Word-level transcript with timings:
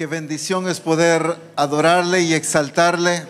Qué 0.00 0.06
bendición 0.06 0.66
es 0.66 0.80
poder 0.80 1.36
adorarle 1.56 2.22
y 2.22 2.32
exaltarle, 2.32 3.22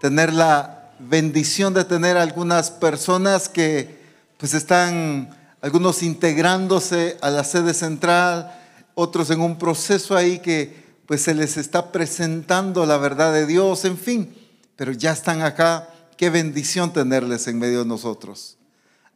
tener 0.00 0.32
la 0.32 0.92
bendición 0.98 1.74
de 1.74 1.84
tener 1.84 2.16
algunas 2.16 2.70
personas 2.70 3.50
que 3.50 4.00
pues 4.38 4.54
están 4.54 5.28
algunos 5.60 6.02
integrándose 6.02 7.18
a 7.20 7.28
la 7.28 7.44
sede 7.44 7.74
central, 7.74 8.50
otros 8.94 9.28
en 9.28 9.42
un 9.42 9.58
proceso 9.58 10.16
ahí 10.16 10.38
que 10.38 10.74
pues 11.04 11.20
se 11.20 11.34
les 11.34 11.58
está 11.58 11.92
presentando 11.92 12.86
la 12.86 12.96
verdad 12.96 13.30
de 13.30 13.44
Dios, 13.44 13.84
en 13.84 13.98
fin, 13.98 14.34
pero 14.74 14.92
ya 14.92 15.12
están 15.12 15.42
acá. 15.42 15.86
Qué 16.16 16.30
bendición 16.30 16.94
tenerles 16.94 17.46
en 17.46 17.58
medio 17.58 17.80
de 17.80 17.88
nosotros. 17.88 18.56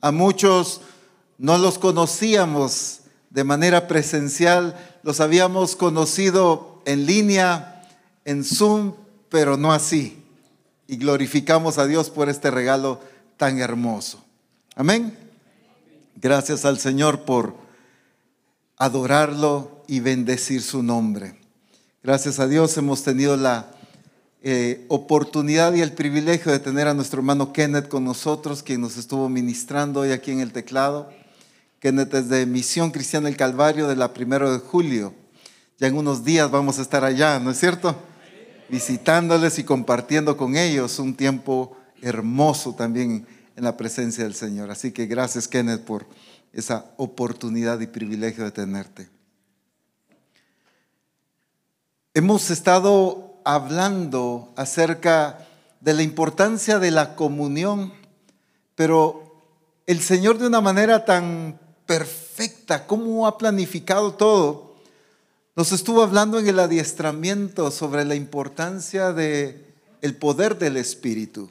A 0.02 0.10
muchos 0.12 0.82
no 1.38 1.56
los 1.56 1.78
conocíamos 1.78 3.00
de 3.30 3.44
manera 3.44 3.88
presencial, 3.88 4.76
los 5.02 5.20
habíamos 5.20 5.76
conocido 5.76 6.82
en 6.86 7.06
línea, 7.06 7.82
en 8.24 8.44
Zoom, 8.44 8.94
pero 9.28 9.56
no 9.56 9.72
así. 9.72 10.22
Y 10.86 10.96
glorificamos 10.96 11.78
a 11.78 11.86
Dios 11.86 12.10
por 12.10 12.28
este 12.28 12.50
regalo 12.50 13.00
tan 13.36 13.58
hermoso. 13.58 14.24
Amén. 14.74 15.16
Gracias 16.16 16.64
al 16.64 16.78
Señor 16.78 17.20
por 17.20 17.56
adorarlo 18.76 19.82
y 19.86 20.00
bendecir 20.00 20.62
su 20.62 20.82
nombre. 20.82 21.38
Gracias 22.02 22.38
a 22.38 22.46
Dios 22.46 22.76
hemos 22.76 23.02
tenido 23.02 23.36
la 23.36 23.66
eh, 24.42 24.84
oportunidad 24.88 25.74
y 25.74 25.80
el 25.80 25.92
privilegio 25.92 26.52
de 26.52 26.60
tener 26.60 26.86
a 26.86 26.94
nuestro 26.94 27.18
hermano 27.18 27.52
Kenneth 27.52 27.88
con 27.88 28.04
nosotros, 28.04 28.62
quien 28.62 28.80
nos 28.80 28.96
estuvo 28.96 29.28
ministrando 29.28 30.00
hoy 30.00 30.12
aquí 30.12 30.30
en 30.30 30.40
el 30.40 30.52
teclado. 30.52 31.10
Kenneth 31.86 32.14
es 32.14 32.28
de 32.28 32.46
Misión 32.46 32.90
Cristiana 32.90 33.28
del 33.28 33.36
Calvario 33.36 33.86
de 33.86 33.94
la 33.94 34.12
primero 34.12 34.52
de 34.52 34.58
julio. 34.58 35.14
Ya 35.78 35.86
en 35.86 35.96
unos 35.96 36.24
días 36.24 36.50
vamos 36.50 36.80
a 36.80 36.82
estar 36.82 37.04
allá, 37.04 37.38
¿no 37.38 37.52
es 37.52 37.60
cierto? 37.60 37.94
Visitándoles 38.68 39.60
y 39.60 39.62
compartiendo 39.62 40.36
con 40.36 40.56
ellos 40.56 40.98
un 40.98 41.14
tiempo 41.14 41.76
hermoso 42.02 42.74
también 42.74 43.24
en 43.54 43.62
la 43.62 43.76
presencia 43.76 44.24
del 44.24 44.34
Señor. 44.34 44.68
Así 44.72 44.90
que 44.90 45.06
gracias, 45.06 45.46
Kenneth, 45.46 45.82
por 45.82 46.06
esa 46.52 46.86
oportunidad 46.96 47.78
y 47.78 47.86
privilegio 47.86 48.42
de 48.42 48.50
tenerte. 48.50 49.08
Hemos 52.14 52.50
estado 52.50 53.40
hablando 53.44 54.52
acerca 54.56 55.46
de 55.80 55.94
la 55.94 56.02
importancia 56.02 56.80
de 56.80 56.90
la 56.90 57.14
comunión, 57.14 57.92
pero 58.74 59.40
el 59.86 60.00
Señor 60.00 60.38
de 60.38 60.48
una 60.48 60.60
manera 60.60 61.04
tan 61.04 61.64
perfecta, 61.86 62.86
cómo 62.86 63.26
ha 63.26 63.38
planificado 63.38 64.14
todo. 64.14 64.74
Nos 65.54 65.72
estuvo 65.72 66.02
hablando 66.02 66.38
en 66.38 66.48
el 66.48 66.58
adiestramiento 66.58 67.70
sobre 67.70 68.04
la 68.04 68.14
importancia 68.14 69.12
de 69.12 69.64
el 70.02 70.16
poder 70.16 70.58
del 70.58 70.76
espíritu, 70.76 71.50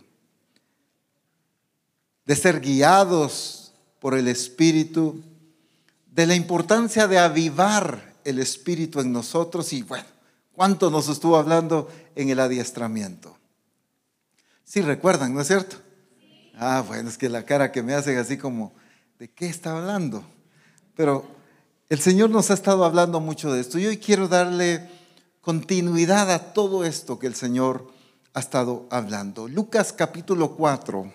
de 2.25 2.35
ser 2.35 2.61
guiados 2.61 3.73
por 3.99 4.13
el 4.13 4.27
espíritu, 4.27 5.23
de 6.11 6.27
la 6.27 6.35
importancia 6.35 7.07
de 7.07 7.17
avivar 7.17 8.13
el 8.23 8.39
espíritu 8.39 8.99
en 8.99 9.11
nosotros 9.11 9.73
y 9.73 9.81
bueno, 9.81 10.05
cuánto 10.53 10.89
nos 10.89 11.09
estuvo 11.09 11.37
hablando 11.37 11.89
en 12.15 12.29
el 12.29 12.39
adiestramiento. 12.39 13.35
Sí 14.63 14.81
recuerdan, 14.81 15.33
¿no 15.33 15.41
es 15.41 15.47
cierto? 15.47 15.77
Ah, 16.55 16.83
bueno, 16.87 17.09
es 17.09 17.17
que 17.17 17.29
la 17.29 17.43
cara 17.43 17.71
que 17.71 17.83
me 17.83 17.93
hacen 17.93 18.17
así 18.17 18.37
como 18.37 18.73
¿de 19.19 19.29
qué 19.29 19.47
está 19.47 19.77
hablando? 19.77 20.23
Pero 20.95 21.25
el 21.89 21.99
Señor 21.99 22.29
nos 22.29 22.51
ha 22.51 22.53
estado 22.53 22.83
hablando 22.83 23.19
mucho 23.19 23.51
de 23.51 23.61
esto 23.61 23.79
y 23.79 23.85
hoy 23.85 23.97
quiero 23.97 24.27
darle 24.27 24.89
continuidad 25.41 26.31
a 26.31 26.53
todo 26.53 26.83
esto 26.83 27.19
que 27.19 27.27
el 27.27 27.35
Señor 27.35 27.91
ha 28.33 28.39
estado 28.39 28.87
hablando. 28.89 29.47
Lucas 29.47 29.93
capítulo 29.93 30.55
4. 30.55 31.13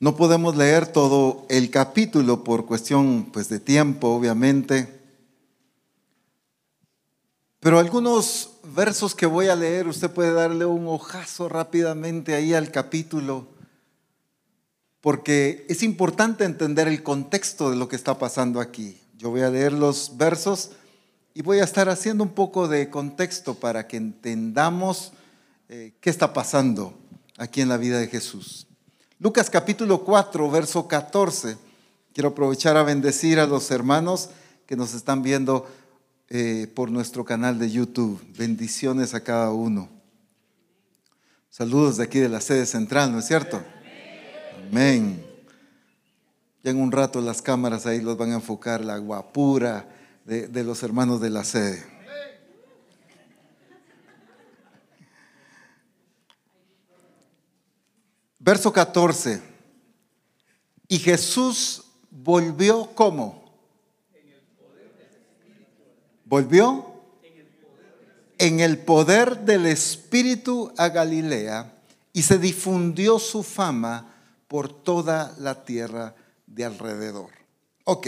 No 0.00 0.16
podemos 0.16 0.56
leer 0.56 0.86
todo 0.86 1.44
el 1.50 1.70
capítulo 1.70 2.42
por 2.42 2.64
cuestión 2.64 3.28
pues, 3.30 3.50
de 3.50 3.60
tiempo, 3.60 4.08
obviamente. 4.08 4.98
Pero 7.60 7.78
algunos 7.78 8.49
versos 8.62 9.14
que 9.14 9.26
voy 9.26 9.48
a 9.48 9.56
leer, 9.56 9.88
usted 9.88 10.10
puede 10.10 10.32
darle 10.32 10.64
un 10.64 10.86
ojazo 10.86 11.48
rápidamente 11.48 12.34
ahí 12.34 12.54
al 12.54 12.70
capítulo, 12.70 13.48
porque 15.00 15.66
es 15.68 15.82
importante 15.82 16.44
entender 16.44 16.88
el 16.88 17.02
contexto 17.02 17.70
de 17.70 17.76
lo 17.76 17.88
que 17.88 17.96
está 17.96 18.18
pasando 18.18 18.60
aquí. 18.60 19.00
Yo 19.16 19.30
voy 19.30 19.42
a 19.42 19.50
leer 19.50 19.72
los 19.72 20.16
versos 20.16 20.72
y 21.34 21.42
voy 21.42 21.60
a 21.60 21.64
estar 21.64 21.88
haciendo 21.88 22.24
un 22.24 22.30
poco 22.30 22.68
de 22.68 22.90
contexto 22.90 23.54
para 23.54 23.86
que 23.86 23.96
entendamos 23.96 25.12
eh, 25.68 25.94
qué 26.00 26.10
está 26.10 26.32
pasando 26.32 26.98
aquí 27.38 27.60
en 27.60 27.68
la 27.68 27.76
vida 27.76 27.98
de 27.98 28.08
Jesús. 28.08 28.66
Lucas 29.18 29.50
capítulo 29.50 30.04
4, 30.04 30.50
verso 30.50 30.88
14. 30.88 31.56
Quiero 32.12 32.30
aprovechar 32.30 32.76
a 32.76 32.82
bendecir 32.82 33.38
a 33.38 33.46
los 33.46 33.70
hermanos 33.70 34.30
que 34.66 34.76
nos 34.76 34.94
están 34.94 35.22
viendo 35.22 35.66
eh, 36.32 36.70
por 36.76 36.92
nuestro 36.92 37.24
canal 37.24 37.58
de 37.58 37.68
YouTube. 37.68 38.24
Bendiciones 38.38 39.14
a 39.14 39.20
cada 39.24 39.50
uno. 39.50 39.88
Saludos 41.50 41.96
de 41.96 42.04
aquí 42.04 42.20
de 42.20 42.28
la 42.28 42.40
sede 42.40 42.66
central, 42.66 43.10
¿no 43.10 43.18
es 43.18 43.26
cierto? 43.26 43.60
Amén. 44.68 45.26
Ya 46.62 46.70
en 46.70 46.80
un 46.80 46.92
rato 46.92 47.20
las 47.20 47.42
cámaras 47.42 47.84
ahí 47.84 48.00
los 48.00 48.16
van 48.16 48.30
a 48.30 48.36
enfocar 48.36 48.84
la 48.84 48.98
guapura 48.98 49.88
de, 50.24 50.46
de 50.46 50.62
los 50.62 50.84
hermanos 50.84 51.20
de 51.20 51.30
la 51.30 51.42
sede. 51.42 51.84
Verso 58.38 58.72
14. 58.72 59.42
Y 60.86 61.00
Jesús 61.00 61.86
volvió 62.08 62.86
como 62.94 63.49
volvió 66.30 66.86
en 68.38 68.60
el 68.60 68.78
poder 68.78 69.40
del 69.40 69.66
Espíritu 69.66 70.72
a 70.76 70.88
Galilea 70.88 71.74
y 72.12 72.22
se 72.22 72.38
difundió 72.38 73.18
su 73.18 73.42
fama 73.42 74.14
por 74.46 74.72
toda 74.72 75.34
la 75.38 75.64
tierra 75.64 76.14
de 76.46 76.64
alrededor. 76.64 77.30
Ok. 77.82 78.06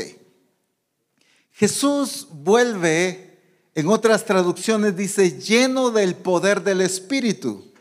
Jesús 1.51 2.29
vuelve, 2.31 3.41
en 3.75 3.89
otras 3.89 4.25
traducciones 4.25 4.97
dice, 4.97 5.41
lleno 5.41 5.91
del 5.91 6.15
poder 6.15 6.63
del 6.63 6.81
Espíritu. 6.81 7.73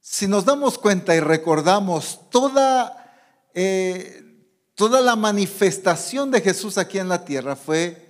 Si 0.00 0.26
nos 0.26 0.46
damos 0.46 0.78
cuenta 0.78 1.14
y 1.14 1.20
recordamos 1.20 2.30
toda, 2.30 3.14
eh, 3.52 4.24
toda 4.74 5.02
la 5.02 5.16
manifestación 5.16 6.30
de 6.30 6.40
Jesús 6.40 6.78
aquí 6.78 6.98
en 6.98 7.10
la 7.10 7.26
tierra 7.26 7.56
fue 7.56 8.05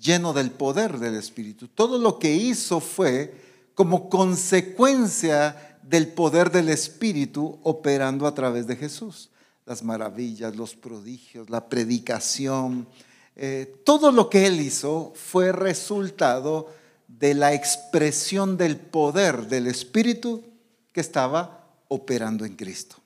lleno 0.00 0.32
del 0.32 0.50
poder 0.50 0.98
del 0.98 1.14
Espíritu. 1.14 1.68
Todo 1.68 1.98
lo 1.98 2.18
que 2.18 2.34
hizo 2.34 2.80
fue 2.80 3.34
como 3.74 4.08
consecuencia 4.08 5.78
del 5.82 6.08
poder 6.08 6.50
del 6.50 6.68
Espíritu 6.68 7.58
operando 7.62 8.26
a 8.26 8.34
través 8.34 8.66
de 8.66 8.76
Jesús. 8.76 9.30
Las 9.66 9.82
maravillas, 9.82 10.56
los 10.56 10.74
prodigios, 10.74 11.50
la 11.50 11.68
predicación, 11.68 12.88
eh, 13.36 13.80
todo 13.84 14.10
lo 14.10 14.28
que 14.28 14.46
él 14.46 14.60
hizo 14.60 15.12
fue 15.14 15.52
resultado 15.52 16.68
de 17.06 17.34
la 17.34 17.54
expresión 17.54 18.56
del 18.56 18.76
poder 18.76 19.48
del 19.48 19.66
Espíritu 19.66 20.44
que 20.92 21.00
estaba 21.00 21.64
operando 21.88 22.44
en 22.44 22.56
Cristo. 22.56 22.96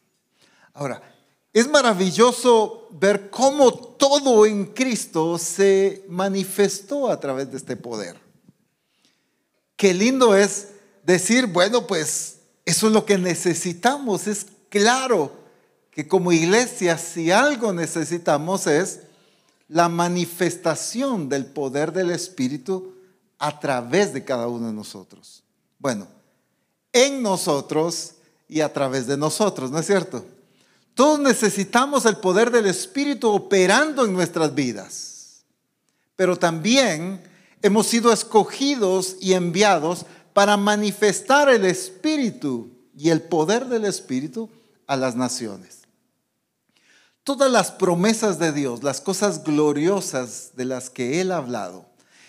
Ahora, 0.72 1.02
es 1.54 1.68
maravilloso 1.68 2.88
ver 2.90 3.30
cómo 3.30 3.72
todo 3.72 4.44
en 4.44 4.66
Cristo 4.66 5.38
se 5.38 6.04
manifestó 6.08 7.08
a 7.08 7.20
través 7.20 7.52
de 7.52 7.58
este 7.58 7.76
poder. 7.76 8.16
Qué 9.76 9.94
lindo 9.94 10.34
es 10.36 10.70
decir, 11.04 11.46
bueno, 11.46 11.86
pues 11.86 12.38
eso 12.64 12.88
es 12.88 12.92
lo 12.92 13.06
que 13.06 13.18
necesitamos. 13.18 14.26
Es 14.26 14.46
claro 14.68 15.30
que 15.92 16.08
como 16.08 16.32
iglesia, 16.32 16.98
si 16.98 17.30
algo 17.30 17.72
necesitamos 17.72 18.66
es 18.66 19.02
la 19.68 19.88
manifestación 19.88 21.28
del 21.28 21.46
poder 21.46 21.92
del 21.92 22.10
Espíritu 22.10 22.94
a 23.38 23.60
través 23.60 24.12
de 24.12 24.24
cada 24.24 24.48
uno 24.48 24.66
de 24.66 24.72
nosotros. 24.72 25.44
Bueno, 25.78 26.08
en 26.92 27.22
nosotros 27.22 28.14
y 28.48 28.60
a 28.60 28.72
través 28.72 29.06
de 29.06 29.16
nosotros, 29.16 29.70
¿no 29.70 29.78
es 29.78 29.86
cierto? 29.86 30.24
Todos 30.94 31.18
necesitamos 31.18 32.06
el 32.06 32.16
poder 32.16 32.50
del 32.50 32.66
Espíritu 32.66 33.28
operando 33.30 34.04
en 34.04 34.12
nuestras 34.12 34.54
vidas. 34.54 35.44
Pero 36.16 36.36
también 36.36 37.20
hemos 37.62 37.86
sido 37.86 38.12
escogidos 38.12 39.16
y 39.20 39.32
enviados 39.32 40.06
para 40.32 40.56
manifestar 40.56 41.48
el 41.48 41.64
Espíritu 41.64 42.70
y 42.96 43.10
el 43.10 43.22
poder 43.22 43.66
del 43.66 43.84
Espíritu 43.84 44.48
a 44.86 44.96
las 44.96 45.16
naciones. 45.16 45.78
todas 47.24 47.50
las 47.50 47.72
promesas 47.72 48.38
de 48.38 48.52
Dios, 48.52 48.82
las 48.82 49.00
cosas 49.00 49.44
gloriosas 49.44 50.50
de 50.56 50.66
las 50.66 50.90
que 50.90 51.22
Él 51.22 51.32
ha 51.32 51.38
hablado, 51.38 51.86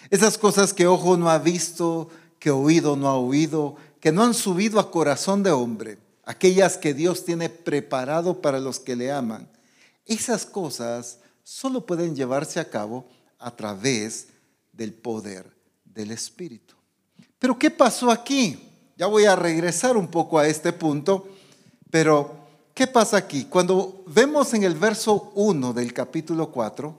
esas 0.10 0.38
cosas 0.38 0.74
que 0.74 0.88
ojo 0.88 1.18
no 1.18 1.30
ha 1.30 1.38
visto, 1.38 2.08
que 2.40 2.50
oído 2.50 2.96
no 2.96 3.10
ha 3.10 3.18
oído, 3.18 3.76
que 4.00 4.14
no 4.14 4.24
han 4.24 4.34
subido 4.34 4.80
a 4.80 4.92
corazón 4.92 5.44
de 5.44 5.52
hombre, 5.52 5.98
aquellas 6.26 6.78
que 6.78 6.94
Dios 6.94 7.24
tiene 7.24 7.50
preparado 7.50 8.42
para 8.42 8.60
los 8.60 8.80
que 8.80 8.96
le 8.96 9.12
aman, 9.12 9.48
esas 10.06 10.46
cosas 10.46 11.20
solo 11.44 11.86
pueden 11.86 12.16
llevarse 12.16 12.60
a 12.60 12.70
cabo 12.70 13.08
a 13.38 13.56
través 13.56 14.28
del 14.74 14.94
poder 14.94 15.56
del 15.84 16.12
Espíritu. 16.12 16.76
Pero 17.40 17.58
¿qué 17.58 17.72
pasó 17.72 18.12
aquí? 18.12 18.60
Ya 18.98 19.08
voy 19.08 19.26
a 19.26 19.36
regresar 19.36 19.98
un 19.98 20.08
poco 20.08 20.40
a 20.40 20.48
este 20.48 20.74
punto, 20.74 21.28
pero 21.92 22.36
¿qué 22.74 22.88
pasa 22.88 23.18
aquí? 23.18 23.46
Cuando 23.46 24.04
vemos 24.08 24.54
en 24.54 24.64
el 24.64 24.76
verso 24.76 25.32
1 25.36 25.74
del 25.74 25.94
capítulo 25.94 26.52
4, 26.52 26.98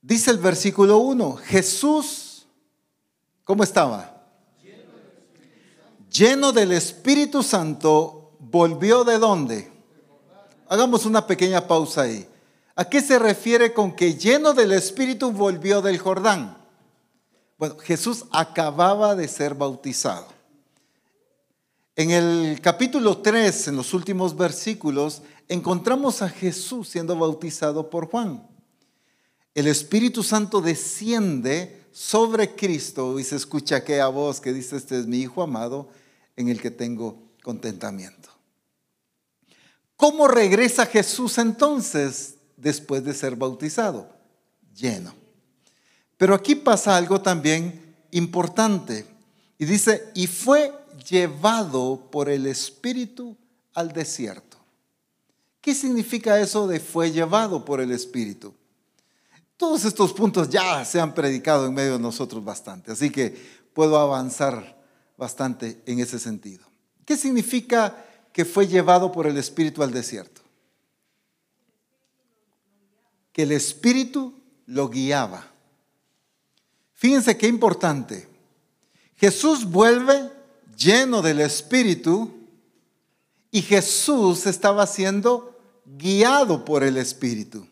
dice 0.00 0.30
el 0.30 0.38
versículo 0.38 0.98
1, 0.98 1.36
Jesús, 1.36 2.46
¿cómo 3.44 3.64
estaba? 3.64 4.15
Lleno 6.10 6.52
del 6.52 6.72
Espíritu 6.72 7.42
Santo, 7.42 8.32
volvió 8.38 9.04
de 9.04 9.18
dónde? 9.18 9.72
Hagamos 10.68 11.04
una 11.04 11.26
pequeña 11.26 11.66
pausa 11.66 12.02
ahí. 12.02 12.26
¿A 12.74 12.84
qué 12.84 13.00
se 13.00 13.18
refiere 13.18 13.72
con 13.72 13.94
que 13.94 14.14
lleno 14.14 14.52
del 14.52 14.72
Espíritu 14.72 15.32
volvió 15.32 15.80
del 15.80 15.98
Jordán? 15.98 16.56
Bueno, 17.58 17.78
Jesús 17.78 18.24
acababa 18.32 19.14
de 19.14 19.28
ser 19.28 19.54
bautizado. 19.54 20.26
En 21.94 22.10
el 22.10 22.60
capítulo 22.60 23.18
3, 23.18 23.68
en 23.68 23.76
los 23.76 23.94
últimos 23.94 24.36
versículos, 24.36 25.22
encontramos 25.48 26.20
a 26.20 26.28
Jesús 26.28 26.90
siendo 26.90 27.16
bautizado 27.16 27.88
por 27.88 28.10
Juan. 28.10 28.46
El 29.54 29.66
Espíritu 29.66 30.22
Santo 30.22 30.60
desciende 30.60 31.85
sobre 31.96 32.54
Cristo 32.54 33.18
y 33.18 33.24
se 33.24 33.36
escucha 33.36 33.76
aquella 33.76 34.08
voz 34.08 34.38
que 34.38 34.52
dice, 34.52 34.76
este 34.76 34.98
es 34.98 35.06
mi 35.06 35.20
Hijo 35.20 35.42
amado 35.42 35.88
en 36.36 36.50
el 36.50 36.60
que 36.60 36.70
tengo 36.70 37.16
contentamiento. 37.42 38.28
¿Cómo 39.96 40.28
regresa 40.28 40.84
Jesús 40.84 41.38
entonces 41.38 42.34
después 42.58 43.02
de 43.02 43.14
ser 43.14 43.34
bautizado? 43.34 44.10
Lleno. 44.74 45.14
Pero 46.18 46.34
aquí 46.34 46.54
pasa 46.54 46.98
algo 46.98 47.22
también 47.22 47.96
importante. 48.10 49.06
Y 49.56 49.64
dice, 49.64 50.10
y 50.14 50.26
fue 50.26 50.74
llevado 51.08 52.10
por 52.10 52.28
el 52.28 52.44
Espíritu 52.44 53.38
al 53.72 53.92
desierto. 53.92 54.58
¿Qué 55.62 55.74
significa 55.74 56.38
eso 56.40 56.66
de 56.66 56.78
fue 56.78 57.10
llevado 57.10 57.64
por 57.64 57.80
el 57.80 57.90
Espíritu? 57.90 58.52
Todos 59.56 59.84
estos 59.84 60.12
puntos 60.12 60.50
ya 60.50 60.84
se 60.84 61.00
han 61.00 61.14
predicado 61.14 61.66
en 61.66 61.74
medio 61.74 61.92
de 61.94 61.98
nosotros 61.98 62.44
bastante, 62.44 62.92
así 62.92 63.10
que 63.10 63.34
puedo 63.72 63.98
avanzar 63.98 64.76
bastante 65.16 65.82
en 65.86 66.00
ese 66.00 66.18
sentido. 66.18 66.64
¿Qué 67.04 67.16
significa 67.16 68.04
que 68.32 68.44
fue 68.44 68.66
llevado 68.66 69.10
por 69.12 69.26
el 69.26 69.38
Espíritu 69.38 69.82
al 69.82 69.92
desierto? 69.92 70.42
Que 73.32 73.44
el 73.44 73.52
Espíritu 73.52 74.34
lo 74.66 74.88
guiaba. 74.88 75.46
Fíjense 76.92 77.36
qué 77.36 77.46
importante. 77.46 78.28
Jesús 79.16 79.64
vuelve 79.64 80.30
lleno 80.76 81.22
del 81.22 81.40
Espíritu 81.40 82.34
y 83.50 83.62
Jesús 83.62 84.46
estaba 84.46 84.86
siendo 84.86 85.58
guiado 85.84 86.64
por 86.64 86.82
el 86.82 86.98
Espíritu. 86.98 87.66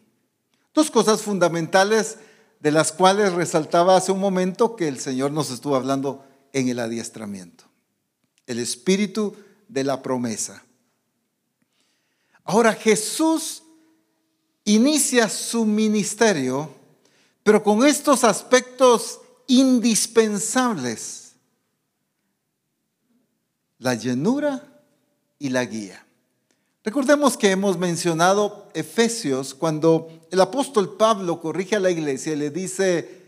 Dos 0.74 0.90
cosas 0.90 1.22
fundamentales 1.22 2.18
de 2.60 2.72
las 2.72 2.92
cuales 2.92 3.32
resaltaba 3.32 3.96
hace 3.96 4.12
un 4.12 4.20
momento 4.20 4.76
que 4.76 4.88
el 4.88 4.98
Señor 4.98 5.30
nos 5.30 5.50
estuvo 5.50 5.76
hablando 5.76 6.24
en 6.52 6.68
el 6.68 6.80
adiestramiento. 6.80 7.64
El 8.46 8.58
Espíritu 8.58 9.36
de 9.68 9.84
la 9.84 10.02
promesa. 10.02 10.64
Ahora 12.44 12.74
Jesús 12.74 13.62
inicia 14.64 15.28
su 15.28 15.64
ministerio 15.64 16.70
pero 17.44 17.62
con 17.62 17.86
estos 17.86 18.24
aspectos 18.24 19.20
indispensables, 19.46 21.34
la 23.78 23.94
llenura 23.94 24.82
y 25.38 25.50
la 25.50 25.66
guía. 25.66 26.03
Recordemos 26.84 27.38
que 27.38 27.50
hemos 27.50 27.78
mencionado 27.78 28.68
Efesios 28.74 29.54
cuando 29.54 30.08
el 30.30 30.38
apóstol 30.38 30.98
Pablo 30.98 31.40
corrige 31.40 31.76
a 31.76 31.80
la 31.80 31.90
iglesia 31.90 32.34
y 32.34 32.36
le 32.36 32.50
dice, 32.50 33.22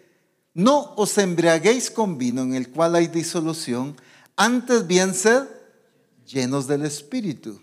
no 0.52 0.92
os 0.96 1.16
embriaguéis 1.16 1.90
con 1.90 2.18
vino 2.18 2.42
en 2.42 2.54
el 2.54 2.70
cual 2.70 2.94
hay 2.94 3.06
disolución, 3.06 3.96
antes 4.36 4.86
bien 4.86 5.14
sed 5.14 5.44
llenos 6.26 6.66
del 6.66 6.84
Espíritu. 6.84 7.58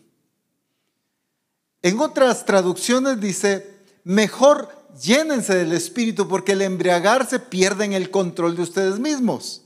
En 1.84 2.00
otras 2.00 2.44
traducciones 2.44 3.22
dice, 3.22 3.70
mejor 4.04 4.70
llénense 5.00 5.54
del 5.54 5.74
Espíritu 5.74 6.28
porque 6.28 6.54
el 6.54 6.64
embriagarse 6.64 7.38
pierden 7.38 7.94
el 7.94 8.10
control 8.10 8.56
de 8.56 8.64
ustedes 8.64 8.98
mismos. 8.98 9.63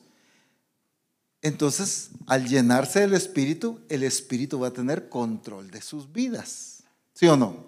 Entonces, 1.41 2.09
al 2.25 2.47
llenarse 2.47 3.01
del 3.01 3.13
Espíritu, 3.13 3.79
el 3.89 4.03
Espíritu 4.03 4.59
va 4.59 4.67
a 4.67 4.73
tener 4.73 5.09
control 5.09 5.69
de 5.69 5.81
sus 5.81 6.11
vidas. 6.11 6.83
¿Sí 7.13 7.27
o 7.27 7.37
no? 7.37 7.65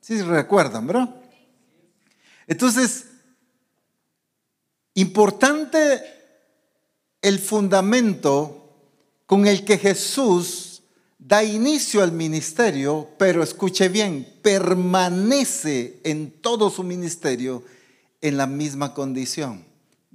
Sí, 0.00 0.20
recuerdan, 0.22 0.86
¿verdad? 0.86 1.14
Entonces, 2.46 3.06
importante 4.94 6.02
el 7.20 7.38
fundamento 7.38 8.58
con 9.26 9.46
el 9.46 9.64
que 9.64 9.78
Jesús 9.78 10.82
da 11.18 11.44
inicio 11.44 12.02
al 12.02 12.12
ministerio, 12.12 13.08
pero 13.16 13.42
escuche 13.42 13.88
bien, 13.88 14.26
permanece 14.42 16.00
en 16.02 16.30
todo 16.30 16.68
su 16.68 16.82
ministerio 16.82 17.64
en 18.20 18.36
la 18.36 18.46
misma 18.46 18.92
condición, 18.92 19.64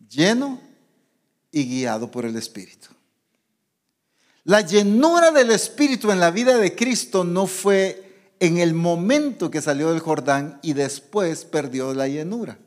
lleno 0.10 0.67
y 1.60 1.66
guiado 1.66 2.12
por 2.12 2.26
el 2.26 2.36
Espíritu. 2.36 2.88
La 4.44 4.62
llenura 4.62 5.32
del 5.32 5.52
Espíritu 5.52 6.12
en 6.12 6.20
la 6.20 6.32
vida 6.32 6.58
de 6.58 6.76
Cristo 6.76 7.24
no 7.24 7.48
fue 7.48 8.34
en 8.40 8.58
el 8.58 8.74
momento 8.74 9.50
que 9.50 9.62
salió 9.62 9.92
del 9.92 10.00
Jordán 10.00 10.60
y 10.62 10.74
después 10.74 11.46
perdió 11.46 11.94
la 11.94 12.08
llenura. 12.08 12.58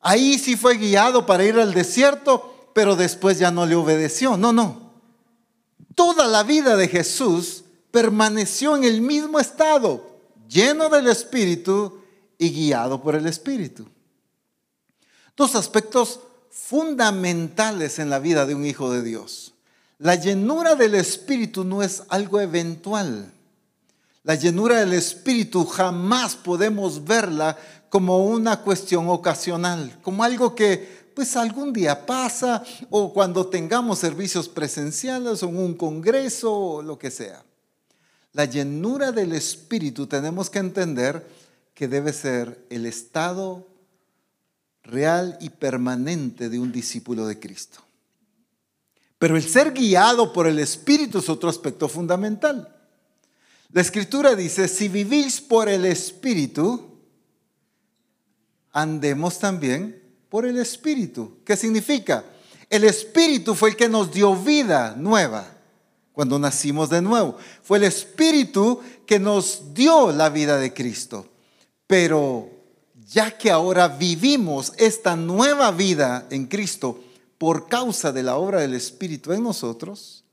Ahí 0.00 0.38
sí 0.38 0.56
fue 0.56 0.76
guiado 0.76 1.26
para 1.26 1.44
ir 1.44 1.58
al 1.58 1.74
desierto, 1.74 2.70
pero 2.74 2.94
después 2.94 3.38
ya 3.38 3.50
no 3.50 3.66
le 3.66 3.74
obedeció. 3.74 4.36
No, 4.36 4.52
no 4.52 4.86
toda 5.96 6.28
la 6.28 6.44
vida 6.44 6.76
de 6.76 6.86
Jesús 6.86 7.64
permaneció 7.90 8.76
en 8.76 8.84
el 8.84 9.00
mismo 9.00 9.40
estado, 9.40 10.20
lleno 10.46 10.88
del 10.88 11.08
Espíritu 11.08 12.00
y 12.38 12.50
guiado 12.50 13.02
por 13.02 13.16
el 13.16 13.26
Espíritu. 13.26 13.88
Dos 15.34 15.56
aspectos 15.56 16.20
fundamentales 16.56 17.98
en 17.98 18.10
la 18.10 18.18
vida 18.18 18.46
de 18.46 18.54
un 18.54 18.64
hijo 18.64 18.90
de 18.90 19.02
Dios. 19.02 19.52
La 19.98 20.14
llenura 20.14 20.74
del 20.74 20.94
Espíritu 20.94 21.64
no 21.64 21.82
es 21.82 22.02
algo 22.08 22.40
eventual. 22.40 23.30
La 24.24 24.34
llenura 24.34 24.80
del 24.80 24.94
Espíritu 24.94 25.64
jamás 25.64 26.34
podemos 26.34 27.04
verla 27.04 27.56
como 27.88 28.26
una 28.26 28.62
cuestión 28.62 29.08
ocasional, 29.08 29.98
como 30.02 30.24
algo 30.24 30.54
que 30.54 31.06
pues 31.14 31.36
algún 31.36 31.72
día 31.72 32.04
pasa 32.04 32.64
o 32.90 33.12
cuando 33.12 33.46
tengamos 33.46 34.00
servicios 34.00 34.48
presenciales 34.48 35.42
o 35.42 35.48
en 35.48 35.58
un 35.58 35.74
congreso 35.74 36.52
o 36.52 36.82
lo 36.82 36.98
que 36.98 37.10
sea. 37.10 37.44
La 38.32 38.44
llenura 38.44 39.12
del 39.12 39.32
Espíritu 39.32 40.06
tenemos 40.06 40.50
que 40.50 40.58
entender 40.58 41.26
que 41.74 41.86
debe 41.86 42.12
ser 42.12 42.66
el 42.70 42.86
estado 42.86 43.66
real 44.86 45.36
y 45.40 45.50
permanente 45.50 46.48
de 46.48 46.58
un 46.58 46.72
discípulo 46.72 47.26
de 47.26 47.38
Cristo. 47.38 47.80
Pero 49.18 49.36
el 49.36 49.42
ser 49.42 49.72
guiado 49.72 50.32
por 50.32 50.46
el 50.46 50.58
Espíritu 50.58 51.18
es 51.18 51.28
otro 51.28 51.48
aspecto 51.48 51.88
fundamental. 51.88 52.72
La 53.72 53.80
Escritura 53.80 54.34
dice, 54.34 54.68
si 54.68 54.88
vivís 54.88 55.40
por 55.40 55.68
el 55.68 55.84
Espíritu, 55.84 56.98
andemos 58.72 59.38
también 59.38 60.02
por 60.28 60.46
el 60.46 60.58
Espíritu. 60.58 61.38
¿Qué 61.44 61.56
significa? 61.56 62.24
El 62.68 62.84
Espíritu 62.84 63.54
fue 63.54 63.70
el 63.70 63.76
que 63.76 63.88
nos 63.88 64.12
dio 64.12 64.36
vida 64.36 64.94
nueva 64.96 65.46
cuando 66.12 66.38
nacimos 66.38 66.90
de 66.90 67.02
nuevo. 67.02 67.36
Fue 67.62 67.78
el 67.78 67.84
Espíritu 67.84 68.80
que 69.06 69.18
nos 69.18 69.74
dio 69.74 70.12
la 70.12 70.28
vida 70.28 70.58
de 70.58 70.72
Cristo. 70.72 71.28
Pero 71.86 72.55
ya 73.06 73.36
que 73.36 73.50
ahora 73.50 73.88
vivimos 73.88 74.72
esta 74.78 75.16
nueva 75.16 75.70
vida 75.70 76.26
en 76.30 76.46
Cristo 76.46 77.02
por 77.38 77.68
causa 77.68 78.12
de 78.12 78.22
la 78.22 78.36
obra 78.36 78.60
del 78.60 78.74
Espíritu 78.74 79.32
en 79.32 79.42
nosotros, 79.42 80.24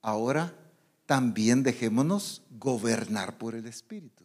ahora 0.00 0.54
también 1.06 1.62
dejémonos 1.62 2.42
gobernar 2.58 3.36
por 3.36 3.54
el 3.54 3.66
Espíritu. 3.66 4.24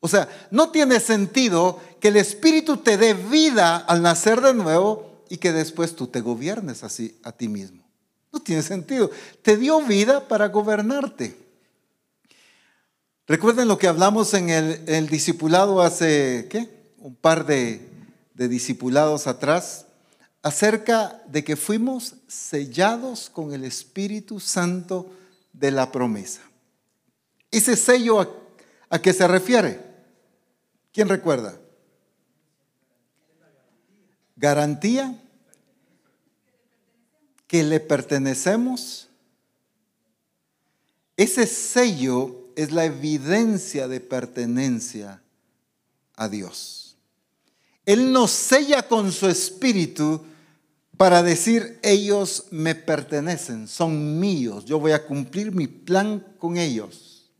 O 0.00 0.06
sea, 0.06 0.28
no 0.50 0.70
tiene 0.70 1.00
sentido 1.00 1.80
que 2.00 2.08
el 2.08 2.16
Espíritu 2.16 2.76
te 2.76 2.96
dé 2.96 3.14
vida 3.14 3.76
al 3.76 4.02
nacer 4.02 4.40
de 4.40 4.54
nuevo 4.54 5.24
y 5.28 5.38
que 5.38 5.52
después 5.52 5.96
tú 5.96 6.06
te 6.06 6.20
gobiernes 6.20 6.84
así 6.84 7.18
a 7.24 7.32
ti 7.32 7.48
mismo. 7.48 7.82
No 8.32 8.40
tiene 8.40 8.62
sentido. 8.62 9.10
Te 9.42 9.56
dio 9.56 9.80
vida 9.82 10.28
para 10.28 10.48
gobernarte. 10.48 11.36
Recuerden 13.26 13.68
lo 13.68 13.76
que 13.76 13.88
hablamos 13.88 14.32
en 14.34 14.48
el, 14.50 15.08
discipulado 15.08 15.82
hace, 15.82 16.46
¿qué? 16.48 16.77
Un 16.98 17.14
par 17.14 17.46
de, 17.46 17.88
discipulados 18.34 19.26
atrás, 19.26 19.86
acerca 20.42 21.22
de 21.26 21.44
que 21.44 21.56
fuimos 21.56 22.14
sellados 22.26 23.30
con 23.30 23.52
el 23.52 23.64
Espíritu 23.64 24.40
Santo 24.40 25.10
de 25.52 25.70
la 25.70 25.90
promesa. 25.90 26.42
¿Ese 27.50 27.76
sello 27.76 28.20
a, 28.20 28.28
a 28.90 28.98
qué 29.00 29.12
se 29.12 29.26
refiere? 29.26 29.80
¿Quién 30.92 31.08
recuerda? 31.08 31.58
Garantía 34.36 35.20
que 37.48 37.64
le 37.64 37.80
pertenecemos. 37.80 39.08
Ese 41.16 41.46
sello 41.46 42.48
es 42.54 42.70
la 42.70 42.84
evidencia 42.84 43.88
de 43.88 44.00
pertenencia 44.00 45.20
a 46.14 46.28
Dios. 46.28 46.77
Él 47.88 48.12
nos 48.12 48.32
sella 48.32 48.86
con 48.86 49.10
su 49.12 49.28
espíritu 49.28 50.20
para 50.98 51.22
decir, 51.22 51.80
ellos 51.82 52.44
me 52.50 52.74
pertenecen, 52.74 53.66
son 53.66 54.20
míos, 54.20 54.66
yo 54.66 54.78
voy 54.78 54.92
a 54.92 55.06
cumplir 55.06 55.52
mi 55.52 55.68
plan 55.68 56.22
con 56.36 56.58
ellos. 56.58 57.30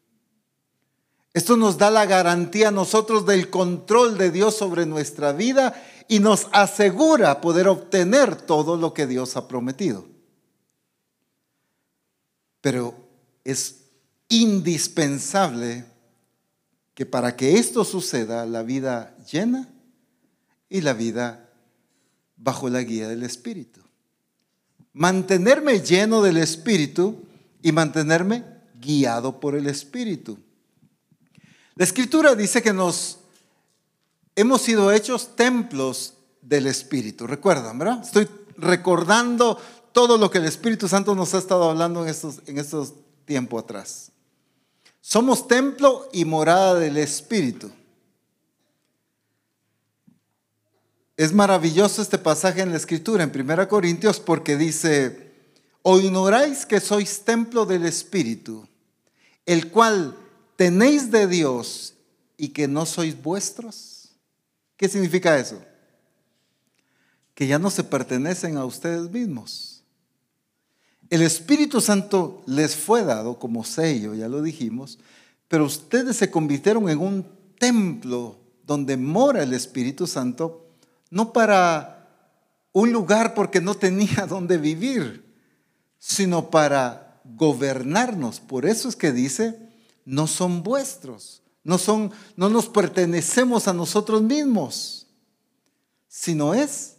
Esto 1.34 1.58
nos 1.58 1.76
da 1.76 1.90
la 1.90 2.06
garantía 2.06 2.68
a 2.68 2.70
nosotros 2.70 3.26
del 3.26 3.50
control 3.50 4.16
de 4.16 4.30
Dios 4.30 4.56
sobre 4.56 4.86
nuestra 4.86 5.34
vida 5.34 5.84
y 6.08 6.20
nos 6.20 6.48
asegura 6.52 7.42
poder 7.42 7.68
obtener 7.68 8.34
todo 8.34 8.78
lo 8.78 8.94
que 8.94 9.06
Dios 9.06 9.36
ha 9.36 9.48
prometido. 9.48 10.06
Pero 12.62 12.94
es 13.44 13.82
indispensable 14.30 15.84
que 16.94 17.04
para 17.04 17.36
que 17.36 17.58
esto 17.58 17.84
suceda, 17.84 18.46
la 18.46 18.62
vida 18.62 19.14
llena 19.30 19.74
y 20.68 20.80
la 20.80 20.92
vida 20.92 21.50
bajo 22.36 22.68
la 22.68 22.82
guía 22.82 23.08
del 23.08 23.22
Espíritu. 23.22 23.80
Mantenerme 24.92 25.80
lleno 25.80 26.22
del 26.22 26.36
Espíritu 26.36 27.24
y 27.62 27.72
mantenerme 27.72 28.44
guiado 28.74 29.40
por 29.40 29.54
el 29.54 29.66
Espíritu. 29.66 30.38
La 31.74 31.84
Escritura 31.84 32.34
dice 32.34 32.62
que 32.62 32.72
nos 32.72 33.18
hemos 34.34 34.62
sido 34.62 34.92
hechos 34.92 35.36
templos 35.36 36.14
del 36.42 36.66
Espíritu. 36.66 37.26
Recuerdan, 37.26 37.78
¿verdad? 37.78 38.02
Estoy 38.02 38.28
recordando 38.56 39.58
todo 39.92 40.18
lo 40.18 40.30
que 40.30 40.38
el 40.38 40.44
Espíritu 40.44 40.88
Santo 40.88 41.14
nos 41.14 41.34
ha 41.34 41.38
estado 41.38 41.70
hablando 41.70 42.02
en 42.02 42.08
estos, 42.08 42.40
en 42.46 42.58
estos 42.58 42.94
tiempos 43.24 43.62
atrás. 43.62 44.12
Somos 45.00 45.46
templo 45.48 46.08
y 46.12 46.24
morada 46.24 46.74
del 46.74 46.96
Espíritu. 46.98 47.70
Es 51.18 51.32
maravilloso 51.32 52.00
este 52.00 52.16
pasaje 52.16 52.60
en 52.60 52.70
la 52.70 52.76
Escritura, 52.76 53.24
en 53.24 53.32
1 53.34 53.68
Corintios, 53.68 54.20
porque 54.20 54.56
dice, 54.56 55.32
o 55.82 55.98
ignoráis 55.98 56.64
que 56.64 56.78
sois 56.78 57.24
templo 57.24 57.66
del 57.66 57.86
Espíritu, 57.86 58.68
el 59.44 59.72
cual 59.72 60.16
tenéis 60.54 61.10
de 61.10 61.26
Dios 61.26 61.94
y 62.36 62.50
que 62.50 62.68
no 62.68 62.86
sois 62.86 63.20
vuestros. 63.20 64.10
¿Qué 64.76 64.88
significa 64.88 65.36
eso? 65.36 65.60
Que 67.34 67.48
ya 67.48 67.58
no 67.58 67.70
se 67.70 67.82
pertenecen 67.82 68.56
a 68.56 68.64
ustedes 68.64 69.10
mismos. 69.10 69.82
El 71.10 71.22
Espíritu 71.22 71.80
Santo 71.80 72.44
les 72.46 72.76
fue 72.76 73.02
dado 73.02 73.40
como 73.40 73.64
sello, 73.64 74.14
ya 74.14 74.28
lo 74.28 74.40
dijimos, 74.40 75.00
pero 75.48 75.64
ustedes 75.64 76.16
se 76.16 76.30
convirtieron 76.30 76.88
en 76.88 77.00
un 77.00 77.26
templo 77.58 78.38
donde 78.64 78.96
mora 78.96 79.42
el 79.42 79.52
Espíritu 79.52 80.06
Santo, 80.06 80.67
no 81.10 81.32
para 81.32 82.08
un 82.72 82.92
lugar 82.92 83.34
porque 83.34 83.60
no 83.60 83.74
tenía 83.74 84.26
donde 84.28 84.58
vivir, 84.58 85.24
sino 85.98 86.50
para 86.50 87.20
gobernarnos. 87.24 88.40
Por 88.40 88.66
eso 88.66 88.88
es 88.88 88.96
que 88.96 89.12
dice, 89.12 89.58
no 90.04 90.26
son 90.26 90.62
vuestros, 90.62 91.42
no, 91.64 91.78
son, 91.78 92.12
no 92.36 92.48
nos 92.48 92.68
pertenecemos 92.68 93.68
a 93.68 93.72
nosotros 93.72 94.22
mismos, 94.22 95.06
sino 96.08 96.54
es 96.54 96.96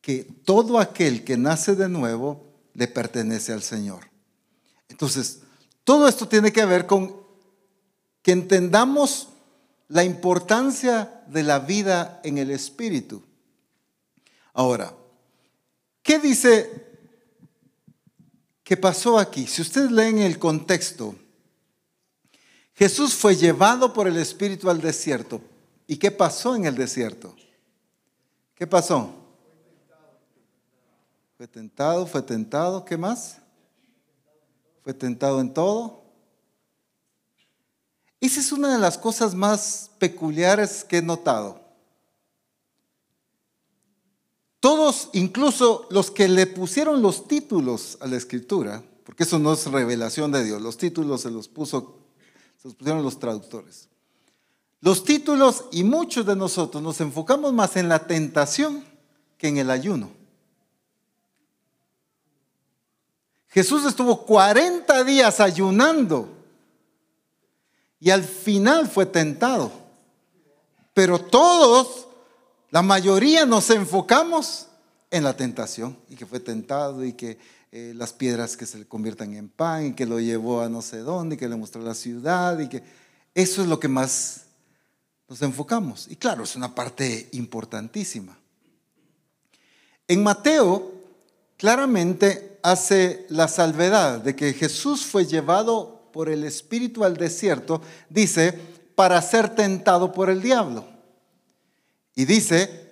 que 0.00 0.24
todo 0.44 0.78
aquel 0.78 1.24
que 1.24 1.36
nace 1.36 1.74
de 1.74 1.88
nuevo 1.88 2.52
le 2.74 2.88
pertenece 2.88 3.52
al 3.52 3.62
Señor. 3.62 4.10
Entonces, 4.88 5.40
todo 5.82 6.08
esto 6.08 6.28
tiene 6.28 6.52
que 6.52 6.64
ver 6.64 6.86
con 6.86 7.24
que 8.22 8.32
entendamos 8.32 9.28
la 9.94 10.02
importancia 10.02 11.22
de 11.28 11.44
la 11.44 11.60
vida 11.60 12.20
en 12.24 12.38
el 12.38 12.50
Espíritu. 12.50 13.22
Ahora, 14.52 14.92
¿qué 16.02 16.18
dice 16.18 16.98
que 18.64 18.76
pasó 18.76 19.20
aquí? 19.20 19.46
Si 19.46 19.62
ustedes 19.62 19.92
leen 19.92 20.18
el 20.18 20.40
contexto, 20.40 21.14
Jesús 22.74 23.14
fue 23.14 23.36
llevado 23.36 23.92
por 23.92 24.08
el 24.08 24.16
Espíritu 24.16 24.68
al 24.68 24.80
desierto. 24.80 25.40
¿Y 25.86 25.96
qué 25.96 26.10
pasó 26.10 26.56
en 26.56 26.64
el 26.64 26.74
desierto? 26.74 27.36
¿Qué 28.56 28.66
pasó? 28.66 29.14
Fue 31.36 31.46
tentado, 31.46 32.04
fue 32.04 32.22
tentado, 32.22 32.84
¿qué 32.84 32.96
más? 32.96 33.38
Fue 34.82 34.92
tentado 34.92 35.40
en 35.40 35.54
todo. 35.54 36.02
Esa 38.24 38.40
es 38.40 38.52
una 38.52 38.72
de 38.72 38.78
las 38.78 38.96
cosas 38.96 39.34
más 39.34 39.90
peculiares 39.98 40.82
que 40.82 40.96
he 40.96 41.02
notado. 41.02 41.60
Todos, 44.60 45.10
incluso 45.12 45.86
los 45.90 46.10
que 46.10 46.26
le 46.26 46.46
pusieron 46.46 47.02
los 47.02 47.28
títulos 47.28 47.98
a 48.00 48.06
la 48.06 48.16
escritura, 48.16 48.82
porque 49.04 49.24
eso 49.24 49.38
no 49.38 49.52
es 49.52 49.66
revelación 49.66 50.32
de 50.32 50.42
Dios, 50.42 50.62
los 50.62 50.78
títulos 50.78 51.20
se 51.20 51.30
los 51.30 51.48
puso 51.48 51.98
se 52.62 52.70
pusieron 52.70 53.02
los 53.02 53.18
traductores. 53.18 53.90
Los 54.80 55.04
títulos 55.04 55.66
y 55.70 55.84
muchos 55.84 56.24
de 56.24 56.34
nosotros 56.34 56.82
nos 56.82 57.02
enfocamos 57.02 57.52
más 57.52 57.76
en 57.76 57.90
la 57.90 58.06
tentación 58.06 58.86
que 59.36 59.48
en 59.48 59.58
el 59.58 59.68
ayuno. 59.70 60.08
Jesús 63.48 63.84
estuvo 63.84 64.24
40 64.24 65.04
días 65.04 65.40
ayunando 65.40 66.33
y 68.04 68.10
al 68.10 68.22
final 68.22 68.86
fue 68.86 69.06
tentado. 69.06 69.72
Pero 70.92 71.18
todos, 71.18 72.06
la 72.70 72.82
mayoría 72.82 73.46
nos 73.46 73.70
enfocamos 73.70 74.66
en 75.10 75.24
la 75.24 75.34
tentación 75.34 75.96
y 76.10 76.14
que 76.14 76.26
fue 76.26 76.38
tentado 76.38 77.02
y 77.02 77.14
que 77.14 77.38
eh, 77.72 77.94
las 77.96 78.12
piedras 78.12 78.58
que 78.58 78.66
se 78.66 78.76
le 78.76 78.84
conviertan 78.84 79.34
en 79.34 79.48
pan 79.48 79.86
y 79.86 79.94
que 79.94 80.04
lo 80.04 80.20
llevó 80.20 80.60
a 80.60 80.68
no 80.68 80.82
sé 80.82 80.98
dónde 80.98 81.36
y 81.36 81.38
que 81.38 81.48
le 81.48 81.56
mostró 81.56 81.80
la 81.80 81.94
ciudad 81.94 82.58
y 82.58 82.68
que 82.68 82.82
eso 83.34 83.62
es 83.62 83.68
lo 83.68 83.80
que 83.80 83.88
más 83.88 84.42
nos 85.26 85.40
enfocamos. 85.40 86.06
Y 86.10 86.16
claro, 86.16 86.44
es 86.44 86.56
una 86.56 86.74
parte 86.74 87.30
importantísima. 87.32 88.36
En 90.08 90.22
Mateo 90.22 90.92
claramente 91.56 92.58
hace 92.62 93.24
la 93.30 93.48
salvedad 93.48 94.20
de 94.20 94.36
que 94.36 94.52
Jesús 94.52 95.06
fue 95.06 95.24
llevado 95.24 95.93
por 96.14 96.28
el 96.28 96.44
Espíritu 96.44 97.02
al 97.02 97.16
desierto, 97.16 97.82
dice, 98.08 98.56
para 98.94 99.20
ser 99.20 99.56
tentado 99.56 100.12
por 100.12 100.30
el 100.30 100.40
diablo. 100.40 100.86
Y 102.14 102.24
dice, 102.24 102.88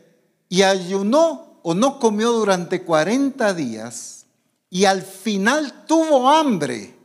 y 0.48 0.62
ayunó 0.62 1.60
o 1.62 1.72
no 1.72 2.00
comió 2.00 2.32
durante 2.32 2.82
40 2.82 3.54
días 3.54 4.26
y 4.68 4.86
al 4.86 5.02
final 5.02 5.84
tuvo 5.86 6.28
hambre. 6.28 6.96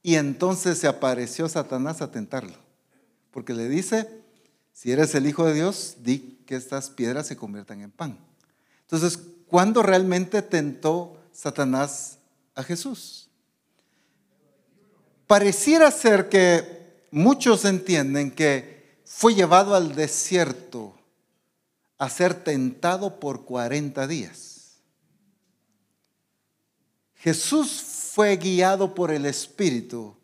Y 0.00 0.14
entonces 0.14 0.78
se 0.78 0.86
apareció 0.86 1.48
Satanás 1.48 2.02
a 2.02 2.12
tentarlo. 2.12 2.54
Porque 3.32 3.52
le 3.52 3.68
dice, 3.68 4.22
si 4.72 4.92
eres 4.92 5.12
el 5.16 5.26
Hijo 5.26 5.44
de 5.44 5.54
Dios, 5.54 5.96
di 6.04 6.38
que 6.46 6.54
estas 6.54 6.88
piedras 6.88 7.26
se 7.26 7.36
conviertan 7.36 7.80
en 7.80 7.90
pan. 7.90 8.16
Entonces, 8.82 9.18
¿cuándo 9.48 9.82
realmente 9.82 10.40
tentó 10.40 11.16
Satanás 11.32 12.18
a 12.54 12.62
Jesús? 12.62 13.21
Pareciera 15.32 15.90
ser 15.90 16.28
que 16.28 17.06
muchos 17.10 17.64
entienden 17.64 18.32
que 18.32 19.00
fue 19.06 19.34
llevado 19.34 19.74
al 19.74 19.94
desierto 19.94 20.92
a 21.96 22.10
ser 22.10 22.34
tentado 22.44 23.18
por 23.18 23.46
40 23.46 24.06
días. 24.06 24.72
Jesús 27.14 27.82
fue 28.12 28.36
guiado 28.36 28.94
por 28.94 29.10
el 29.10 29.24
Espíritu 29.24 30.14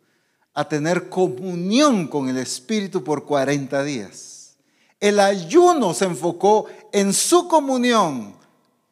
a 0.53 0.69
tener 0.69 1.09
comunión 1.09 2.07
con 2.09 2.29
el 2.29 2.37
Espíritu 2.37 3.03
por 3.03 3.25
40 3.25 3.83
días. 3.85 4.59
El 5.00 5.21
ayuno 5.21 5.95
se 5.95 6.05
enfocó 6.05 6.67
en 6.93 7.15
su 7.15 7.49
comunión 7.49 8.37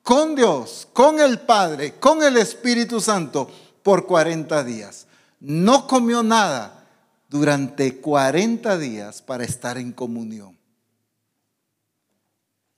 con 0.03 0.35
Dios, 0.35 0.89
con 0.95 1.21
el 1.21 1.41
Padre, 1.41 1.97
con 2.01 2.23
el 2.23 2.39
Espíritu 2.39 3.03
Santo 3.03 3.51
por 3.83 4.07
40 4.07 4.65
días. 4.65 5.06
No 5.41 5.87
comió 5.87 6.23
nada 6.23 6.87
durante 7.29 7.97
40 7.97 8.79
días 8.79 9.23
para 9.23 9.45
estar 9.45 9.79
en 9.79 9.93
comunión. 9.93 10.57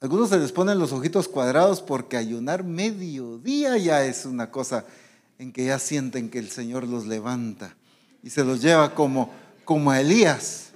Algunos 0.01 0.29
se 0.29 0.39
les 0.39 0.53
ponen 0.53 0.79
los 0.79 0.93
ojitos 0.93 1.27
cuadrados 1.27 1.83
porque 1.83 2.17
ayunar 2.17 2.63
mediodía 2.63 3.77
ya 3.79 4.05
es 4.05 4.27
una 4.27 4.51
cosa 4.51 4.85
en 5.39 5.53
que 5.53 5.67
ya 5.67 5.79
sienten 5.79 6.31
que 6.31 6.39
el 6.39 6.51
Señor 6.51 6.87
los 6.87 7.07
levanta 7.07 7.75
y 8.23 8.31
se 8.31 8.45
los 8.45 8.63
lleva 8.63 8.95
como, 8.95 9.33
como 9.65 9.91
a 9.91 10.01
Elías. 10.01 10.71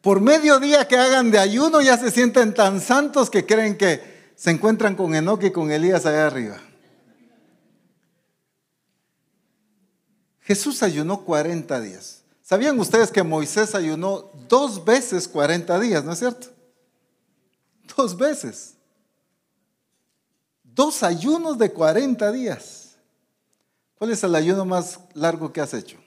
Por 0.00 0.20
mediodía 0.20 0.88
que 0.88 0.96
hagan 0.96 1.30
de 1.30 1.38
ayuno 1.38 1.80
ya 1.80 1.96
se 1.98 2.10
sienten 2.10 2.52
tan 2.54 2.80
santos 2.80 3.30
que 3.30 3.46
creen 3.46 3.76
que 3.76 4.32
se 4.34 4.50
encuentran 4.50 4.96
con 4.96 5.14
Enoque 5.14 5.48
y 5.48 5.52
con 5.52 5.70
Elías 5.70 6.06
allá 6.06 6.26
arriba. 6.26 6.60
Jesús 10.48 10.82
ayunó 10.82 11.26
40 11.26 11.78
días. 11.78 12.22
¿Sabían 12.40 12.80
ustedes 12.80 13.10
que 13.10 13.22
Moisés 13.22 13.74
ayunó 13.74 14.30
dos 14.48 14.82
veces 14.82 15.28
40 15.28 15.78
días, 15.78 16.02
no 16.02 16.12
es 16.12 16.20
cierto? 16.20 16.46
Dos 17.94 18.16
veces. 18.16 18.72
Dos 20.64 21.02
ayunos 21.02 21.58
de 21.58 21.70
40 21.70 22.32
días. 22.32 22.96
¿Cuál 23.96 24.12
es 24.12 24.24
el 24.24 24.34
ayuno 24.34 24.64
más 24.64 24.98
largo 25.12 25.52
que 25.52 25.60
has 25.60 25.74
hecho? 25.74 25.98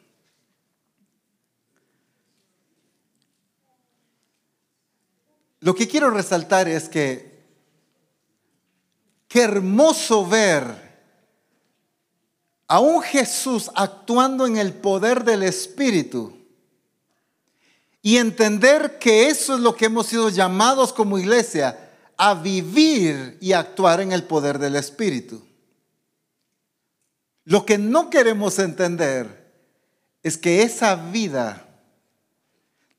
Lo 5.59 5.75
que 5.75 5.87
quiero 5.87 6.09
resaltar 6.09 6.67
es 6.67 6.89
que 6.89 7.45
qué 9.27 9.43
hermoso 9.43 10.27
ver 10.27 10.80
a 12.71 12.79
un 12.79 13.01
Jesús 13.01 13.69
actuando 13.75 14.47
en 14.47 14.55
el 14.55 14.71
poder 14.71 15.25
del 15.25 15.43
Espíritu 15.43 16.31
y 18.01 18.15
entender 18.15 18.97
que 18.97 19.27
eso 19.27 19.55
es 19.55 19.59
lo 19.59 19.75
que 19.75 19.87
hemos 19.87 20.07
sido 20.07 20.29
llamados 20.29 20.93
como 20.93 21.19
iglesia, 21.19 21.91
a 22.15 22.33
vivir 22.33 23.37
y 23.41 23.51
actuar 23.51 23.99
en 23.99 24.13
el 24.13 24.23
poder 24.23 24.57
del 24.57 24.77
Espíritu. 24.77 25.45
Lo 27.43 27.65
que 27.65 27.77
no 27.77 28.09
queremos 28.09 28.57
entender 28.57 29.51
es 30.23 30.37
que 30.37 30.63
esa 30.63 30.95
vida 30.95 31.67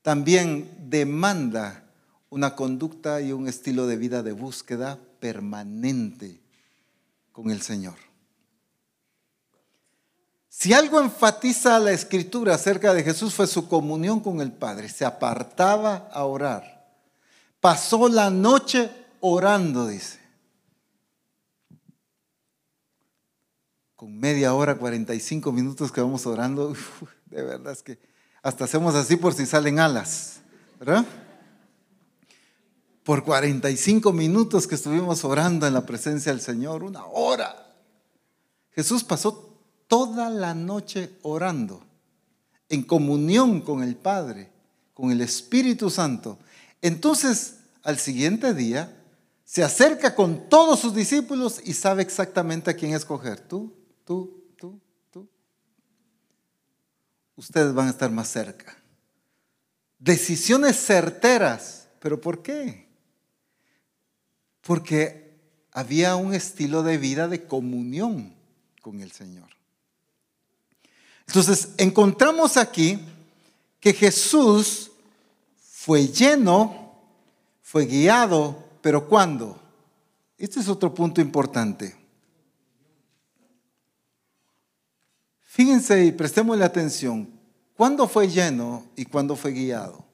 también 0.03 0.69
demanda 0.87 1.83
una 2.29 2.55
conducta 2.55 3.21
y 3.21 3.31
un 3.31 3.47
estilo 3.47 3.87
de 3.87 3.97
vida 3.97 4.21
de 4.21 4.33
búsqueda 4.33 4.99
permanente 5.19 6.39
con 7.31 7.49
el 7.49 7.63
Señor. 7.63 8.12
Si 10.55 10.71
algo 10.71 11.01
enfatiza 11.01 11.79
la 11.79 11.93
escritura 11.93 12.53
acerca 12.53 12.93
de 12.93 13.03
Jesús 13.03 13.33
fue 13.33 13.47
su 13.47 13.67
comunión 13.67 14.19
con 14.19 14.39
el 14.39 14.51
Padre. 14.51 14.87
Se 14.87 15.03
apartaba 15.03 16.07
a 16.13 16.25
orar. 16.25 16.95
Pasó 17.59 18.07
la 18.07 18.29
noche 18.29 18.91
orando, 19.19 19.87
dice. 19.87 20.19
Con 23.95 24.15
media 24.19 24.53
hora, 24.53 24.77
45 24.77 25.51
minutos 25.51 25.91
que 25.91 26.01
vamos 26.01 26.25
orando, 26.27 26.73
de 27.25 27.41
verdad 27.41 27.73
es 27.73 27.81
que 27.81 27.99
hasta 28.43 28.65
hacemos 28.65 28.93
así 28.93 29.17
por 29.17 29.33
si 29.33 29.47
salen 29.47 29.79
alas, 29.79 30.41
¿verdad? 30.79 31.03
Por 33.03 33.23
45 33.23 34.13
minutos 34.13 34.67
que 34.67 34.75
estuvimos 34.75 35.25
orando 35.25 35.65
en 35.65 35.73
la 35.73 35.85
presencia 35.85 36.31
del 36.31 36.41
Señor, 36.41 36.83
una 36.83 37.05
hora. 37.05 37.75
Jesús 38.71 39.03
pasó 39.03 39.52
toda 39.93 40.31
la 40.31 40.55
noche 40.55 41.19
orando, 41.21 41.85
en 42.67 42.81
comunión 42.81 43.61
con 43.61 43.83
el 43.83 43.95
Padre, 43.95 44.49
con 44.95 45.11
el 45.11 45.21
Espíritu 45.21 45.91
Santo. 45.91 46.39
Entonces, 46.81 47.57
al 47.83 47.99
siguiente 47.99 48.55
día, 48.55 48.91
se 49.45 49.63
acerca 49.63 50.15
con 50.15 50.49
todos 50.49 50.79
sus 50.79 50.95
discípulos 50.95 51.61
y 51.63 51.73
sabe 51.73 52.01
exactamente 52.01 52.71
a 52.71 52.75
quién 52.75 52.95
escoger. 52.95 53.39
Tú, 53.39 53.71
tú, 54.03 54.43
tú, 54.57 54.79
tú. 55.11 55.29
Ustedes 57.35 57.71
van 57.71 57.85
a 57.85 57.91
estar 57.91 58.09
más 58.09 58.29
cerca. 58.29 58.75
Decisiones 59.99 60.75
certeras. 60.75 61.87
¿Pero 61.99 62.19
por 62.19 62.41
qué? 62.41 62.89
Porque 64.61 65.37
había 65.71 66.15
un 66.15 66.33
estilo 66.33 66.81
de 66.81 66.97
vida 66.97 67.27
de 67.27 67.45
comunión 67.45 68.33
con 68.81 68.99
el 68.99 69.11
Señor. 69.11 69.53
Entonces, 71.33 71.69
encontramos 71.77 72.57
aquí 72.57 72.99
que 73.79 73.91
Jesús 73.91 74.91
fue 75.57 76.05
lleno, 76.05 76.93
fue 77.63 77.87
guiado, 77.87 78.63
pero 78.83 79.09
¿cuándo? 79.09 79.59
Este 80.37 80.59
es 80.59 80.69
otro 80.69 80.93
punto 80.93 81.21
importante. 81.21 81.97
Fíjense 85.41 86.05
y 86.05 86.11
prestémosle 86.11 86.65
atención. 86.65 87.27
¿Cuándo 87.75 88.07
fue 88.07 88.27
lleno 88.27 88.85
y 88.95 89.05
cuándo 89.05 89.35
fue 89.35 89.53
guiado? 89.53 90.05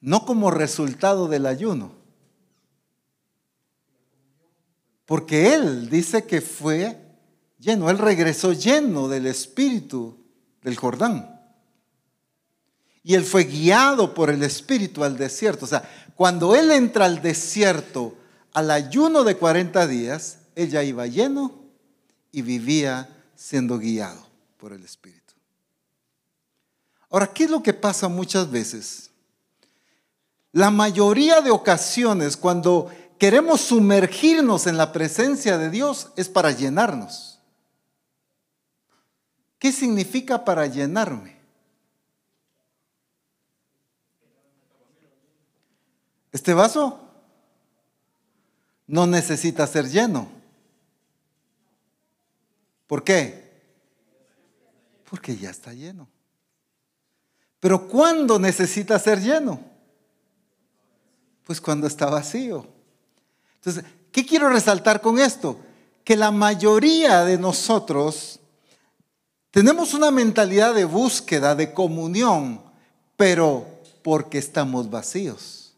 No 0.00 0.24
como 0.24 0.52
resultado 0.52 1.26
del 1.26 1.46
ayuno. 1.46 1.90
Porque 5.04 5.52
Él 5.52 5.90
dice 5.90 6.24
que 6.26 6.40
fue 6.40 7.03
lleno. 7.64 7.90
Él 7.90 7.98
regresó 7.98 8.52
lleno 8.52 9.08
del 9.08 9.26
Espíritu 9.26 10.16
del 10.62 10.76
Jordán. 10.76 11.30
Y 13.02 13.14
él 13.14 13.24
fue 13.24 13.44
guiado 13.44 14.14
por 14.14 14.30
el 14.30 14.42
Espíritu 14.42 15.04
al 15.04 15.16
desierto. 15.16 15.64
O 15.64 15.68
sea, 15.68 15.88
cuando 16.14 16.54
él 16.54 16.70
entra 16.70 17.06
al 17.06 17.20
desierto, 17.20 18.16
al 18.52 18.70
ayuno 18.70 19.24
de 19.24 19.36
40 19.36 19.86
días, 19.86 20.38
él 20.54 20.70
ya 20.70 20.82
iba 20.82 21.06
lleno 21.06 21.52
y 22.32 22.42
vivía 22.42 23.08
siendo 23.34 23.78
guiado 23.78 24.26
por 24.56 24.72
el 24.72 24.84
Espíritu. 24.84 25.34
Ahora, 27.10 27.26
¿qué 27.28 27.44
es 27.44 27.50
lo 27.50 27.62
que 27.62 27.74
pasa 27.74 28.08
muchas 28.08 28.50
veces? 28.50 29.10
La 30.52 30.70
mayoría 30.70 31.40
de 31.40 31.50
ocasiones 31.50 32.36
cuando 32.36 32.90
queremos 33.18 33.60
sumergirnos 33.60 34.66
en 34.66 34.76
la 34.76 34.92
presencia 34.92 35.58
de 35.58 35.70
Dios 35.70 36.10
es 36.16 36.28
para 36.28 36.52
llenarnos. 36.52 37.33
¿Qué 39.64 39.72
significa 39.72 40.44
para 40.44 40.66
llenarme? 40.66 41.38
Este 46.30 46.52
vaso 46.52 47.00
no 48.86 49.06
necesita 49.06 49.66
ser 49.66 49.88
lleno. 49.88 50.28
¿Por 52.86 53.04
qué? 53.04 53.54
Porque 55.08 55.34
ya 55.34 55.48
está 55.48 55.72
lleno. 55.72 56.08
Pero 57.58 57.88
¿cuándo 57.88 58.38
necesita 58.38 58.98
ser 58.98 59.18
lleno? 59.22 59.62
Pues 61.42 61.58
cuando 61.58 61.86
está 61.86 62.04
vacío. 62.10 62.66
Entonces, 63.54 63.82
¿qué 64.12 64.26
quiero 64.26 64.50
resaltar 64.50 65.00
con 65.00 65.18
esto? 65.18 65.58
Que 66.04 66.16
la 66.16 66.30
mayoría 66.30 67.24
de 67.24 67.38
nosotros 67.38 68.40
tenemos 69.54 69.94
una 69.94 70.10
mentalidad 70.10 70.74
de 70.74 70.84
búsqueda, 70.84 71.54
de 71.54 71.72
comunión, 71.72 72.60
pero 73.16 73.64
porque 74.02 74.38
estamos 74.38 74.90
vacíos. 74.90 75.76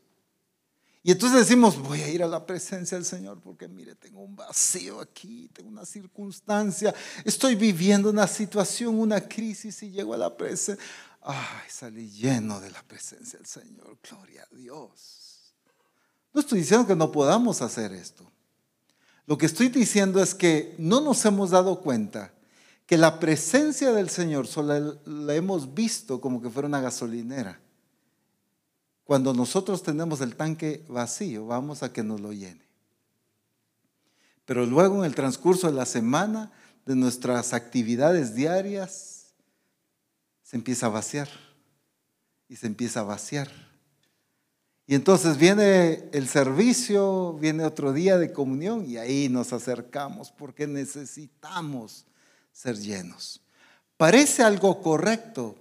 Y 1.03 1.13
entonces 1.13 1.41
decimos, 1.41 1.79
voy 1.79 2.01
a 2.01 2.09
ir 2.09 2.23
a 2.23 2.27
la 2.27 2.47
presencia 2.47 2.97
del 2.97 3.05
Señor 3.05 3.39
porque 3.43 3.69
mire, 3.69 3.95
tengo 3.95 4.23
un 4.23 4.35
vacío 4.35 4.99
aquí, 4.99 5.51
tengo 5.53 5.69
una 5.69 5.85
circunstancia, 5.85 6.95
estoy 7.23 7.55
viviendo 7.55 8.09
una 8.09 8.27
situación, 8.27 8.99
una 8.99 9.21
crisis 9.21 9.83
y 9.83 9.91
llego 9.91 10.15
a 10.15 10.17
la 10.17 10.35
presencia. 10.35 10.83
Ay, 11.21 11.69
salí 11.69 12.11
lleno 12.11 12.59
de 12.61 12.71
la 12.71 12.83
presencia 12.83 13.39
del 13.39 13.47
Señor, 13.47 13.99
gloria 14.09 14.49
a 14.51 14.57
Dios. 14.57 15.53
No 16.33 16.41
estoy 16.41 16.61
diciendo 16.61 16.87
que 16.87 16.97
no 16.97 17.13
podamos 17.13 17.61
hacer 17.61 17.93
esto. 17.93 18.33
Lo 19.27 19.37
que 19.37 19.45
estoy 19.45 19.69
diciendo 19.69 20.23
es 20.23 20.35
que 20.35 20.75
no 20.79 21.03
nos 21.03 21.23
hemos 21.27 21.51
dado 21.51 21.83
cuenta 21.83 22.33
que 22.87 22.97
la 22.97 23.19
presencia 23.19 23.93
del 23.93 24.09
Señor 24.09 24.47
solo 24.47 25.01
la 25.05 25.35
hemos 25.35 25.75
visto 25.75 26.21
como 26.21 26.41
que 26.41 26.49
fuera 26.49 26.69
una 26.69 26.81
gasolinera. 26.81 27.61
Cuando 29.03 29.35
nosotros 29.35 29.83
tenemos 29.83 30.21
el 30.21 30.37
tanque 30.37 30.85
vacío, 30.89 31.47
vamos 31.47 31.83
a 31.83 31.93
que 31.93 32.03
nos 32.03 32.21
lo 32.21 32.33
llene. 32.33 32.65
Pero 34.45 34.65
luego 34.65 34.99
en 34.99 35.05
el 35.05 35.15
transcurso 35.15 35.67
de 35.67 35.75
la 35.75 35.87
semana 35.87 36.53
de 36.87 36.95
nuestras 36.95 37.53
actividades 37.53 38.35
diarias 38.37 39.35
se 40.43 40.57
empieza 40.57 40.87
a 40.87 40.91
vaciar 40.91 41.29
y 42.49 42.55
se 42.55 42.69
empieza 42.69 43.01
a 43.01 43.05
vaciar. 43.05 43.51
Y 44.87 44.95
entonces 44.95 45.37
viene 45.37 46.09
el 46.13 46.29
servicio, 46.29 47.33
viene 47.35 47.65
otro 47.65 47.93
día 47.93 48.19
de 48.19 48.33
comunión 48.33 48.89
y 48.89 48.99
ahí 48.99 49.29
nos 49.29 49.53
acercamos 49.53 50.31
porque 50.31 50.69
necesitamos 50.69 52.06
ser 52.57 52.79
llenos. 52.79 53.43
Parece 53.99 54.43
algo 54.43 54.81
correcto, 54.81 55.57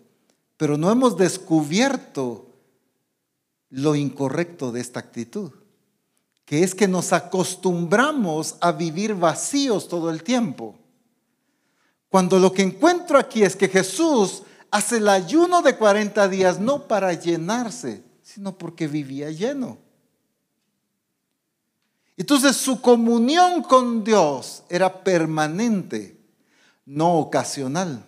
pero 0.56 0.78
no 0.78 0.90
hemos 0.90 1.18
descubierto 1.18 2.48
lo 3.70 3.96
incorrecto 3.96 4.72
de 4.72 4.80
esta 4.80 5.02
actitud, 5.02 5.52
que 6.46 6.64
es 6.64 6.74
que 6.74 6.88
nos 6.88 7.12
acostumbramos 7.12 8.56
a 8.62 8.72
vivir 8.72 9.14
vacíos 9.14 9.90
todo 9.90 10.10
el 10.10 10.24
tiempo. 10.24 10.76
Cuando 12.08 12.40
lo 12.40 12.54
que 12.54 12.62
encuentro 12.62 13.20
aquí 13.20 13.44
es 13.44 13.58
que 13.58 13.68
Jesús 13.68 14.44
hace 14.72 14.98
el 14.98 15.10
ayuno 15.10 15.62
de 15.62 15.76
40 15.76 16.30
días 16.30 16.62
no 16.62 16.88
para 16.88 17.12
llenarse, 17.12 18.04
sino 18.24 18.58
porque 18.58 18.88
vivía 18.88 19.30
lleno. 19.32 19.78
Entonces 22.16 22.56
su 22.56 22.80
comunión 22.80 23.64
con 23.64 24.06
Dios 24.06 24.64
era 24.70 25.04
permanente, 25.04 26.15
no 26.86 27.18
ocasional. 27.18 28.06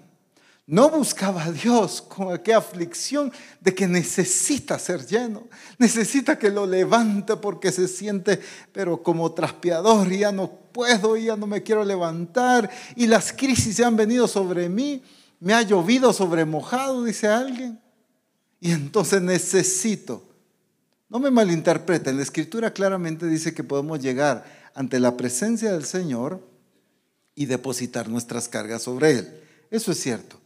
No 0.70 0.90
buscaba 0.90 1.46
a 1.46 1.52
Dios 1.52 2.02
con 2.02 2.34
aquella 2.34 2.58
aflicción 2.58 3.32
de 3.62 3.74
que 3.74 3.88
necesita 3.88 4.78
ser 4.78 5.06
lleno, 5.08 5.48
necesita 5.78 6.38
que 6.38 6.50
lo 6.50 6.66
levante 6.66 7.38
porque 7.38 7.72
se 7.72 7.88
siente, 7.88 8.42
pero 8.74 9.02
como 9.02 9.32
traspeador, 9.32 10.10
ya 10.12 10.34
no 10.34 10.52
puedo, 10.74 11.16
ya 11.16 11.38
no 11.38 11.48
me 11.48 11.64
quiero 11.64 11.86
levantar, 11.86 12.70
y 12.98 13.08
las 13.08 13.32
crisis 13.32 13.78
ya 13.78 13.88
han 13.88 13.96
venido 13.96 14.28
sobre 14.28 14.68
mí, 14.68 15.02
me 15.40 15.54
ha 15.54 15.62
llovido 15.62 16.12
sobre 16.12 16.44
mojado, 16.44 17.06
dice 17.06 17.28
alguien, 17.28 17.80
y 18.60 18.72
entonces 18.72 19.22
necesito. 19.22 20.22
No 21.08 21.20
me 21.20 21.32
malinterpreten, 21.32 22.18
la 22.18 22.24
escritura 22.24 22.74
claramente 22.74 23.26
dice 23.28 23.54
que 23.54 23.64
podemos 23.64 24.02
llegar 24.02 24.44
ante 24.76 25.00
la 25.00 25.16
presencia 25.16 25.72
del 25.72 25.86
Señor 25.86 26.57
y 27.38 27.46
depositar 27.46 28.10
nuestras 28.10 28.50
cargas 28.50 28.82
sobre 28.82 29.12
Él. 29.12 29.42
Eso 29.70 29.92
es 29.92 30.00
cierto. 30.00 30.42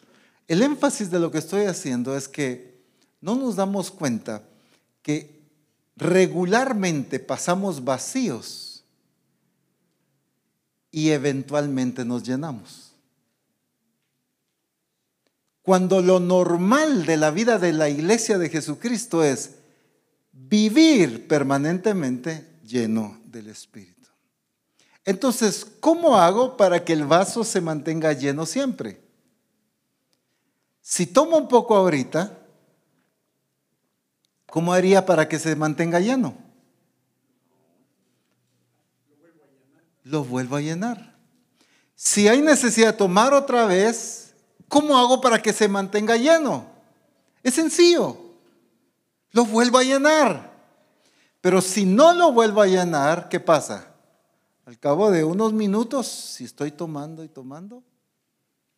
El 0.49 0.61
énfasis 0.61 1.09
de 1.09 1.19
lo 1.19 1.31
que 1.31 1.37
estoy 1.37 1.63
haciendo 1.63 2.17
es 2.17 2.27
que 2.27 2.81
no 3.21 3.35
nos 3.35 3.55
damos 3.55 3.91
cuenta 3.91 4.43
que 5.01 5.39
regularmente 5.95 7.19
pasamos 7.19 7.85
vacíos 7.85 8.83
y 10.91 11.11
eventualmente 11.11 12.03
nos 12.03 12.23
llenamos. 12.23 12.91
Cuando 15.61 16.01
lo 16.01 16.19
normal 16.19 17.05
de 17.05 17.15
la 17.15 17.31
vida 17.31 17.57
de 17.57 17.71
la 17.71 17.87
iglesia 17.87 18.37
de 18.37 18.49
Jesucristo 18.49 19.23
es 19.23 19.51
vivir 20.33 21.25
permanentemente 21.29 22.45
lleno 22.65 23.17
del 23.23 23.47
Espíritu. 23.47 24.10
Entonces, 25.05 25.65
¿cómo 25.79 26.15
hago 26.15 26.57
para 26.57 26.83
que 26.83 26.93
el 26.93 27.05
vaso 27.05 27.43
se 27.43 27.59
mantenga 27.59 28.13
lleno 28.13 28.45
siempre? 28.45 29.01
Si 30.81 31.07
tomo 31.07 31.37
un 31.37 31.47
poco 31.47 31.75
ahorita, 31.75 32.37
¿cómo 34.45 34.73
haría 34.73 35.05
para 35.05 35.27
que 35.27 35.39
se 35.39 35.55
mantenga 35.55 35.99
lleno? 35.99 36.35
Lo 40.03 40.23
vuelvo 40.23 40.55
a 40.55 40.61
llenar. 40.61 41.15
Si 41.95 42.27
hay 42.27 42.41
necesidad 42.41 42.87
de 42.87 42.97
tomar 42.97 43.33
otra 43.33 43.65
vez, 43.65 44.33
¿cómo 44.67 44.97
hago 44.97 45.21
para 45.21 45.41
que 45.41 45.53
se 45.53 45.67
mantenga 45.67 46.17
lleno? 46.17 46.65
Es 47.43 47.55
sencillo. 47.55 48.17
Lo 49.31 49.45
vuelvo 49.45 49.77
a 49.77 49.83
llenar. 49.83 50.51
Pero 51.41 51.61
si 51.61 51.85
no 51.85 52.13
lo 52.13 52.31
vuelvo 52.31 52.61
a 52.61 52.67
llenar, 52.67 53.29
¿qué 53.29 53.39
pasa? 53.39 53.90
Al 54.65 54.77
cabo 54.77 55.11
de 55.11 55.23
unos 55.23 55.53
minutos, 55.53 56.07
si 56.07 56.43
estoy 56.43 56.71
tomando 56.71 57.23
y 57.23 57.27
tomando, 57.27 57.83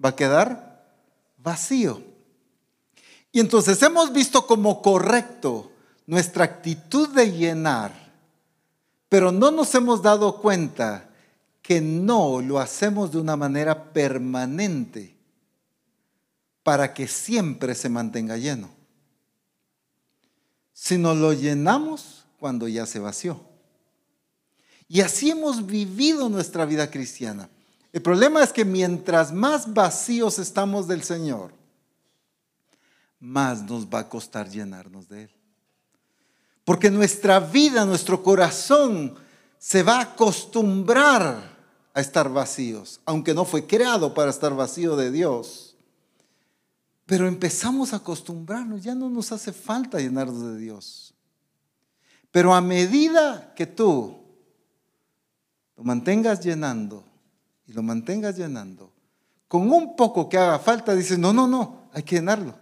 va 0.04 0.10
a 0.10 0.16
quedar 0.16 0.86
vacío. 1.38 2.02
Y 3.32 3.40
entonces 3.40 3.82
hemos 3.82 4.14
visto 4.14 4.48
como 4.48 4.82
correcto 4.82 5.72
nuestra 6.06 6.46
actitud 6.46 7.10
de 7.10 7.32
llenar, 7.32 8.14
pero 9.10 9.32
no 9.32 9.52
nos 9.52 9.74
hemos 9.76 10.02
dado 10.02 10.40
cuenta 10.40 11.10
que 11.62 11.82
no 11.82 12.42
lo 12.42 12.60
hacemos 12.60 13.12
de 13.12 13.20
una 13.20 13.36
manera 13.36 13.92
permanente 13.92 15.16
para 16.62 16.94
que 16.94 17.08
siempre 17.08 17.76
se 17.76 17.90
mantenga 17.90 18.38
lleno, 18.38 18.70
sino 20.74 21.14
lo 21.14 21.34
llenamos 21.34 22.26
cuando 22.40 22.68
ya 22.68 22.86
se 22.86 23.00
vació. 23.00 23.53
Y 24.88 25.02
así 25.02 25.32
hemos 25.32 25.66
vivido 25.66 26.30
nuestra 26.30 26.66
vida 26.66 26.90
cristiana. 26.90 27.50
El 27.92 28.02
problema 28.02 28.44
es 28.44 28.52
que 28.52 28.66
mientras 28.66 29.32
más 29.32 29.74
vacíos 29.74 30.40
estamos 30.40 30.88
del 30.88 31.04
Señor, 31.04 31.54
más 33.20 33.62
nos 33.64 33.88
va 33.88 34.00
a 34.00 34.10
costar 34.10 34.50
llenarnos 34.50 35.08
de 35.08 35.24
Él. 35.24 35.32
Porque 36.66 36.90
nuestra 36.90 37.40
vida, 37.40 37.86
nuestro 37.86 38.24
corazón 38.24 39.16
se 39.60 39.84
va 39.84 39.98
a 39.98 40.02
acostumbrar 40.02 41.54
a 41.94 42.02
estar 42.02 42.30
vacíos, 42.30 43.00
aunque 43.06 43.34
no 43.34 43.46
fue 43.46 43.68
creado 43.68 44.14
para 44.14 44.32
estar 44.32 44.56
vacío 44.56 44.96
de 44.96 45.12
Dios. 45.12 45.76
Pero 47.06 47.28
empezamos 47.28 47.94
a 47.94 47.98
acostumbrarnos, 47.98 48.82
ya 48.82 48.96
no 48.96 49.10
nos 49.10 49.32
hace 49.32 49.54
falta 49.54 50.00
llenarnos 50.00 50.42
de 50.42 50.58
Dios. 50.58 51.14
Pero 52.32 52.56
a 52.56 52.62
medida 52.62 53.54
que 53.56 53.68
tú 53.68 54.23
lo 55.78 55.84
mantengas 55.84 56.40
llenando, 56.42 57.04
y 57.68 57.74
lo 57.74 57.82
mantengas 57.82 58.38
llenando, 58.38 58.92
con 59.48 59.72
un 59.72 59.96
poco 59.96 60.28
que 60.30 60.38
haga 60.38 60.60
falta, 60.60 60.96
dices, 60.96 61.18
no, 61.18 61.34
no, 61.34 61.48
no, 61.48 61.84
hay 61.94 62.04
que 62.04 62.16
llenarlo. 62.16 62.56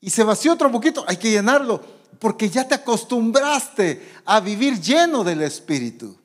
Y 0.00 0.10
se 0.10 0.24
vació 0.24 0.52
otro 0.52 0.70
poquito, 0.70 1.04
hay 1.06 1.16
que 1.16 1.30
llenarlo, 1.30 1.80
porque 2.18 2.48
ya 2.48 2.66
te 2.66 2.74
acostumbraste 2.74 4.12
a 4.24 4.40
vivir 4.40 4.80
lleno 4.80 5.24
del 5.24 5.42
Espíritu. 5.42 6.16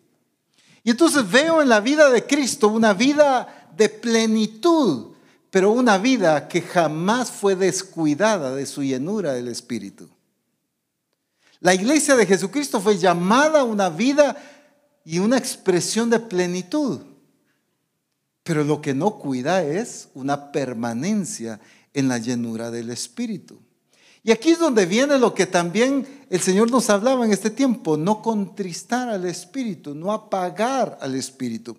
Y 0.83 0.91
entonces 0.91 1.29
veo 1.29 1.61
en 1.61 1.69
la 1.69 1.79
vida 1.79 2.09
de 2.09 2.25
Cristo 2.25 2.69
una 2.69 2.93
vida 2.93 3.69
de 3.75 3.89
plenitud, 3.89 5.13
pero 5.49 5.71
una 5.71 5.97
vida 5.97 6.47
que 6.47 6.61
jamás 6.61 7.31
fue 7.31 7.55
descuidada 7.55 8.55
de 8.55 8.65
su 8.65 8.83
llenura 8.83 9.33
del 9.33 9.47
Espíritu. 9.47 10.09
La 11.59 11.73
iglesia 11.73 12.15
de 12.15 12.25
Jesucristo 12.25 12.79
fue 12.79 12.97
llamada 12.97 13.63
una 13.63 13.89
vida 13.89 14.37
y 15.09 15.17
una 15.17 15.39
expresión 15.39 16.11
de 16.11 16.19
plenitud. 16.19 16.99
Pero 18.43 18.63
lo 18.63 18.79
que 18.79 18.93
no 18.93 19.17
cuida 19.17 19.63
es 19.63 20.09
una 20.13 20.51
permanencia 20.51 21.59
en 21.95 22.07
la 22.07 22.19
llenura 22.19 22.69
del 22.69 22.91
Espíritu. 22.91 23.57
Y 24.21 24.29
aquí 24.29 24.51
es 24.51 24.59
donde 24.59 24.85
viene 24.85 25.17
lo 25.17 25.33
que 25.33 25.47
también 25.47 26.05
el 26.29 26.39
Señor 26.41 26.69
nos 26.69 26.91
hablaba 26.91 27.25
en 27.25 27.31
este 27.31 27.49
tiempo, 27.49 27.97
no 27.97 28.21
contristar 28.21 29.09
al 29.09 29.25
Espíritu, 29.25 29.95
no 29.95 30.11
apagar 30.11 30.99
al 31.01 31.15
Espíritu. 31.15 31.75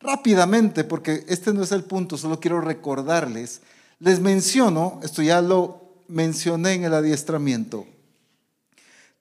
Rápidamente, 0.00 0.82
porque 0.82 1.24
este 1.28 1.54
no 1.54 1.62
es 1.62 1.70
el 1.70 1.84
punto, 1.84 2.18
solo 2.18 2.40
quiero 2.40 2.60
recordarles, 2.60 3.60
les 4.00 4.18
menciono, 4.18 4.98
esto 5.04 5.22
ya 5.22 5.40
lo 5.40 6.00
mencioné 6.08 6.72
en 6.72 6.82
el 6.82 6.94
adiestramiento. 6.94 7.86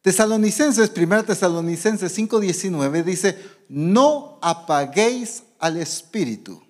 Tesalonicenses, 0.02 0.92
1 0.96 1.24
Tesalonicenses 1.24 2.18
5:19 2.18 3.04
dice, 3.04 3.38
no 3.70 4.40
apaguéis 4.42 5.44
al 5.60 5.78
Espíritu. 5.78 6.62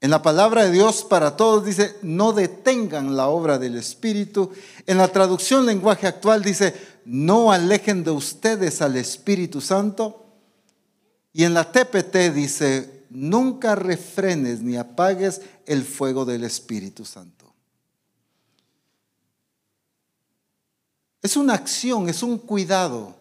En 0.00 0.10
la 0.10 0.22
palabra 0.22 0.64
de 0.64 0.72
Dios 0.72 1.04
para 1.04 1.36
todos 1.36 1.64
dice, 1.64 1.96
no 2.02 2.32
detengan 2.32 3.16
la 3.16 3.28
obra 3.28 3.58
del 3.58 3.76
Espíritu. 3.76 4.50
En 4.86 4.98
la 4.98 5.08
traducción 5.08 5.64
lenguaje 5.64 6.08
actual 6.08 6.42
dice, 6.42 6.74
no 7.04 7.52
alejen 7.52 8.02
de 8.02 8.10
ustedes 8.10 8.82
al 8.82 8.96
Espíritu 8.96 9.60
Santo. 9.60 10.26
Y 11.32 11.44
en 11.44 11.54
la 11.54 11.70
TPT 11.70 12.32
dice, 12.34 13.04
nunca 13.10 13.74
refrenes 13.74 14.60
ni 14.60 14.76
apagues 14.76 15.40
el 15.66 15.84
fuego 15.84 16.24
del 16.24 16.44
Espíritu 16.44 17.04
Santo. 17.04 17.41
Es 21.22 21.36
una 21.36 21.54
acción, 21.54 22.08
es 22.08 22.22
un 22.22 22.36
cuidado 22.36 23.16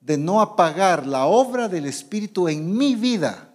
de 0.00 0.18
no 0.18 0.40
apagar 0.40 1.06
la 1.06 1.26
obra 1.26 1.68
del 1.68 1.86
Espíritu 1.86 2.48
en 2.48 2.76
mi 2.76 2.94
vida 2.94 3.50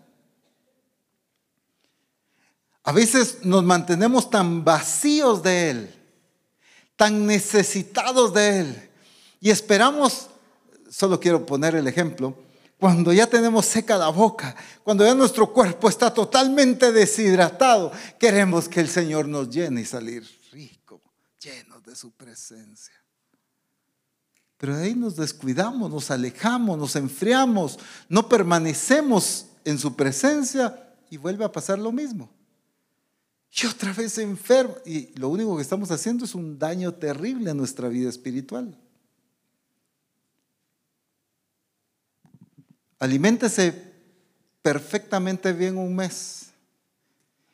a 2.90 2.92
veces 2.92 3.46
nos 3.46 3.64
mantenemos 3.64 4.32
tan 4.32 4.64
vacíos 4.64 5.44
de 5.44 5.70
Él, 5.70 5.96
tan 6.96 7.28
necesitados 7.28 8.34
de 8.34 8.62
Él, 8.62 8.90
y 9.40 9.52
esperamos, 9.52 10.30
solo 10.90 11.20
quiero 11.20 11.46
poner 11.46 11.76
el 11.76 11.88
ejemplo, 11.88 12.36
cuando 12.80 13.14
ya 13.14 13.28
tenemos 13.28 13.68
seca 13.68 13.96
la 13.96 14.10
boca, 14.10 14.56
cuando 14.84 15.06
ya 15.06 15.14
nuestro 15.14 15.54
cuerpo 15.54 15.88
está 15.88 16.12
totalmente 16.12 16.92
deshidratado, 16.92 17.92
queremos 18.20 18.68
que 18.68 18.80
el 18.80 18.90
Señor 18.90 19.28
nos 19.28 19.52
llene 19.52 19.82
y 19.82 19.86
salir 19.86 20.28
rico, 20.52 21.00
llenos 21.40 21.84
de 21.84 21.96
su 21.96 22.12
presencia. 22.14 22.99
Pero 24.60 24.76
de 24.76 24.84
ahí 24.84 24.94
nos 24.94 25.16
descuidamos, 25.16 25.90
nos 25.90 26.12
alejamos, 26.12 26.78
nos 26.78 26.96
enfriamos, 26.98 27.80
no 28.10 28.28
permanecemos 28.28 29.48
en 29.64 29.80
su 29.80 29.96
presencia 29.96 30.94
y 31.10 31.16
vuelve 31.16 31.46
a 31.46 31.52
pasar 31.52 31.80
lo 31.80 31.94
mismo. 31.94 32.30
Y 33.52 33.66
otra 33.66 33.94
vez 33.94 34.18
enfermo. 34.18 34.76
Y 34.86 35.18
lo 35.18 35.30
único 35.30 35.56
que 35.56 35.62
estamos 35.62 35.90
haciendo 35.92 36.26
es 36.26 36.36
un 36.36 36.60
daño 36.60 36.94
terrible 36.94 37.50
a 37.50 37.54
nuestra 37.54 37.88
vida 37.88 38.10
espiritual. 38.10 38.78
Aliméntese 43.00 43.94
perfectamente 44.62 45.54
bien 45.54 45.78
un 45.78 45.96
mes 45.96 46.48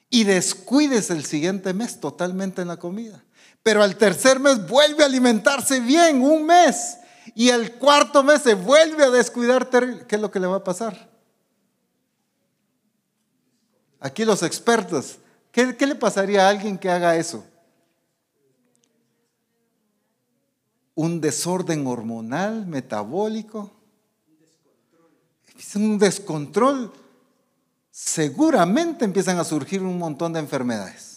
y 0.10 0.24
descuides 0.24 1.12
el 1.12 1.24
siguiente 1.24 1.72
mes 1.72 2.00
totalmente 2.00 2.64
en 2.64 2.68
la 2.68 2.78
comida. 2.78 3.24
Pero 3.66 3.82
al 3.82 3.96
tercer 3.96 4.40
mes 4.40 4.68
vuelve 4.68 5.02
a 5.02 5.08
alimentarse 5.08 5.80
bien 5.80 6.22
un 6.22 6.46
mes 6.46 7.00
y 7.34 7.50
el 7.50 7.74
cuarto 7.74 8.22
mes 8.22 8.44
se 8.44 8.54
vuelve 8.54 9.04
a 9.04 9.10
descuidar 9.10 9.68
¿Qué 10.08 10.16
es 10.18 10.22
lo 10.22 10.30
que 10.30 10.40
le 10.40 10.46
va 10.46 10.58
a 10.58 10.64
pasar? 10.64 11.10
Aquí 14.00 14.24
los 14.24 14.44
expertos, 14.44 15.18
¿qué, 15.52 15.76
le 15.80 15.96
pasaría 15.96 16.46
a 16.46 16.50
alguien 16.50 16.78
que 16.78 16.92
haga 16.92 17.16
eso? 17.16 17.44
Un 20.94 21.20
desorden 21.20 21.88
hormonal, 21.88 22.68
metabólico 22.68 23.72
un 25.76 25.98
descontrol, 25.98 26.94
seguramente 27.90 29.06
empiezan 29.06 29.40
a 29.40 29.44
surgir 29.44 29.82
un 29.82 29.98
montón 29.98 30.34
de 30.34 30.40
enfermedades. 30.40 31.15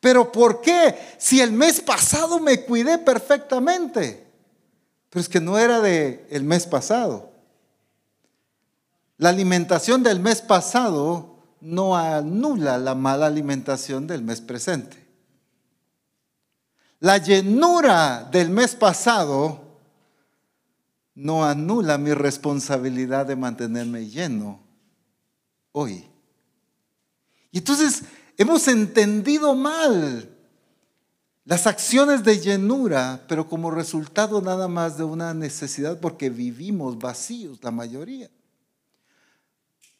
Pero 0.00 0.30
¿por 0.30 0.60
qué? 0.60 0.94
Si 1.18 1.40
el 1.40 1.52
mes 1.52 1.80
pasado 1.80 2.38
me 2.38 2.64
cuidé 2.64 2.98
perfectamente. 2.98 4.26
Pero 5.10 5.20
es 5.20 5.28
que 5.28 5.40
no 5.40 5.58
era 5.58 5.80
de 5.80 6.26
el 6.30 6.44
mes 6.44 6.66
pasado. 6.66 7.32
La 9.18 9.30
alimentación 9.30 10.02
del 10.02 10.20
mes 10.20 10.42
pasado 10.42 11.36
no 11.60 11.96
anula 11.96 12.78
la 12.78 12.94
mala 12.94 13.26
alimentación 13.26 14.06
del 14.06 14.22
mes 14.22 14.40
presente. 14.40 15.06
La 17.00 17.18
llenura 17.18 18.28
del 18.30 18.50
mes 18.50 18.74
pasado 18.74 19.66
no 21.14 21.44
anula 21.44 21.96
mi 21.98 22.12
responsabilidad 22.12 23.26
de 23.26 23.36
mantenerme 23.36 24.06
lleno 24.06 24.60
hoy. 25.72 26.04
Y 27.50 27.58
entonces 27.58 28.02
hemos 28.36 28.68
entendido 28.68 29.54
mal 29.54 30.28
las 31.44 31.66
acciones 31.68 32.24
de 32.24 32.40
llenura, 32.40 33.24
pero 33.28 33.48
como 33.48 33.70
resultado 33.70 34.42
nada 34.42 34.66
más 34.66 34.98
de 34.98 35.04
una 35.04 35.32
necesidad 35.32 36.00
porque 36.00 36.28
vivimos 36.28 36.98
vacíos 36.98 37.58
la 37.62 37.70
mayoría. 37.70 38.28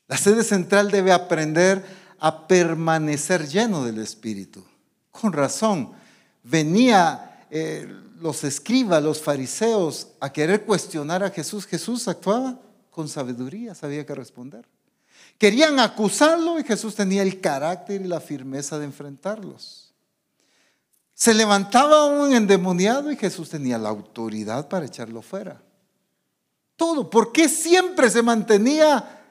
La 0.09 0.17
sede 0.17 0.43
central 0.43 0.91
debe 0.91 1.13
aprender 1.13 1.85
a 2.19 2.49
permanecer 2.49 3.47
lleno 3.47 3.85
del 3.85 3.99
Espíritu. 3.99 4.65
Con 5.13 5.33
razón, 5.33 5.93
venía 6.43 7.47
eh, 7.51 7.89
los 8.21 8.43
escribas, 8.45 9.03
los 9.03 9.21
fariseos, 9.21 10.09
a 10.21 10.33
querer 10.33 10.65
cuestionar 10.65 11.23
a 11.23 11.31
Jesús, 11.31 11.67
Jesús 11.67 12.09
actuaba 12.09 12.59
con 12.91 13.09
sabiduría, 13.09 13.75
sabía 13.75 14.05
qué 14.05 14.15
responder. 14.15 14.67
Querían 15.39 15.79
acusarlo 15.81 16.59
y 16.59 16.65
Jesús 16.65 16.95
tenía 16.95 17.23
el 17.23 17.41
carácter 17.41 18.01
y 18.01 18.09
la 18.09 18.21
firmeza 18.21 18.79
de 18.79 18.87
enfrentarlos. 18.87 19.93
Se 21.15 21.35
levantaba 21.35 22.07
un 22.07 22.35
endemoniado 22.35 23.11
y 23.11 23.17
Jesús 23.17 23.51
tenía 23.51 23.79
la 23.79 23.89
autoridad 23.89 24.69
para 24.69 24.87
echarlo 24.87 25.23
fuera. 25.23 25.63
Todo. 26.77 27.09
¿Por 27.09 27.33
qué 27.33 27.49
siempre 27.49 28.11
se 28.11 28.23
mantenía 28.23 29.25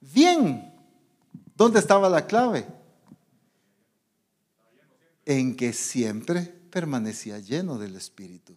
bien? 0.00 0.74
¿Dónde 1.54 1.80
estaba 1.80 2.08
la 2.08 2.26
clave? 2.26 2.66
En 5.24 5.56
que 5.56 5.72
siempre 5.72 6.42
permanecía 6.70 7.38
lleno 7.38 7.78
del 7.78 7.96
Espíritu. 7.96 8.54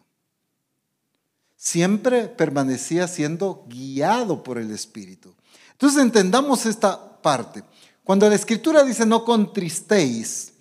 Siempre 1.55 2.27
permanecía 2.27 3.07
siendo 3.07 3.65
guiado 3.69 4.43
por 4.43 4.57
el 4.57 4.71
Espíritu. 4.71 5.33
Entonces 5.79 6.01
entendamos 6.01 6.65
esta 6.65 7.21
parte. 7.21 7.63
Cuando 8.03 8.27
la 8.27 8.35
Escritura 8.35 8.83
dice 8.83 9.05
no 9.05 9.23
contristéis, 9.23 10.51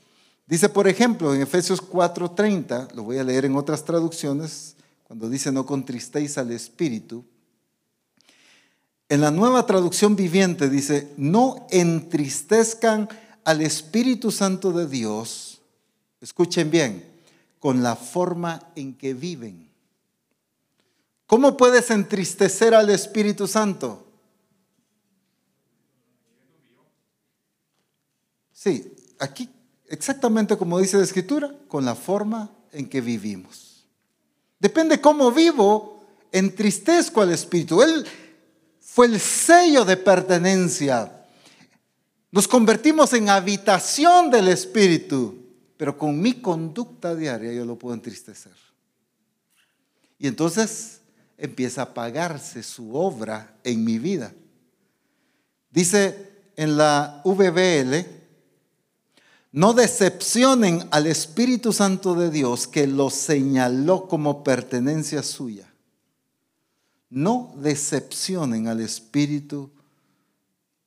dice 0.47 0.69
por 0.69 0.87
ejemplo 0.87 1.35
en 1.35 1.43
Efesios 1.43 1.83
4:30, 1.83 2.95
lo 2.95 3.03
voy 3.03 3.19
a 3.19 3.25
leer 3.25 3.45
en 3.45 3.57
otras 3.57 3.85
traducciones, 3.85 4.77
cuando 5.03 5.29
dice 5.29 5.51
no 5.51 5.67
contristéis 5.67 6.39
al 6.39 6.53
Espíritu, 6.53 7.25
en 9.09 9.23
la 9.23 9.31
nueva 9.31 9.65
traducción 9.67 10.17
viviente 10.17 10.69
dice, 10.69 11.13
no 11.17 11.67
entristezcan 11.71 13.09
al 13.43 13.63
Espíritu 13.63 14.31
Santo 14.31 14.71
de 14.71 14.87
Dios. 14.87 15.63
Escuchen 16.21 16.71
bien, 16.71 17.05
con 17.59 17.83
la 17.83 17.97
forma 17.97 18.71
en 18.77 18.95
que 18.95 19.15
viven. 19.15 19.71
¿Cómo 21.27 21.57
puedes 21.57 21.91
entristecer 21.91 22.75
al 22.75 22.91
Espíritu 22.91 23.47
Santo? 23.47 24.08
Sí, 28.59 28.93
aquí 29.19 29.49
exactamente 29.87 30.57
como 30.57 30.81
dice 30.81 30.97
la 30.97 31.05
Escritura, 31.05 31.55
con 31.69 31.85
la 31.85 31.95
forma 31.95 32.51
en 32.73 32.89
que 32.89 33.01
vivimos. 33.01 33.87
Depende 34.59 35.01
cómo 35.01 35.31
vivo, 35.31 36.03
entristezco 36.33 37.21
al 37.21 37.31
Espíritu. 37.31 37.83
Él 37.83 38.05
fue 38.81 39.07
el 39.07 39.21
sello 39.21 39.85
de 39.85 39.97
pertenencia. 39.97 41.27
Nos 42.33 42.49
convertimos 42.49 43.13
en 43.13 43.29
habitación 43.29 44.31
del 44.31 44.49
Espíritu 44.49 45.49
pero 45.79 45.97
con 45.97 46.21
mi 46.21 46.35
conducta 46.35 47.15
diaria 47.15 47.53
yo 47.53 47.65
lo 47.65 47.79
puedo 47.79 47.95
entristecer. 47.95 48.53
Y 50.19 50.27
entonces 50.27 51.01
empieza 51.39 51.83
a 51.83 51.95
pagarse 51.95 52.65
su 52.65 52.97
obra 52.97 53.55
en 53.63 53.85
mi 53.85 54.01
vida. 54.01 54.33
Dice 55.71 56.33
en 56.57 56.77
la 56.77 57.23
VBL, 57.25 58.18
no 59.53 59.73
decepcionen 59.73 60.87
al 60.91 61.07
Espíritu 61.07 61.73
Santo 61.73 62.15
de 62.15 62.31
Dios 62.31 62.67
que 62.67 62.87
lo 62.87 63.11
señaló 63.11 64.07
como 64.07 64.45
pertenencia 64.45 65.23
suya. 65.23 65.73
No 67.11 67.55
decepcionen 67.57 68.69
al 68.69 68.81
Espíritu 68.81 69.71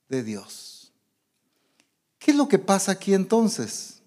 de 0.10 0.24
Dios. 0.24 0.91
¿Qué 2.19 2.32
es 2.32 2.38
lo 2.38 2.47
que 2.47 2.60
pasa 2.60 2.91
aquí 2.91 3.15
entonces? 3.15 4.02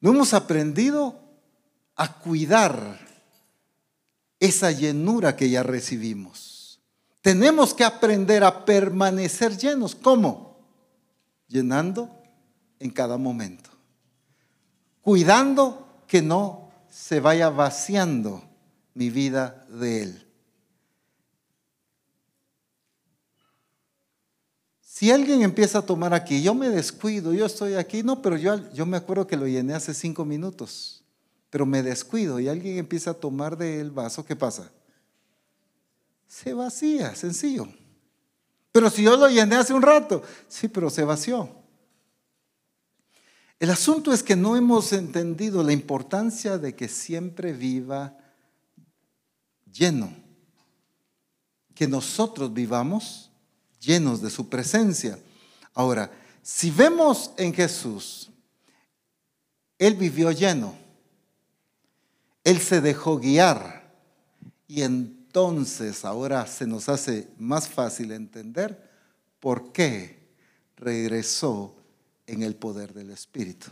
No 0.00 0.10
hemos 0.10 0.34
aprendido 0.34 1.18
a 1.96 2.18
cuidar 2.18 3.00
esa 4.38 4.70
llenura 4.70 5.34
que 5.34 5.48
ya 5.48 5.62
recibimos. 5.62 6.78
Tenemos 7.22 7.72
que 7.72 7.84
aprender 7.84 8.44
a 8.44 8.66
permanecer 8.66 9.56
llenos. 9.56 9.94
¿Cómo? 9.94 10.58
Llenando 11.48 12.17
en 12.80 12.90
cada 12.90 13.16
momento. 13.16 13.70
Cuidando 15.02 16.02
que 16.06 16.22
no 16.22 16.70
se 16.90 17.20
vaya 17.20 17.50
vaciando 17.50 18.42
mi 18.94 19.10
vida 19.10 19.66
de 19.68 20.02
Él. 20.02 20.28
Si 24.80 25.12
alguien 25.12 25.42
empieza 25.42 25.78
a 25.78 25.82
tomar 25.82 26.12
aquí, 26.12 26.42
yo 26.42 26.54
me 26.54 26.68
descuido, 26.70 27.32
yo 27.32 27.46
estoy 27.46 27.74
aquí, 27.74 28.02
no, 28.02 28.20
pero 28.20 28.36
yo, 28.36 28.68
yo 28.72 28.84
me 28.84 28.96
acuerdo 28.96 29.28
que 29.28 29.36
lo 29.36 29.46
llené 29.46 29.74
hace 29.74 29.94
cinco 29.94 30.24
minutos, 30.24 31.04
pero 31.50 31.64
me 31.64 31.84
descuido 31.84 32.40
y 32.40 32.48
alguien 32.48 32.78
empieza 32.78 33.12
a 33.12 33.14
tomar 33.14 33.56
del 33.56 33.92
vaso, 33.92 34.24
¿qué 34.24 34.34
pasa? 34.34 34.72
Se 36.26 36.52
vacía, 36.52 37.14
sencillo. 37.14 37.68
Pero 38.72 38.90
si 38.90 39.04
yo 39.04 39.16
lo 39.16 39.28
llené 39.28 39.54
hace 39.54 39.72
un 39.72 39.82
rato, 39.82 40.22
sí, 40.48 40.66
pero 40.66 40.90
se 40.90 41.04
vació. 41.04 41.57
El 43.58 43.70
asunto 43.70 44.12
es 44.12 44.22
que 44.22 44.36
no 44.36 44.56
hemos 44.56 44.92
entendido 44.92 45.62
la 45.62 45.72
importancia 45.72 46.58
de 46.58 46.74
que 46.74 46.88
siempre 46.88 47.52
viva 47.52 48.16
lleno, 49.72 50.12
que 51.74 51.88
nosotros 51.88 52.52
vivamos 52.52 53.30
llenos 53.80 54.22
de 54.22 54.30
su 54.30 54.48
presencia. 54.48 55.18
Ahora, 55.74 56.10
si 56.42 56.70
vemos 56.70 57.32
en 57.36 57.52
Jesús, 57.52 58.30
Él 59.78 59.94
vivió 59.94 60.30
lleno, 60.30 60.76
Él 62.44 62.60
se 62.60 62.80
dejó 62.80 63.18
guiar 63.18 63.92
y 64.66 64.82
en 64.82 65.18
entonces 65.28 66.06
ahora 66.06 66.46
se 66.46 66.66
nos 66.66 66.88
hace 66.88 67.28
más 67.38 67.68
fácil 67.68 68.12
entender 68.12 68.90
por 69.38 69.72
qué 69.72 70.32
regresó 70.74 71.76
en 72.28 72.42
el 72.42 72.54
poder 72.54 72.92
del 72.92 73.10
Espíritu. 73.10 73.66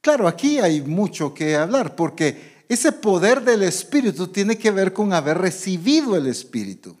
Claro, 0.00 0.28
aquí 0.28 0.58
hay 0.58 0.82
mucho 0.82 1.32
que 1.32 1.56
hablar 1.56 1.96
porque 1.96 2.64
ese 2.68 2.92
poder 2.92 3.42
del 3.42 3.62
Espíritu 3.62 4.28
tiene 4.28 4.56
que 4.56 4.70
ver 4.70 4.92
con 4.92 5.12
haber 5.12 5.38
recibido 5.38 6.14
el 6.16 6.26
Espíritu. 6.26 6.96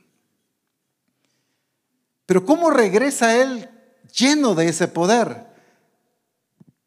Pero 2.26 2.44
¿cómo 2.46 2.70
regresa 2.70 3.36
él 3.36 3.68
lleno 4.16 4.54
de 4.54 4.68
ese 4.68 4.88
poder? 4.88 5.46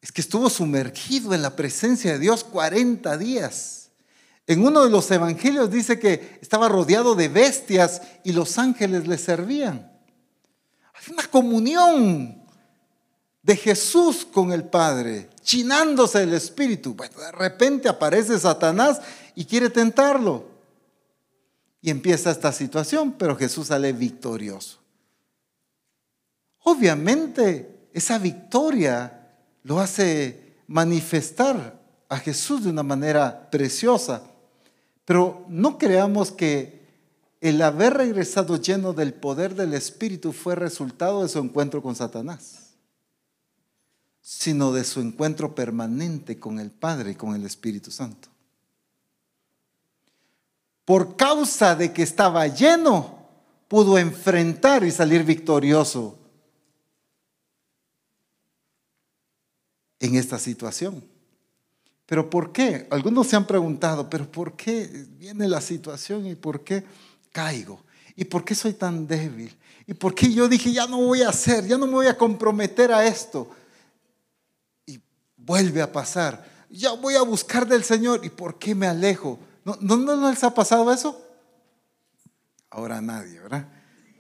Es 0.02 0.12
que 0.12 0.22
estuvo 0.22 0.50
sumergido 0.50 1.36
en 1.36 1.44
la 1.44 1.56
presencia 1.56 2.14
de 2.14 2.20
Dios 2.20 2.44
40 2.44 3.16
días. 3.18 3.92
En 4.48 4.66
uno 4.66 4.84
de 4.86 4.90
los 4.90 5.12
evangelios 5.12 5.70
dice 5.70 6.00
que 6.00 6.40
estaba 6.42 6.68
rodeado 6.68 7.14
de 7.14 7.28
bestias 7.28 8.02
y 8.24 8.32
los 8.32 8.58
ángeles 8.58 9.08
le 9.08 9.20
servían. 9.20 9.92
Hay 10.94 11.14
una 11.14 11.28
comunión 11.28 12.47
de 13.48 13.56
Jesús 13.56 14.28
con 14.30 14.52
el 14.52 14.66
Padre, 14.66 15.30
chinándose 15.42 16.22
el 16.22 16.34
espíritu. 16.34 16.94
Bueno, 16.96 17.18
de 17.18 17.32
repente 17.32 17.88
aparece 17.88 18.38
Satanás 18.38 19.00
y 19.36 19.46
quiere 19.46 19.70
tentarlo. 19.70 20.50
Y 21.82 21.90
empieza 21.90 22.30
esta 22.30 22.52
situación, 22.52 23.14
pero 23.14 23.38
Jesús 23.38 23.68
sale 23.68 23.94
victorioso. 23.94 24.80
Obviamente, 26.64 27.88
esa 27.94 28.18
victoria 28.18 29.30
lo 29.64 29.80
hace 29.80 30.58
manifestar 30.68 31.82
a 32.10 32.18
Jesús 32.18 32.66
de 32.66 32.70
una 32.70 32.84
manera 32.84 33.50
preciosa. 33.50 34.24
Pero 35.06 35.46
no 35.48 35.78
creamos 35.78 36.34
que 36.34 36.86
el 37.40 37.62
haber 37.62 37.94
regresado 37.94 38.58
lleno 38.58 38.92
del 38.92 39.14
poder 39.14 39.56
del 39.56 39.74
Espíritu 39.74 40.34
fue 40.34 40.56
resultado 40.56 41.24
de 41.24 41.30
su 41.30 41.40
encuentro 41.40 41.82
con 41.82 41.96
Satanás, 41.96 42.67
sino 44.30 44.74
de 44.74 44.84
su 44.84 45.00
encuentro 45.00 45.56
permanente 45.56 46.38
con 46.38 46.60
el 46.60 46.70
Padre 46.70 47.12
y 47.12 47.16
con 47.16 47.34
el 47.34 47.46
Espíritu 47.46 47.92
Santo. 47.92 48.28
Por 50.84 51.16
causa 51.16 51.78
de 51.78 51.94
que 51.94 52.04
estaba 52.04 52.46
lleno, 52.48 53.20
pudo 53.70 53.98
enfrentar 53.98 54.84
y 54.84 54.92
salir 54.92 55.24
victorioso 55.24 56.20
en 59.98 60.16
esta 60.16 60.38
situación. 60.38 61.02
Pero 62.06 62.30
¿por 62.30 62.52
qué? 62.52 62.86
Algunos 62.92 63.28
se 63.28 63.38
han 63.38 63.48
preguntado, 63.48 64.10
pero 64.10 64.30
¿por 64.30 64.58
qué 64.58 65.06
viene 65.12 65.48
la 65.48 65.62
situación 65.62 66.26
y 66.26 66.36
por 66.36 66.66
qué 66.66 66.84
caigo? 67.32 67.80
¿Y 68.18 68.26
por 68.26 68.44
qué 68.44 68.56
soy 68.56 68.74
tan 68.74 69.08
débil? 69.08 69.56
¿Y 69.88 69.94
por 69.94 70.14
qué 70.14 70.34
yo 70.34 70.50
dije, 70.50 70.74
ya 70.74 70.86
no 70.86 70.98
voy 70.98 71.22
a 71.22 71.30
hacer, 71.30 71.66
ya 71.66 71.78
no 71.78 71.88
me 71.88 71.94
voy 71.94 72.08
a 72.08 72.18
comprometer 72.18 72.92
a 72.92 73.08
esto? 73.08 73.50
Vuelve 75.48 75.82
a 75.82 75.90
pasar. 75.90 76.46
Ya 76.70 76.92
voy 76.92 77.16
a 77.16 77.22
buscar 77.22 77.66
del 77.66 77.86
Señor. 77.86 78.26
¿Y 78.26 78.30
por 78.30 78.60
qué 78.60 78.76
me 78.76 78.86
alejo? 78.86 79.40
¿No, 79.64 79.78
no, 79.80 79.96
no 79.96 80.30
les 80.30 80.44
ha 80.44 80.54
pasado 80.54 80.92
eso? 80.92 81.26
Ahora 82.70 82.98
a 82.98 83.02
nadie, 83.02 83.40
¿verdad? 83.40 83.66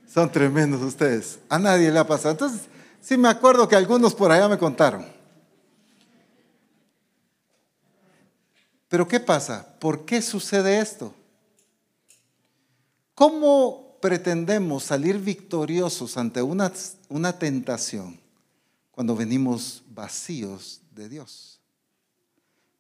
Son 0.07 0.31
tremendos 0.31 0.81
ustedes. 0.81 1.39
A 1.49 1.59
nadie 1.59 1.91
le 1.91 1.99
ha 1.99 2.07
pasado. 2.07 2.31
Entonces, 2.31 2.61
sí 3.01 3.17
me 3.17 3.27
acuerdo 3.27 3.67
que 3.67 3.75
algunos 3.75 4.15
por 4.15 4.31
allá 4.31 4.47
me 4.47 4.57
contaron. 4.57 5.05
Pero 8.87 9.05
¿qué 9.05 9.19
pasa? 9.19 9.77
¿Por 9.81 10.05
qué 10.05 10.21
sucede 10.21 10.79
esto? 10.79 11.13
¿Cómo 13.13 13.97
pretendemos 14.01 14.85
salir 14.85 15.19
victoriosos 15.19 16.15
ante 16.15 16.41
una, 16.41 16.71
una 17.09 17.37
tentación 17.37 18.17
cuando 18.91 19.13
venimos 19.13 19.83
vacíos 19.89 20.83
de 20.97 21.09
Dios? 21.09 21.59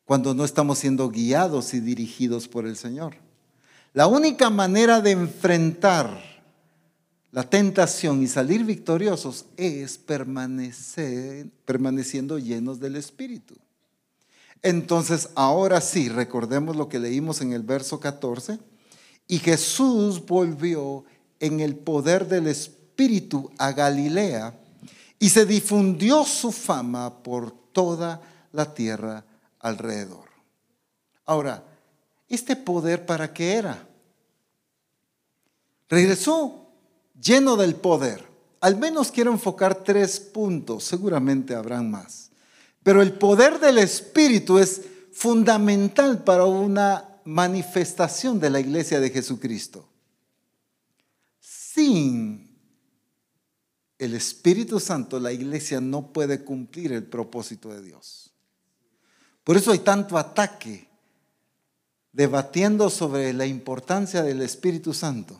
Cuando 0.05 0.33
no 0.33 0.43
estamos 0.43 0.79
siendo 0.79 1.09
guiados 1.09 1.73
y 1.73 1.79
dirigidos 1.79 2.47
por 2.47 2.65
el 2.65 2.75
Señor. 2.75 3.15
La 3.93 4.07
única 4.07 4.49
manera 4.49 5.01
de 5.01 5.11
enfrentar 5.11 6.37
la 7.31 7.49
tentación 7.49 8.23
y 8.23 8.27
salir 8.27 8.63
victoriosos 8.63 9.45
es 9.57 9.97
permanecer, 9.97 11.47
permaneciendo 11.65 12.39
llenos 12.39 12.79
del 12.79 12.95
Espíritu. 12.95 13.55
Entonces, 14.63 15.29
ahora 15.35 15.81
sí, 15.81 16.09
recordemos 16.09 16.75
lo 16.75 16.89
que 16.89 16.99
leímos 16.99 17.41
en 17.41 17.53
el 17.53 17.63
verso 17.63 17.99
14. 17.99 18.59
Y 19.27 19.39
Jesús 19.39 20.25
volvió 20.25 21.05
en 21.39 21.59
el 21.59 21.75
poder 21.75 22.27
del 22.27 22.47
Espíritu 22.47 23.51
a 23.57 23.71
Galilea 23.71 24.57
y 25.19 25.29
se 25.29 25.45
difundió 25.45 26.23
su 26.23 26.51
fama 26.51 27.21
por 27.23 27.53
toda 27.77 28.19
la 28.53 28.73
tierra 28.73 29.23
alrededor. 29.59 30.27
Ahora, 31.25 31.63
¿este 32.27 32.55
poder 32.55 33.05
para 33.05 33.31
qué 33.31 33.53
era? 33.53 33.87
Regresó 35.87 36.71
lleno 37.21 37.55
del 37.55 37.75
poder. 37.75 38.25
Al 38.61 38.77
menos 38.77 39.11
quiero 39.11 39.31
enfocar 39.31 39.83
tres 39.83 40.19
puntos, 40.19 40.85
seguramente 40.85 41.53
habrán 41.53 41.91
más. 41.91 42.31
Pero 42.81 43.03
el 43.03 43.13
poder 43.13 43.59
del 43.59 43.77
Espíritu 43.77 44.57
es 44.57 44.81
fundamental 45.11 46.23
para 46.23 46.45
una 46.45 47.19
manifestación 47.25 48.39
de 48.39 48.49
la 48.49 48.59
iglesia 48.59 48.99
de 48.99 49.11
Jesucristo. 49.11 49.87
Sin 51.39 52.46
el 53.99 54.13
Espíritu 54.13 54.79
Santo, 54.79 55.19
la 55.19 55.31
iglesia 55.31 55.81
no 55.81 56.13
puede 56.13 56.43
cumplir 56.43 56.91
el 56.93 57.03
propósito 57.03 57.69
de 57.69 57.81
Dios. 57.81 58.31
Por 59.43 59.57
eso 59.57 59.71
hay 59.71 59.79
tanto 59.79 60.17
ataque 60.17 60.87
debatiendo 62.11 62.89
sobre 62.89 63.33
la 63.33 63.45
importancia 63.45 64.23
del 64.23 64.41
Espíritu 64.41 64.93
Santo. 64.93 65.39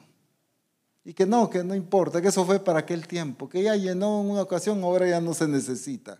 Y 1.04 1.14
que 1.14 1.26
no, 1.26 1.50
que 1.50 1.64
no 1.64 1.76
importa, 1.76 2.22
que 2.22 2.28
eso 2.30 2.46
fue 2.46 2.60
para 2.60 2.80
aquel 2.80 3.08
tiempo, 3.08 3.48
que 3.48 3.64
ya 3.64 3.76
llenó 3.76 4.22
en 4.22 4.30
una 4.32 4.42
ocasión, 4.42 4.84
ahora 4.84 5.08
ya 5.08 5.22
no 5.22 5.34
se 5.34 5.48
necesita 5.48 6.20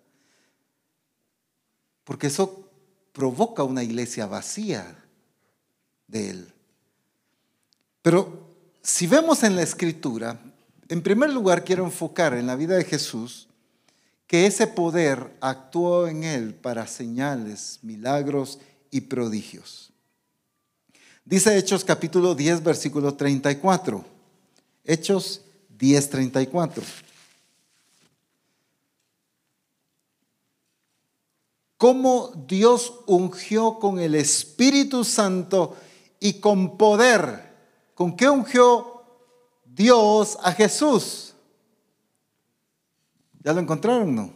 porque 2.08 2.28
eso 2.28 2.70
provoca 3.12 3.64
una 3.64 3.84
iglesia 3.84 4.28
vacía 4.28 4.98
de 6.08 6.30
Él. 6.30 6.54
Pero 8.02 8.48
si 8.82 9.08
vemos 9.08 9.44
en 9.44 9.58
la 9.58 9.64
escritura, 9.64 10.40
en 10.90 11.02
primer 11.02 11.32
lugar 11.32 11.64
quiero 11.64 11.86
enfocar 11.86 12.34
en 12.34 12.48
la 12.48 12.56
vida 12.56 12.76
de 12.76 12.84
Jesús 12.84 13.48
que 14.26 14.46
ese 14.46 14.68
poder 14.68 15.36
actuó 15.42 16.08
en 16.08 16.24
Él 16.24 16.54
para 16.54 16.88
señales, 16.88 17.80
milagros 17.82 18.60
y 18.92 19.02
prodigios. 19.02 19.92
Dice 21.24 21.58
Hechos 21.58 21.84
capítulo 21.84 22.36
10, 22.36 22.64
versículo 22.64 23.14
34. 23.14 24.06
Hechos 24.84 25.42
10, 25.78 26.10
34. 26.10 26.84
cómo 31.78 32.32
Dios 32.48 32.94
ungió 33.06 33.80
con 33.80 34.00
el 34.00 34.16
Espíritu 34.16 35.04
Santo 35.04 35.78
y 36.20 36.40
con 36.40 36.78
poder. 36.78 37.48
¿Con 37.94 38.16
qué 38.16 38.30
ungió 38.30 38.97
Dios 39.78 40.38
a 40.42 40.52
Jesús? 40.52 41.34
¿Ya 43.42 43.54
lo 43.54 43.62
encontraron 43.62 44.14
no? 44.14 44.34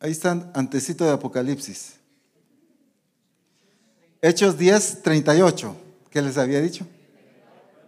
Ahí 0.00 0.10
están, 0.10 0.50
antecito 0.54 1.04
de 1.04 1.12
Apocalipsis. 1.12 1.94
Hechos 4.20 4.58
10, 4.58 5.02
38. 5.02 5.76
¿Qué 6.10 6.20
les 6.20 6.36
había 6.36 6.60
dicho? 6.60 6.84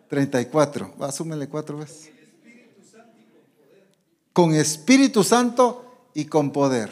34. 0.08 0.94
Asúmenle 1.00 1.48
cuatro 1.48 1.78
veces 1.78 2.14
con 4.34 4.52
Espíritu 4.52 5.22
Santo 5.22 6.08
y 6.12 6.26
con 6.26 6.50
poder. 6.50 6.90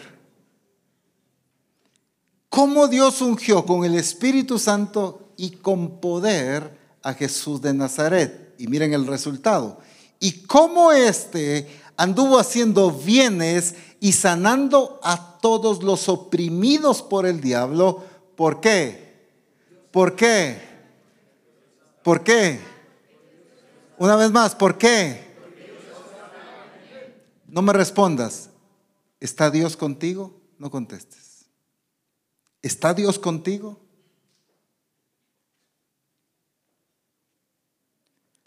¿Cómo 2.49 2.87
Dios 2.87 3.21
ungió 3.21 3.67
con 3.67 3.85
el 3.85 3.97
Espíritu 3.97 4.61
Santo 4.61 5.22
y 5.37 5.51
con 5.51 6.01
poder 6.01 6.79
a 7.03 7.15
Jesús 7.15 7.61
de 7.61 7.75
Nazaret? 7.75 8.55
Y 8.59 8.67
miren 8.67 8.95
el 8.95 9.07
resultado. 9.07 9.79
Y 10.21 10.43
cómo 10.43 10.93
éste 10.93 11.69
anduvo 11.97 12.39
haciendo 12.39 12.91
bienes 12.91 13.75
y 14.01 14.13
sanando 14.13 15.01
a 15.03 15.39
todos 15.41 15.83
los 15.83 16.09
oprimidos 16.09 17.03
por 17.03 17.27
el 17.27 17.41
diablo. 17.41 18.03
¿Por 18.37 18.61
qué? 18.61 19.13
¿Por 19.91 20.17
qué? 20.17 20.61
¿Por 22.03 22.23
qué? 22.25 22.61
Una 23.99 24.17
vez 24.17 24.31
más, 24.31 24.55
¿por 24.55 24.79
qué? 24.79 25.33
No 27.47 27.63
me 27.63 27.73
respondas. 27.73 28.51
¿Está 29.21 29.51
Dios 29.51 29.77
contigo? 29.77 30.33
No 30.59 30.71
contestes. 30.71 31.47
¿Está 32.63 32.95
Dios 32.95 33.19
contigo? 33.19 33.79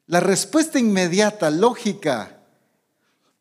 La 0.08 0.20
respuesta 0.20 0.78
inmediata, 0.80 1.50
lógica, 1.50 2.36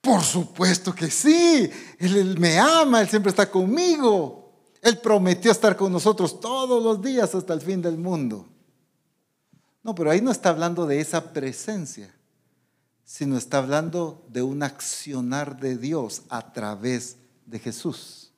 por 0.04 0.22
supuesto 0.22 0.94
que 0.94 1.10
sí, 1.10 1.70
él, 1.98 2.38
me 2.38 2.58
ama, 2.58 3.00
Él 3.00 3.08
siempre 3.08 3.30
está 3.30 3.50
conmigo. 3.50 4.52
Él 4.82 4.98
prometió 4.98 5.50
estar 5.50 5.76
con 5.76 5.90
nosotros 5.90 6.40
todos 6.40 6.82
los 6.82 7.00
días 7.00 7.34
hasta 7.34 7.54
el 7.54 7.62
fin 7.62 7.80
del 7.80 7.96
mundo. 7.96 8.46
No, 9.82 9.94
pero 9.94 10.10
ahí 10.10 10.20
no 10.20 10.30
está 10.30 10.50
hablando 10.50 10.86
de 10.86 11.00
esa 11.00 11.32
presencia, 11.32 12.14
sino 13.02 13.38
está 13.38 13.58
hablando 13.58 14.22
de 14.28 14.42
un 14.42 14.62
accionar 14.62 15.58
de 15.58 15.78
Dios 15.78 16.22
a 16.28 16.52
través 16.52 17.16
de 17.46 17.58
Jesús. 17.58 18.30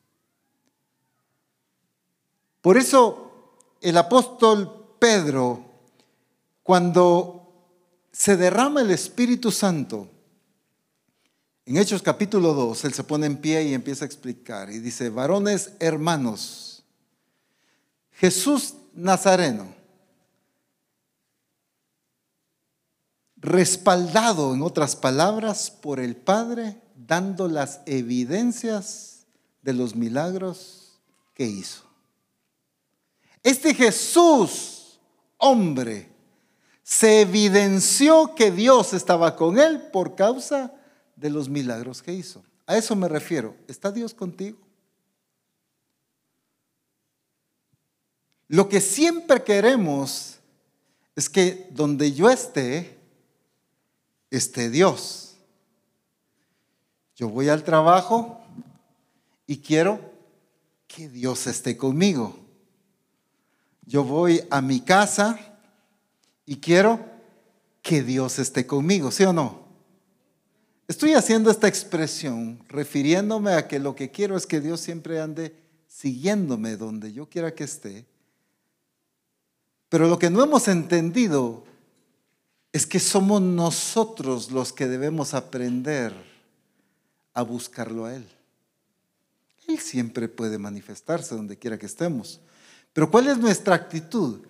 Por 2.60 2.76
eso 2.76 3.54
el 3.80 3.96
apóstol 3.96 4.96
Pedro, 5.00 5.64
cuando 6.62 7.45
se 8.16 8.34
derrama 8.34 8.80
el 8.80 8.90
Espíritu 8.90 9.52
Santo, 9.52 10.10
en 11.66 11.76
Hechos 11.76 12.00
capítulo 12.00 12.54
2, 12.54 12.86
él 12.86 12.94
se 12.94 13.04
pone 13.04 13.26
en 13.26 13.36
pie 13.36 13.64
y 13.64 13.74
empieza 13.74 14.06
a 14.06 14.06
explicar 14.06 14.70
y 14.70 14.78
dice, 14.78 15.10
varones 15.10 15.72
hermanos, 15.80 16.82
Jesús 18.12 18.72
Nazareno, 18.94 19.66
respaldado 23.36 24.54
en 24.54 24.62
otras 24.62 24.96
palabras 24.96 25.70
por 25.70 26.00
el 26.00 26.16
Padre, 26.16 26.80
dando 26.94 27.48
las 27.48 27.80
evidencias 27.84 29.26
de 29.60 29.74
los 29.74 29.94
milagros 29.94 30.98
que 31.34 31.44
hizo. 31.44 31.82
Este 33.42 33.74
Jesús, 33.74 34.98
hombre, 35.36 36.15
se 36.86 37.22
evidenció 37.22 38.36
que 38.36 38.52
Dios 38.52 38.92
estaba 38.92 39.34
con 39.34 39.58
él 39.58 39.88
por 39.92 40.14
causa 40.14 40.72
de 41.16 41.30
los 41.30 41.48
milagros 41.48 42.00
que 42.00 42.12
hizo. 42.12 42.44
A 42.64 42.76
eso 42.76 42.94
me 42.94 43.08
refiero. 43.08 43.56
¿Está 43.66 43.90
Dios 43.90 44.14
contigo? 44.14 44.56
Lo 48.46 48.68
que 48.68 48.80
siempre 48.80 49.42
queremos 49.42 50.36
es 51.16 51.28
que 51.28 51.66
donde 51.72 52.12
yo 52.12 52.30
esté, 52.30 52.96
esté 54.30 54.70
Dios. 54.70 55.34
Yo 57.16 57.28
voy 57.28 57.48
al 57.48 57.64
trabajo 57.64 58.40
y 59.44 59.56
quiero 59.56 59.98
que 60.86 61.08
Dios 61.08 61.48
esté 61.48 61.76
conmigo. 61.76 62.38
Yo 63.84 64.04
voy 64.04 64.46
a 64.50 64.60
mi 64.60 64.78
casa 64.78 65.55
y 66.46 66.56
quiero 66.56 67.04
que 67.82 68.02
Dios 68.02 68.38
esté 68.38 68.66
conmigo, 68.66 69.10
¿sí 69.10 69.24
o 69.24 69.32
no? 69.32 69.66
Estoy 70.88 71.14
haciendo 71.14 71.50
esta 71.50 71.66
expresión 71.66 72.60
refiriéndome 72.68 73.52
a 73.52 73.66
que 73.66 73.80
lo 73.80 73.96
que 73.96 74.12
quiero 74.12 74.36
es 74.36 74.46
que 74.46 74.60
Dios 74.60 74.80
siempre 74.80 75.20
ande 75.20 75.54
siguiéndome 75.88 76.76
donde 76.76 77.12
yo 77.12 77.28
quiera 77.28 77.54
que 77.54 77.64
esté. 77.64 78.06
Pero 79.88 80.08
lo 80.08 80.18
que 80.18 80.30
no 80.30 80.42
hemos 80.42 80.68
entendido 80.68 81.64
es 82.72 82.86
que 82.86 83.00
somos 83.00 83.42
nosotros 83.42 84.50
los 84.52 84.72
que 84.72 84.86
debemos 84.86 85.34
aprender 85.34 86.12
a 87.34 87.42
buscarlo 87.42 88.04
a 88.04 88.14
Él. 88.14 88.26
Él 89.66 89.78
siempre 89.78 90.28
puede 90.28 90.58
manifestarse 90.58 91.34
donde 91.34 91.56
quiera 91.56 91.78
que 91.78 91.86
estemos. 91.86 92.40
Pero 92.92 93.10
¿cuál 93.10 93.26
es 93.26 93.38
nuestra 93.38 93.74
actitud? 93.74 94.40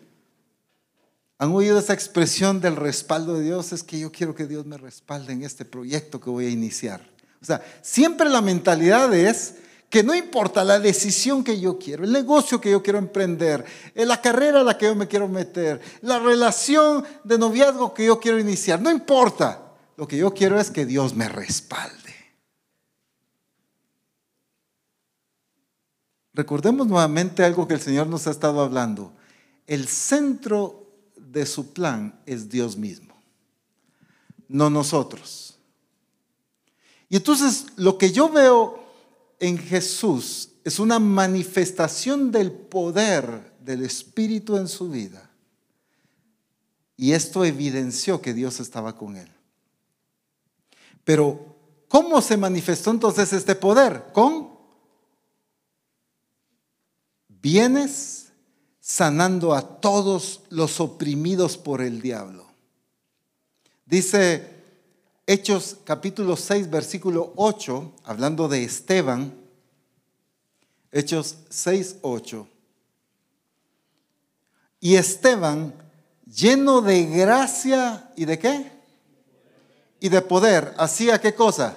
¿Han 1.39 1.53
oído 1.53 1.79
esa 1.79 1.93
expresión 1.93 2.61
del 2.61 2.77
respaldo 2.77 3.35
de 3.35 3.45
Dios? 3.45 3.73
Es 3.73 3.83
que 3.83 3.99
yo 3.99 4.11
quiero 4.11 4.35
que 4.35 4.47
Dios 4.47 4.65
me 4.65 4.79
respalde 4.79 5.35
en 5.35 5.43
este 5.43 5.65
proyecto 5.65 6.21
que 6.21 6.31
voy 6.31 6.47
a 6.47 6.51
iniciar. 6.51 7.07
O 7.43 7.45
sea, 7.45 7.63
siempre 7.83 8.29
la 8.29 8.41
mentalidad 8.41 9.13
es 9.15 9.57
que 9.91 10.03
no 10.03 10.15
importa 10.15 10.65
la 10.65 10.81
decisión 10.81 11.45
que 11.45 11.61
yo 11.61 11.79
quiero, 11.79 12.05
el 12.05 12.13
negocio 12.13 12.61
que 12.61 12.71
yo 12.71 12.83
quiero 12.83 12.99
emprender, 12.99 13.65
eh, 13.95 14.05
la 14.05 14.21
carrera 14.21 14.61
a 14.61 14.65
la 14.65 14.77
que 14.77 14.87
yo 14.87 14.95
me 14.95 15.07
quiero 15.07 15.29
meter, 15.29 15.81
la 16.01 16.19
relación 16.19 17.05
de 17.23 17.39
noviazgo 17.39 17.95
que 17.95 18.07
yo 18.07 18.19
quiero 18.19 18.39
iniciar, 18.39 18.81
no 18.81 18.91
importa. 18.91 19.63
Lo 19.97 20.07
que 20.07 20.17
yo 20.17 20.35
quiero 20.35 20.59
es 20.59 20.71
que 20.71 20.85
Dios 20.85 21.15
me 21.15 21.29
respalde. 21.29 22.15
Recordemos 26.35 26.87
nuevamente 26.87 27.45
algo 27.45 27.67
que 27.67 27.75
el 27.75 27.81
Señor 27.81 28.07
nos 28.09 28.27
ha 28.27 28.31
estado 28.31 28.61
hablando. 28.61 29.15
El 29.67 29.89
centro 29.89 30.86
de 31.37 31.45
su 31.45 31.75
plan 31.75 32.19
es 32.25 32.49
Dios 32.49 32.79
mismo, 32.79 33.15
no 34.49 34.71
nosotros. 34.71 35.59
Y 37.11 37.17
entonces 37.17 37.67
lo 37.77 37.99
que 37.99 38.11
yo 38.11 38.31
veo 38.31 38.83
en 39.39 39.59
Jesús 39.59 40.49
es 40.65 40.79
una 40.79 40.99
manifestación 40.99 42.33
del 42.33 42.51
poder 42.51 43.53
del 43.61 43.83
Espíritu 43.85 44.57
en 44.57 44.67
su 44.67 44.89
vida. 44.89 45.31
Y 46.97 47.13
esto 47.13 47.45
evidenció 47.45 48.23
que 48.23 48.33
Dios 48.33 48.59
estaba 48.59 48.97
con 48.97 49.17
él. 49.17 49.29
Pero, 51.05 51.55
¿cómo 51.89 52.23
se 52.23 52.39
manifestó 52.39 52.91
entonces 52.93 53.35
este 53.35 53.55
poder? 53.55 54.05
Con 54.15 54.57
vienes 57.29 58.26
sanando 58.87 59.53
a 59.53 59.81
todos 59.81 60.43
los 60.49 60.79
oprimidos 60.79 61.57
por 61.57 61.81
el 61.81 62.01
diablo. 62.01 62.47
Dice 63.85 64.49
Hechos 65.27 65.79
capítulo 65.83 66.37
6, 66.37 66.71
versículo 66.71 67.33
8, 67.35 67.95
hablando 68.05 68.47
de 68.47 68.63
Esteban, 68.63 69.35
Hechos 70.93 71.39
6, 71.49 71.97
8. 72.03 72.47
Y 74.79 74.95
Esteban, 74.95 75.75
lleno 76.25 76.81
de 76.81 77.07
gracia 77.07 78.13
y 78.15 78.25
de 78.25 78.39
qué? 78.39 78.71
Y 79.99 80.11
de 80.11 80.23
poder, 80.23 80.75
hacía 80.79 81.21
qué 81.21 81.35
cosa? 81.35 81.77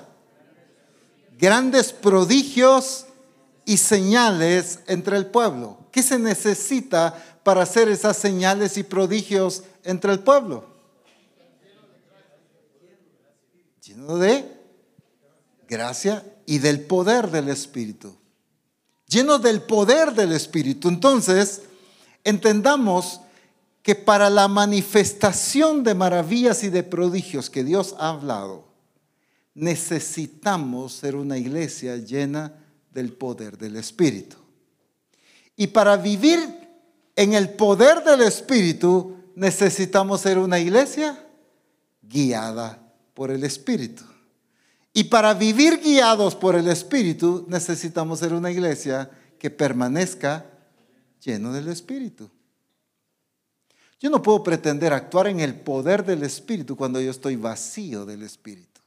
Grandes 1.39 1.91
prodigios 1.91 3.07
y 3.65 3.77
señales 3.77 4.81
entre 4.85 5.17
el 5.17 5.25
pueblo. 5.25 5.78
¿Qué 5.91 6.03
se 6.03 6.19
necesita 6.19 7.39
para 7.43 7.63
hacer 7.63 7.89
esas 7.89 8.17
señales 8.17 8.77
y 8.77 8.83
prodigios 8.83 9.63
entre 9.83 10.11
el 10.13 10.19
pueblo? 10.19 10.65
Lleno 13.81 14.17
de 14.17 14.45
gracia 15.67 16.23
y 16.45 16.59
del 16.59 16.81
poder 16.81 17.29
del 17.29 17.49
Espíritu. 17.49 18.15
Lleno 19.07 19.39
del 19.39 19.61
poder 19.61 20.13
del 20.13 20.31
Espíritu. 20.31 20.89
Entonces, 20.89 21.63
entendamos 22.23 23.21
que 23.81 23.95
para 23.95 24.29
la 24.29 24.47
manifestación 24.47 25.83
de 25.83 25.95
maravillas 25.95 26.63
y 26.63 26.69
de 26.69 26.83
prodigios 26.83 27.49
que 27.49 27.63
Dios 27.63 27.95
ha 27.97 28.09
hablado, 28.09 28.67
necesitamos 29.53 30.93
ser 30.93 31.15
una 31.15 31.37
iglesia 31.37 31.97
llena 31.97 32.53
del 32.91 33.13
poder 33.13 33.57
del 33.57 33.77
Espíritu. 33.77 34.38
Y 35.59 35.67
para 35.67 35.97
vivir 35.97 36.39
en 37.17 37.33
el 37.33 37.49
poder 37.49 38.01
del 38.05 38.21
Espíritu 38.21 39.17
necesitamos 39.35 40.21
ser 40.21 40.37
una 40.37 40.57
iglesia 40.57 41.21
guiada 42.01 42.81
por 43.13 43.29
el 43.29 43.43
Espíritu. 43.43 44.05
Y 44.93 45.03
para 45.03 45.33
vivir 45.33 45.81
guiados 45.81 46.33
por 46.33 46.55
el 46.55 46.69
Espíritu 46.69 47.45
necesitamos 47.49 48.19
ser 48.19 48.33
una 48.33 48.49
iglesia 48.49 49.11
que 49.37 49.49
permanezca 49.49 50.45
lleno 51.21 51.51
del 51.51 51.67
Espíritu. 51.67 52.29
Yo 53.99 54.09
no 54.09 54.21
puedo 54.21 54.41
pretender 54.41 54.93
actuar 54.93 55.27
en 55.27 55.41
el 55.41 55.55
poder 55.55 56.05
del 56.05 56.23
Espíritu 56.23 56.77
cuando 56.77 57.01
yo 57.01 57.11
estoy 57.11 57.35
vacío 57.35 58.05
del 58.05 58.23
Espíritu. 58.23 58.79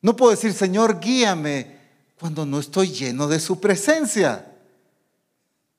No 0.00 0.16
puedo 0.16 0.30
decir, 0.30 0.54
Señor, 0.54 0.98
guíame 0.98 1.76
cuando 2.18 2.46
no 2.46 2.58
estoy 2.58 2.88
lleno 2.88 3.28
de 3.28 3.38
su 3.38 3.60
presencia. 3.60 4.54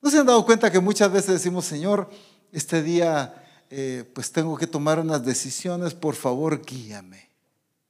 ¿No 0.07 0.11
se 0.11 0.19
han 0.19 0.25
dado 0.25 0.45
cuenta 0.45 0.71
que 0.71 0.79
muchas 0.79 1.11
veces 1.11 1.33
decimos, 1.33 1.65
Señor, 1.65 2.09
este 2.53 2.81
día 2.81 3.43
eh, 3.69 4.09
pues 4.15 4.31
tengo 4.31 4.55
que 4.55 4.65
tomar 4.65 5.01
unas 5.01 5.25
decisiones, 5.25 5.93
por 5.93 6.15
favor 6.15 6.61
guíame? 6.65 7.29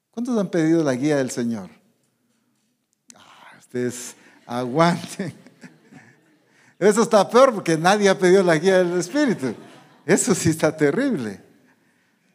¿Cuántos 0.10 0.36
han 0.36 0.50
pedido 0.50 0.84
la 0.84 0.96
guía 0.96 1.18
del 1.18 1.30
Señor? 1.30 1.70
Ah, 3.14 3.54
ustedes 3.60 4.16
aguanten. 4.48 5.32
Eso 6.80 7.04
está 7.04 7.30
peor 7.30 7.54
porque 7.54 7.78
nadie 7.78 8.10
ha 8.10 8.18
pedido 8.18 8.42
la 8.42 8.58
guía 8.58 8.80
del 8.80 9.00
Espíritu. 9.00 9.54
Eso 10.04 10.34
sí 10.34 10.50
está 10.50 10.76
terrible. 10.76 11.40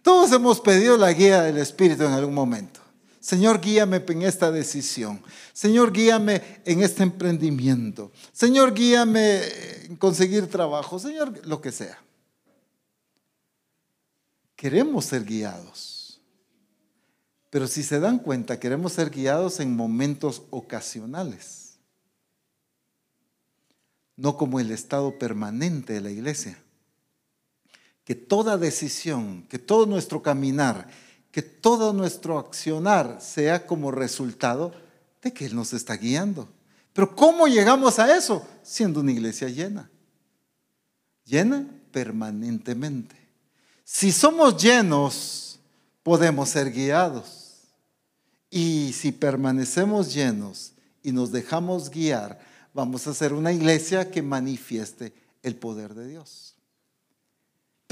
Todos 0.01 0.31
hemos 0.31 0.61
pedido 0.61 0.97
la 0.97 1.13
guía 1.13 1.43
del 1.43 1.59
Espíritu 1.59 2.05
en 2.05 2.13
algún 2.13 2.35
momento. 2.35 2.82
Señor, 3.23 3.61
guíame 3.61 4.03
en 4.09 4.23
esta 4.23 4.51
decisión. 4.51 5.23
Señor, 5.53 5.93
guíame 5.93 6.43
en 6.65 6.83
este 6.83 7.05
emprendimiento. 7.05 8.11
Señor, 8.33 8.75
guíame 8.75 9.43
en 9.85 9.95
conseguir 9.95 10.49
trabajo. 10.49 10.99
Señor, 10.99 11.47
lo 11.47 11.61
que 11.61 11.71
sea. 11.71 12.03
queremos 14.57 15.05
ser 15.05 15.25
guiados. 15.25 16.21
Pero 17.49 17.69
si 17.69 17.85
se 17.85 18.01
dan 18.01 18.19
cuenta, 18.19 18.59
queremos 18.59 18.95
ser 18.95 19.11
guiados 19.11 19.61
en 19.61 19.77
momentos 19.77 20.43
ocasionales, 20.51 21.79
no 24.17 24.37
como 24.37 24.59
el 24.59 24.73
estado 24.73 25.17
permanente 25.17 25.93
de 25.93 26.01
la 26.01 26.11
iglesia. 26.11 26.59
Que 28.05 28.17
toda 28.17 28.59
decisión, 28.59 29.47
que 29.49 29.61
todo 29.61 29.87
nuestro 29.87 30.23
caminar, 30.23 30.89
que 31.33 31.43
todo 31.43 31.93
nuestro 31.93 32.39
accionar 32.39 33.19
sea 33.21 33.67
como 33.67 33.91
resultado 33.91 34.73
de 35.23 35.33
que 35.33 35.47
Él 35.47 35.57
nos 35.57 35.73
está 35.73 35.97
guiando. 35.97 36.49
Pero 36.93 37.17
¿cómo 37.17 37.49
llegamos 37.49 37.99
a 37.99 38.17
eso? 38.17 38.47
Siendo 38.63 39.01
una 39.01 39.13
iglesia 39.13 39.49
llena. 39.49 39.91
Llena 41.25 41.67
permanentemente. 41.91 43.17
Si 43.83 44.13
somos 44.13 44.63
llenos, 44.63 45.59
podemos 46.03 46.51
ser 46.51 46.71
guiados. 46.71 47.63
Y 48.51 48.93
si 48.93 49.11
permanecemos 49.11 50.13
llenos 50.13 50.73
y 51.03 51.13
nos 51.13 51.33
dejamos 51.33 51.89
guiar, 51.89 52.41
vamos 52.75 53.07
a 53.07 53.15
ser 53.15 53.33
una 53.33 53.53
iglesia 53.53 54.11
que 54.11 54.21
manifieste 54.21 55.15
el 55.43 55.57
poder 55.57 55.95
de 55.95 56.09
Dios. 56.09 56.52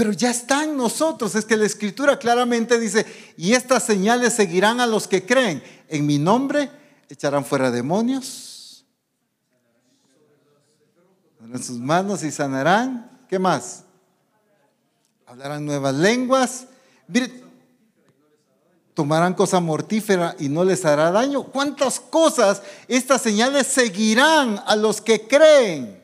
Pero 0.01 0.13
ya 0.13 0.31
está 0.31 0.65
en 0.65 0.79
nosotros. 0.79 1.35
Es 1.35 1.45
que 1.45 1.59
la 1.59 1.67
escritura 1.67 2.19
claramente 2.19 2.81
dice, 2.81 3.05
y 3.37 3.53
estas 3.53 3.83
señales 3.83 4.33
seguirán 4.33 4.81
a 4.81 4.87
los 4.87 5.07
que 5.07 5.27
creen. 5.27 5.63
En 5.89 6.07
mi 6.07 6.17
nombre 6.17 6.71
echarán 7.11 7.45
fuera 7.45 7.71
demonios. 7.71 8.87
En 11.43 11.63
sus 11.63 11.77
manos 11.77 12.23
y 12.23 12.31
sanarán. 12.31 13.11
¿Qué 13.29 13.39
más? 13.39 13.85
Hablarán 15.27 15.67
nuevas 15.67 15.95
lenguas. 15.95 16.67
tomarán 18.95 19.35
cosa 19.35 19.61
mortífera 19.61 20.35
y 20.39 20.49
no 20.49 20.65
les 20.65 20.87
hará 20.87 21.11
daño. 21.11 21.43
¿Cuántas 21.43 22.01
cosas 22.01 22.63
estas 22.89 23.21
señales 23.21 23.67
seguirán 23.67 24.63
a 24.67 24.77
los 24.77 25.03
que 25.03 25.29
creen? 25.29 26.03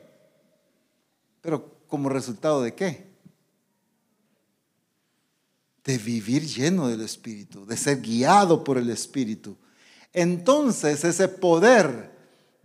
Pero 1.41 1.79
como 1.87 2.09
resultado 2.09 2.61
de 2.61 2.75
qué? 2.75 3.06
De 5.87 5.97
vivir 5.97 6.45
lleno 6.45 6.89
del 6.89 7.01
Espíritu, 7.01 7.65
de 7.65 7.77
ser 7.77 8.01
guiado 8.01 8.63
por 8.63 8.77
el 8.77 8.89
Espíritu. 8.89 9.57
Entonces 10.11 11.03
ese 11.03 11.29
poder 11.29 12.11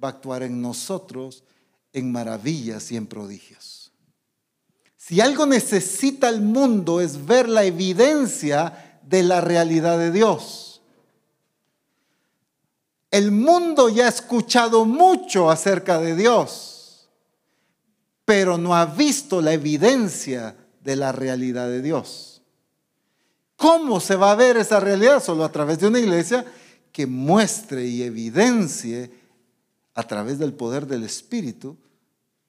va 0.03 0.09
a 0.09 0.11
actuar 0.11 0.43
en 0.43 0.61
nosotros 0.61 1.45
en 1.93 2.11
maravillas 2.11 2.91
y 2.91 2.97
en 2.97 3.07
prodigios. 3.07 3.93
Si 4.97 5.21
algo 5.21 5.47
necesita 5.47 6.29
el 6.29 6.41
mundo 6.41 7.01
es 7.01 7.27
ver 7.27 7.49
la 7.49 7.65
evidencia 7.65 9.01
de 9.03 9.23
la 9.23 9.41
realidad 9.41 9.99
de 9.99 10.11
Dios. 10.11 10.81
El 13.11 13.31
mundo 13.31 13.89
ya 13.91 14.07
ha 14.07 14.09
escuchado 14.09 14.85
mucho 14.85 15.51
acerca 15.51 16.01
de 16.01 16.17
Dios, 16.17 17.11
pero 18.25 18.57
no 18.57 18.75
ha 18.75 18.87
visto 18.87 19.43
la 19.43 19.53
evidencia 19.53 20.57
de 20.81 20.97
la 20.97 21.13
realidad 21.13 21.69
de 21.69 21.83
Dios. 21.83 22.32
¿Cómo 23.63 24.01
se 24.01 24.17
va 24.17 24.33
a 24.33 24.35
ver 24.35 24.57
esa 24.57 24.81
realidad? 24.81 25.23
Solo 25.23 25.45
a 25.45 25.53
través 25.53 25.79
de 25.79 25.87
una 25.87 26.01
iglesia 26.01 26.45
que 26.91 27.07
muestre 27.07 27.87
y 27.87 28.03
evidencie 28.03 29.09
a 29.95 30.03
través 30.03 30.41
del 30.41 30.53
poder 30.53 30.85
del 30.85 31.05
Espíritu 31.05 31.77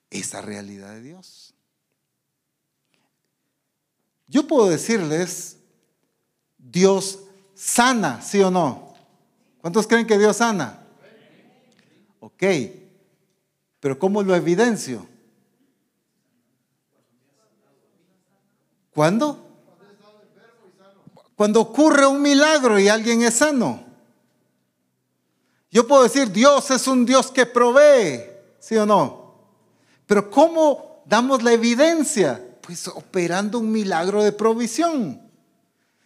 esa 0.09 0.41
realidad 0.41 0.91
de 0.95 1.03
Dios. 1.03 1.53
Yo 4.25 4.47
puedo 4.47 4.67
decirles, 4.67 5.57
Dios 6.57 7.19
sana, 7.53 8.19
¿sí 8.23 8.41
o 8.41 8.49
no? 8.49 8.95
¿Cuántos 9.61 9.85
creen 9.85 10.07
que 10.07 10.17
Dios 10.17 10.37
sana? 10.37 10.81
Ok, 12.21 12.43
pero 13.79 13.99
¿cómo 13.99 14.23
lo 14.23 14.35
evidencio? 14.35 15.05
¿Cuándo? 18.95 19.42
Cuando 21.43 21.59
ocurre 21.59 22.07
un 22.07 22.21
milagro 22.21 22.79
y 22.79 22.87
alguien 22.87 23.21
es 23.21 23.33
sano. 23.33 23.83
Yo 25.69 25.85
puedo 25.85 26.03
decir, 26.03 26.31
Dios 26.31 26.71
es 26.71 26.87
un 26.87 27.05
Dios 27.05 27.31
que 27.31 27.45
provee, 27.45 28.23
¿sí 28.61 28.77
o 28.77 28.85
no? 28.85 29.41
Pero 30.05 30.31
¿cómo 30.31 31.03
damos 31.05 31.43
la 31.43 31.51
evidencia? 31.51 32.41
pues 32.61 32.87
operando 32.87 33.59
un 33.59 33.73
milagro 33.73 34.23
de 34.23 34.31
provisión. 34.31 35.21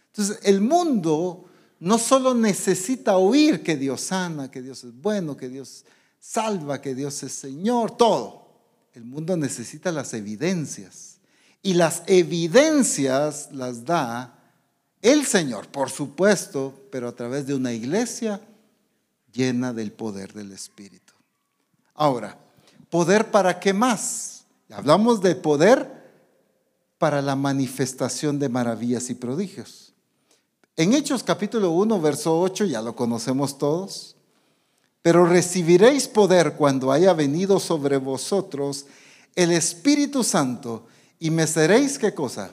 Entonces, 0.08 0.40
el 0.42 0.60
mundo 0.60 1.44
no 1.78 1.98
solo 1.98 2.34
necesita 2.34 3.16
oír 3.16 3.62
que 3.62 3.76
Dios 3.76 4.00
sana, 4.00 4.50
que 4.50 4.60
Dios 4.60 4.82
es 4.82 4.92
bueno, 4.92 5.36
que 5.36 5.48
Dios 5.48 5.84
salva, 6.18 6.80
que 6.80 6.96
Dios 6.96 7.22
es 7.22 7.30
Señor, 7.30 7.96
todo. 7.96 8.48
El 8.92 9.04
mundo 9.04 9.36
necesita 9.36 9.92
las 9.92 10.14
evidencias. 10.14 11.18
Y 11.62 11.74
las 11.74 12.02
evidencias 12.08 13.50
las 13.52 13.84
da 13.84 14.34
el 15.02 15.26
Señor, 15.26 15.68
por 15.68 15.90
supuesto, 15.90 16.74
pero 16.90 17.08
a 17.08 17.12
través 17.12 17.46
de 17.46 17.54
una 17.54 17.72
iglesia 17.72 18.40
llena 19.32 19.72
del 19.72 19.92
poder 19.92 20.32
del 20.32 20.52
Espíritu. 20.52 21.12
Ahora, 21.94 22.38
¿poder 22.90 23.30
para 23.30 23.60
qué 23.60 23.72
más? 23.72 24.44
Hablamos 24.70 25.20
de 25.20 25.34
poder 25.34 25.98
para 26.98 27.22
la 27.22 27.36
manifestación 27.36 28.38
de 28.38 28.48
maravillas 28.48 29.10
y 29.10 29.14
prodigios. 29.14 29.92
En 30.76 30.92
Hechos 30.92 31.22
capítulo 31.22 31.70
1, 31.70 32.00
verso 32.00 32.40
8, 32.40 32.64
ya 32.66 32.82
lo 32.82 32.94
conocemos 32.94 33.58
todos, 33.58 34.16
pero 35.02 35.26
recibiréis 35.26 36.06
poder 36.08 36.54
cuando 36.54 36.92
haya 36.92 37.12
venido 37.14 37.60
sobre 37.60 37.96
vosotros 37.96 38.86
el 39.34 39.52
Espíritu 39.52 40.24
Santo 40.24 40.86
y 41.18 41.30
me 41.30 41.46
seréis 41.46 41.98
qué 41.98 42.14
cosa? 42.14 42.52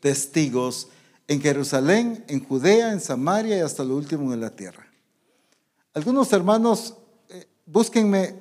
Testigos 0.00 0.88
en 1.28 1.40
Jerusalén, 1.40 2.24
en 2.26 2.44
Judea, 2.44 2.92
en 2.92 3.00
Samaria 3.00 3.58
y 3.58 3.60
hasta 3.60 3.84
lo 3.84 3.94
último 3.94 4.32
en 4.32 4.40
la 4.40 4.50
tierra. 4.50 4.86
Algunos 5.94 6.32
hermanos, 6.32 6.94
eh, 7.28 7.46
búsquenme 7.64 8.34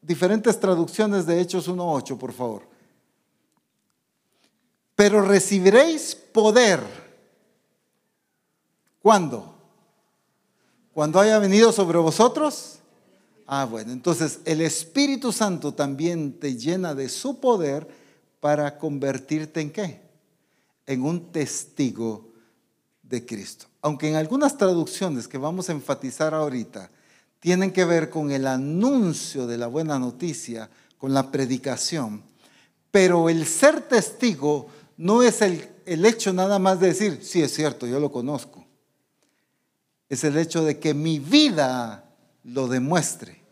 diferentes 0.00 0.58
traducciones 0.58 1.26
de 1.26 1.40
Hechos 1.40 1.68
1.8, 1.68 2.18
por 2.18 2.32
favor 2.32 2.72
pero 5.02 5.20
recibiréis 5.20 6.14
poder. 6.14 6.80
¿Cuándo? 9.00 9.52
Cuando 10.94 11.18
haya 11.18 11.40
venido 11.40 11.72
sobre 11.72 11.98
vosotros. 11.98 12.78
Ah, 13.48 13.64
bueno, 13.64 13.90
entonces 13.90 14.38
el 14.44 14.60
Espíritu 14.60 15.32
Santo 15.32 15.74
también 15.74 16.38
te 16.38 16.56
llena 16.56 16.94
de 16.94 17.08
su 17.08 17.40
poder 17.40 17.88
para 18.38 18.78
convertirte 18.78 19.60
en 19.60 19.72
qué? 19.72 20.01
En 20.86 21.02
un 21.02 21.30
testigo 21.32 22.32
de 23.02 23.24
Cristo. 23.24 23.66
Aunque 23.82 24.08
en 24.08 24.16
algunas 24.16 24.56
traducciones 24.56 25.28
que 25.28 25.38
vamos 25.38 25.68
a 25.68 25.72
enfatizar 25.72 26.34
ahorita 26.34 26.90
tienen 27.40 27.72
que 27.72 27.84
ver 27.84 28.08
con 28.08 28.30
el 28.30 28.46
anuncio 28.46 29.46
de 29.46 29.58
la 29.58 29.66
buena 29.66 29.98
noticia, 29.98 30.70
con 30.96 31.12
la 31.12 31.30
predicación, 31.30 32.22
pero 32.92 33.28
el 33.28 33.46
ser 33.46 33.80
testigo 33.82 34.68
no 34.96 35.22
es 35.22 35.42
el, 35.42 35.68
hecho 35.84 36.32
nada 36.32 36.58
más 36.58 36.78
de 36.78 36.88
decir, 36.88 37.18
sí 37.22 37.42
es 37.42 37.52
cierto, 37.52 37.86
yo 37.86 37.98
lo 37.98 38.12
conozco. 38.12 38.64
Es 40.08 40.22
el 40.22 40.36
hecho 40.36 40.62
de 40.62 40.78
que 40.78 40.94
mi 40.94 41.18
vida 41.18 42.04
lo 42.44 42.68
demuestre. 42.68 43.42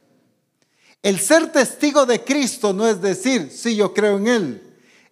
El 1.02 1.18
ser 1.18 1.50
testigo 1.50 2.06
de 2.06 2.22
Cristo 2.22 2.72
no 2.72 2.86
es 2.86 3.00
decir, 3.00 3.50
sí, 3.50 3.74
yo 3.74 3.94
creo 3.94 4.18
en 4.18 4.28
Él. 4.28 4.62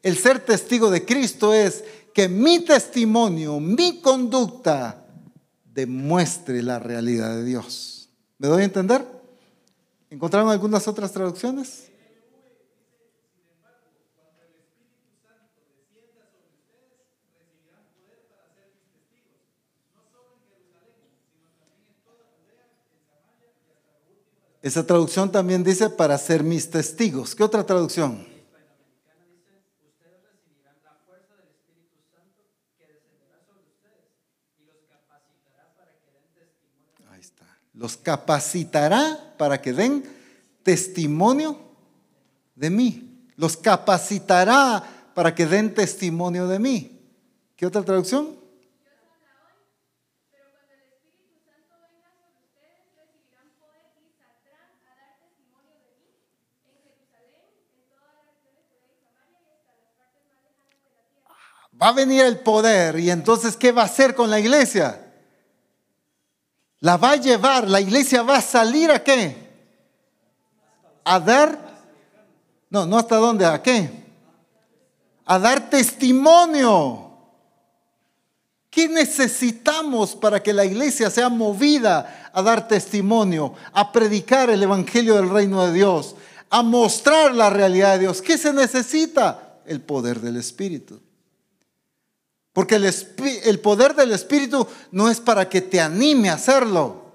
El 0.02 0.16
ser 0.16 0.38
testigo 0.44 0.90
de 0.90 1.04
Cristo 1.04 1.54
es 1.54 1.82
que 2.18 2.28
mi 2.28 2.58
testimonio, 2.58 3.60
mi 3.60 4.00
conducta, 4.00 5.06
demuestre 5.72 6.64
la 6.64 6.80
realidad 6.80 7.36
de 7.36 7.44
Dios. 7.44 8.08
¿Me 8.38 8.48
doy 8.48 8.62
a 8.62 8.64
entender? 8.64 9.06
¿Encontraron 10.10 10.50
algunas 10.50 10.88
otras 10.88 11.12
traducciones? 11.12 11.92
Esa 24.60 24.84
traducción 24.84 25.30
también 25.30 25.62
dice 25.62 25.88
para 25.88 26.18
ser 26.18 26.42
mis 26.42 26.68
testigos. 26.68 27.36
¿Qué 27.36 27.44
otra 27.44 27.64
traducción? 27.64 28.38
Los 37.78 37.96
capacitará 37.96 39.34
para 39.38 39.62
que 39.62 39.72
den 39.72 40.02
testimonio 40.64 41.60
de 42.56 42.70
mí. 42.70 43.24
Los 43.36 43.56
capacitará 43.56 44.82
para 45.14 45.32
que 45.32 45.46
den 45.46 45.72
testimonio 45.72 46.48
de 46.48 46.58
mí. 46.58 47.00
¿Qué 47.54 47.66
otra 47.66 47.84
traducción? 47.84 48.36
Va 61.80 61.90
a 61.90 61.92
venir 61.92 62.24
el 62.24 62.40
poder 62.40 62.98
y 62.98 63.12
entonces 63.12 63.56
¿qué 63.56 63.70
va 63.70 63.82
a 63.82 63.84
hacer 63.84 64.16
con 64.16 64.30
la 64.30 64.40
iglesia? 64.40 65.07
La 66.80 66.96
va 66.96 67.12
a 67.12 67.16
llevar, 67.16 67.68
la 67.68 67.80
iglesia 67.80 68.22
va 68.22 68.36
a 68.36 68.42
salir 68.42 68.90
a 68.90 69.02
qué? 69.02 69.36
A 71.04 71.18
dar, 71.18 71.58
no, 72.70 72.86
no 72.86 72.98
hasta 72.98 73.16
dónde, 73.16 73.44
a 73.44 73.60
qué? 73.60 73.90
A 75.24 75.38
dar 75.38 75.68
testimonio. 75.68 77.06
¿Qué 78.70 78.88
necesitamos 78.88 80.14
para 80.14 80.40
que 80.42 80.52
la 80.52 80.64
iglesia 80.64 81.10
sea 81.10 81.28
movida 81.28 82.30
a 82.32 82.42
dar 82.42 82.68
testimonio, 82.68 83.54
a 83.72 83.90
predicar 83.90 84.50
el 84.50 84.62
Evangelio 84.62 85.16
del 85.16 85.30
Reino 85.30 85.66
de 85.66 85.72
Dios, 85.72 86.14
a 86.50 86.62
mostrar 86.62 87.34
la 87.34 87.50
realidad 87.50 87.94
de 87.94 88.00
Dios? 88.00 88.22
¿Qué 88.22 88.38
se 88.38 88.52
necesita? 88.52 89.60
El 89.66 89.80
poder 89.80 90.20
del 90.20 90.36
Espíritu. 90.36 91.00
Porque 92.59 92.74
el, 92.74 93.61
poder 93.61 93.94
del 93.94 94.11
Espíritu 94.11 94.66
no 94.90 95.09
es 95.09 95.20
para 95.20 95.48
que 95.48 95.61
te 95.61 95.80
anime 95.80 96.28
a 96.28 96.34
hacerlo. 96.34 97.12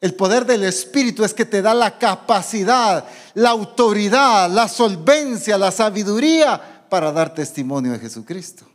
El 0.00 0.16
poder 0.16 0.44
del 0.44 0.64
Espíritu 0.64 1.22
es 1.22 1.32
que 1.32 1.44
te 1.44 1.62
da 1.62 1.74
la 1.74 1.96
capacidad, 1.96 3.06
la 3.34 3.50
autoridad, 3.50 4.50
la 4.50 4.66
solvencia, 4.66 5.56
la 5.56 5.70
sabiduría 5.70 6.88
para 6.90 7.12
dar 7.12 7.32
testimonio 7.32 7.92
de 7.92 8.00
Jesucristo. 8.00 8.68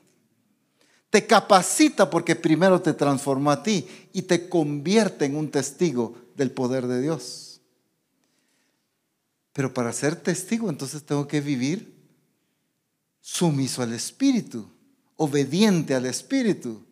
Te 1.09 1.27
capacita 1.27 2.09
porque 2.09 2.37
primero 2.37 2.81
te 2.81 2.93
transformó 2.93 3.51
a 3.51 3.61
ti 3.61 3.85
y 4.13 4.21
te 4.21 4.47
convierte 4.47 5.25
en 5.25 5.35
un 5.35 5.51
testigo 5.51 6.15
del 6.37 6.49
poder 6.49 6.87
de 6.87 7.01
Dios. 7.01 7.59
Pero 9.51 9.73
para 9.73 9.91
ser 9.91 10.15
testigo 10.15 10.69
entonces 10.69 11.03
tengo 11.03 11.27
que 11.27 11.41
vivir 11.41 11.93
sumiso 13.19 13.81
al 13.81 13.91
Espíritu 13.91 14.69
obediente 15.17 15.95
al 15.95 16.05
Espíritu, 16.05 16.83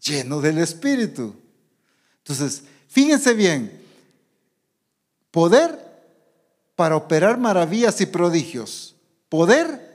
lleno 0.00 0.40
del 0.40 0.58
Espíritu. 0.58 1.34
Entonces, 2.18 2.64
fíjense 2.88 3.34
bien, 3.34 3.80
poder 5.30 5.86
para 6.74 6.96
operar 6.96 7.38
maravillas 7.38 8.00
y 8.00 8.06
prodigios, 8.06 8.94
poder 9.28 9.88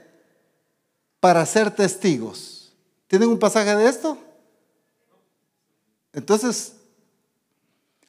para 1.20 1.44
ser 1.46 1.70
testigos. 1.70 2.72
¿Tienen 3.06 3.28
un 3.28 3.38
pasaje 3.38 3.74
de 3.76 3.88
esto? 3.88 4.18
Entonces, 6.12 6.74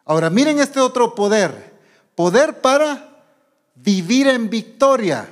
ahora 0.03 0.29
miren 0.29 0.59
este 0.59 0.79
otro 0.79 1.15
poder, 1.15 1.73
poder 2.15 2.61
para 2.61 3.23
vivir 3.75 4.27
en 4.27 4.49
victoria. 4.49 5.27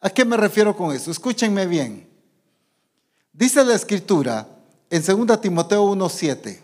¿A 0.00 0.10
qué 0.10 0.24
me 0.24 0.36
refiero 0.36 0.76
con 0.76 0.94
eso? 0.94 1.10
Escúchenme 1.10 1.66
bien. 1.66 2.05
Dice 3.36 3.62
la 3.66 3.74
escritura 3.74 4.48
en 4.88 5.02
2 5.02 5.40
Timoteo 5.42 5.84
1:7, 5.84 6.58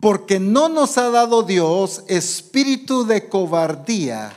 porque 0.00 0.40
no 0.40 0.70
nos 0.70 0.96
ha 0.96 1.10
dado 1.10 1.42
Dios 1.42 2.02
espíritu 2.08 3.04
de 3.04 3.28
cobardía, 3.28 4.32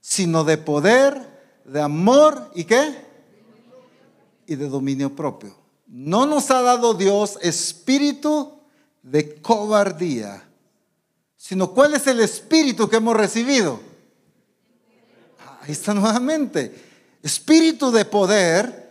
sino 0.00 0.44
de 0.44 0.56
poder, 0.56 1.60
de 1.66 1.82
amor 1.82 2.50
y 2.54 2.64
qué? 2.64 3.06
Y 4.46 4.56
de 4.56 4.70
dominio 4.70 5.14
propio. 5.14 5.54
No 5.86 6.24
nos 6.24 6.50
ha 6.50 6.62
dado 6.62 6.94
Dios 6.94 7.38
espíritu 7.42 8.62
de 9.02 9.34
cobardía, 9.42 10.42
sino 11.36 11.74
cuál 11.74 11.92
es 11.92 12.06
el 12.06 12.20
espíritu 12.20 12.88
que 12.88 12.96
hemos 12.96 13.14
recibido. 13.14 13.78
Ahí 15.60 15.72
está 15.72 15.92
nuevamente. 15.92 16.86
Espíritu 17.22 17.90
de 17.90 18.06
poder, 18.06 18.87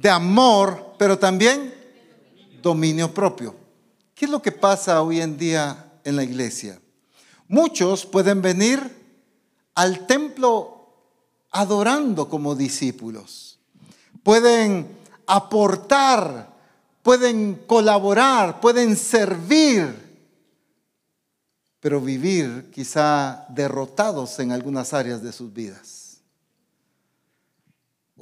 de 0.00 0.08
amor, 0.08 0.94
pero 0.98 1.18
también 1.18 1.74
dominio 2.62 3.12
propio. 3.12 3.54
¿Qué 4.14 4.24
es 4.24 4.30
lo 4.30 4.40
que 4.40 4.50
pasa 4.50 5.02
hoy 5.02 5.20
en 5.20 5.36
día 5.36 5.92
en 6.04 6.16
la 6.16 6.24
iglesia? 6.24 6.80
Muchos 7.48 8.06
pueden 8.06 8.40
venir 8.40 8.80
al 9.74 10.06
templo 10.06 10.86
adorando 11.50 12.30
como 12.30 12.54
discípulos. 12.54 13.58
Pueden 14.22 14.88
aportar, 15.26 16.48
pueden 17.02 17.56
colaborar, 17.66 18.58
pueden 18.58 18.96
servir, 18.96 19.94
pero 21.78 22.00
vivir 22.00 22.70
quizá 22.72 23.44
derrotados 23.50 24.38
en 24.38 24.52
algunas 24.52 24.94
áreas 24.94 25.22
de 25.22 25.32
sus 25.32 25.52
vidas. 25.52 25.99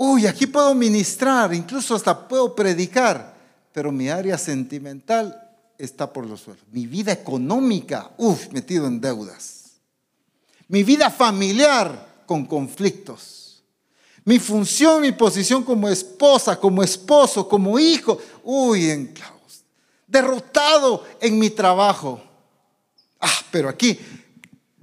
Uy, 0.00 0.28
aquí 0.28 0.46
puedo 0.46 0.74
ministrar, 0.76 1.52
incluso 1.52 1.96
hasta 1.96 2.28
puedo 2.28 2.54
predicar, 2.54 3.34
pero 3.72 3.90
mi 3.90 4.08
área 4.08 4.38
sentimental 4.38 5.36
está 5.76 6.12
por 6.12 6.24
los 6.24 6.40
suelos. 6.40 6.64
Mi 6.70 6.86
vida 6.86 7.10
económica, 7.10 8.12
uff, 8.16 8.48
metido 8.52 8.86
en 8.86 9.00
deudas. 9.00 9.72
Mi 10.68 10.84
vida 10.84 11.10
familiar 11.10 12.22
con 12.26 12.46
conflictos. 12.46 13.64
Mi 14.24 14.38
función, 14.38 15.00
mi 15.00 15.10
posición 15.10 15.64
como 15.64 15.88
esposa, 15.88 16.60
como 16.60 16.84
esposo, 16.84 17.48
como 17.48 17.76
hijo, 17.76 18.18
uy, 18.44 18.90
en 18.90 19.08
clavos. 19.08 19.64
Derrotado 20.06 21.04
en 21.20 21.40
mi 21.40 21.50
trabajo. 21.50 22.22
Ah, 23.18 23.44
pero 23.50 23.68
aquí 23.68 23.98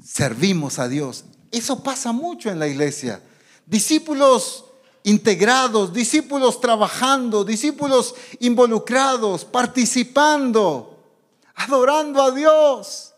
servimos 0.03 0.77
a 0.77 0.89
Dios. 0.89 1.23
Eso 1.51 1.81
pasa 1.81 2.11
mucho 2.11 2.49
en 2.49 2.59
la 2.59 2.67
iglesia. 2.67 3.21
Discípulos 3.65 4.65
integrados, 5.05 5.93
discípulos 5.93 6.59
trabajando, 6.59 7.45
discípulos 7.45 8.15
involucrados, 8.39 9.45
participando, 9.45 10.97
adorando 11.53 12.21
a 12.23 12.31
Dios, 12.31 13.13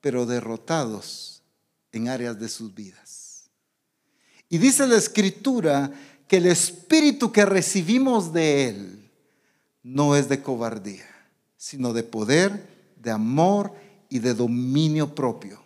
pero 0.00 0.24
derrotados 0.24 1.42
en 1.92 2.08
áreas 2.08 2.40
de 2.40 2.48
sus 2.48 2.74
vidas. 2.74 3.50
Y 4.48 4.56
dice 4.56 4.86
la 4.86 4.96
escritura 4.96 5.92
que 6.26 6.38
el 6.38 6.46
espíritu 6.46 7.30
que 7.30 7.44
recibimos 7.44 8.32
de 8.32 8.68
Él 8.70 9.10
no 9.82 10.16
es 10.16 10.30
de 10.30 10.42
cobardía, 10.42 11.06
sino 11.58 11.92
de 11.92 12.04
poder, 12.04 12.94
de 12.96 13.10
amor 13.10 13.74
y 14.08 14.18
de 14.20 14.32
dominio 14.32 15.14
propio. 15.14 15.62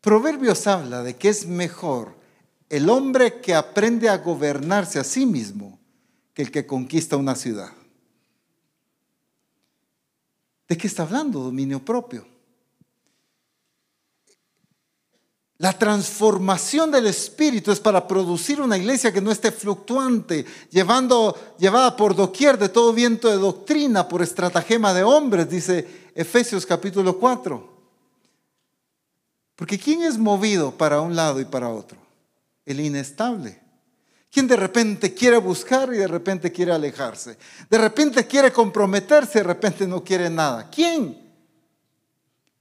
Proverbios 0.00 0.66
habla 0.66 1.04
de 1.04 1.14
que 1.14 1.28
es 1.28 1.46
mejor 1.46 2.17
el 2.68 2.90
hombre 2.90 3.40
que 3.40 3.54
aprende 3.54 4.08
a 4.08 4.18
gobernarse 4.18 4.98
a 4.98 5.04
sí 5.04 5.24
mismo 5.24 5.78
que 6.34 6.42
el 6.42 6.50
que 6.50 6.66
conquista 6.66 7.16
una 7.16 7.34
ciudad. 7.34 7.72
¿De 10.68 10.76
qué 10.76 10.86
está 10.86 11.02
hablando? 11.02 11.40
Dominio 11.40 11.82
propio. 11.82 12.26
La 15.60 15.72
transformación 15.72 16.92
del 16.92 17.08
espíritu 17.08 17.72
es 17.72 17.80
para 17.80 18.06
producir 18.06 18.60
una 18.60 18.76
iglesia 18.76 19.12
que 19.12 19.20
no 19.20 19.32
esté 19.32 19.50
fluctuante, 19.50 20.46
llevando, 20.70 21.36
llevada 21.58 21.96
por 21.96 22.14
doquier 22.14 22.58
de 22.58 22.68
todo 22.68 22.92
viento 22.92 23.28
de 23.28 23.38
doctrina, 23.38 24.06
por 24.06 24.22
estratagema 24.22 24.94
de 24.94 25.02
hombres, 25.02 25.50
dice 25.50 26.10
Efesios 26.14 26.64
capítulo 26.64 27.18
4. 27.18 27.78
Porque 29.56 29.78
¿quién 29.80 30.02
es 30.02 30.16
movido 30.16 30.70
para 30.70 31.00
un 31.00 31.16
lado 31.16 31.40
y 31.40 31.44
para 31.44 31.70
otro? 31.70 32.07
El 32.68 32.80
inestable. 32.80 33.60
Quien 34.30 34.46
de 34.46 34.56
repente 34.56 35.14
quiere 35.14 35.38
buscar 35.38 35.92
y 35.92 35.96
de 35.96 36.06
repente 36.06 36.52
quiere 36.52 36.72
alejarse. 36.72 37.38
De 37.70 37.78
repente 37.78 38.26
quiere 38.26 38.52
comprometerse 38.52 39.38
y 39.38 39.42
de 39.42 39.48
repente 39.48 39.86
no 39.86 40.04
quiere 40.04 40.28
nada. 40.28 40.68
¿Quién? 40.70 41.18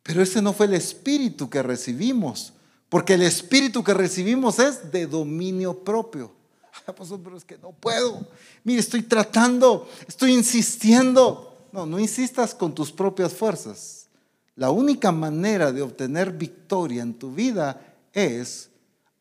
Pero 0.02 0.24
ese 0.24 0.42
no 0.42 0.54
fue 0.54 0.68
el 0.68 0.76
espíritu 0.76 1.50
que 1.50 1.62
recibimos. 1.62 2.54
Porque 2.88 3.16
el 3.16 3.24
espíritu 3.24 3.84
que 3.84 3.94
recibimos 3.94 4.60
es 4.60 4.90
de 4.90 5.06
dominio 5.08 5.84
propio. 5.84 6.32
Pastor, 6.86 7.20
pero 7.22 7.36
es 7.36 7.44
que 7.44 7.58
no 7.58 7.74
puedo. 7.74 8.26
Mire, 8.64 8.80
estoy 8.80 9.02
tratando, 9.02 9.90
estoy 10.08 10.34
insistiendo. 10.34 11.68
No, 11.74 11.86
no 11.86 12.00
insistas 12.00 12.56
con 12.56 12.74
tus 12.74 12.94
propias 12.94 13.34
fuerzas. 13.34 14.08
La 14.56 14.72
única 14.72 15.12
manera 15.12 15.74
de 15.74 15.82
obtener 15.82 16.32
victoria 16.32 17.04
en 17.04 17.14
tu 17.14 17.34
vida 17.34 17.96
es 18.14 18.70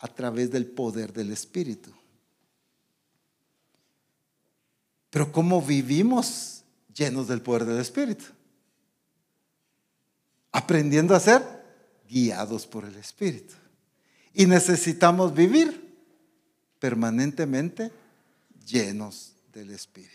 a 0.06 0.14
través 0.14 0.52
del 0.52 0.66
poder 0.66 1.12
del 1.12 1.32
Espíritu. 1.32 1.90
Pero 5.10 5.32
¿cómo 5.32 5.60
vivimos 5.60 6.62
llenos 6.94 7.26
del 7.26 7.42
poder 7.42 7.64
del 7.64 7.80
Espíritu? 7.80 8.24
Aprendiendo 10.52 11.14
a 11.14 11.20
ser 11.20 11.42
guiados 12.08 12.66
por 12.66 12.84
el 12.84 12.94
Espíritu. 12.94 13.54
Y 14.32 14.46
necesitamos 14.46 15.34
vivir 15.34 15.96
permanentemente 16.78 17.90
llenos 18.64 19.32
del 19.52 19.70
Espíritu. 19.72 20.14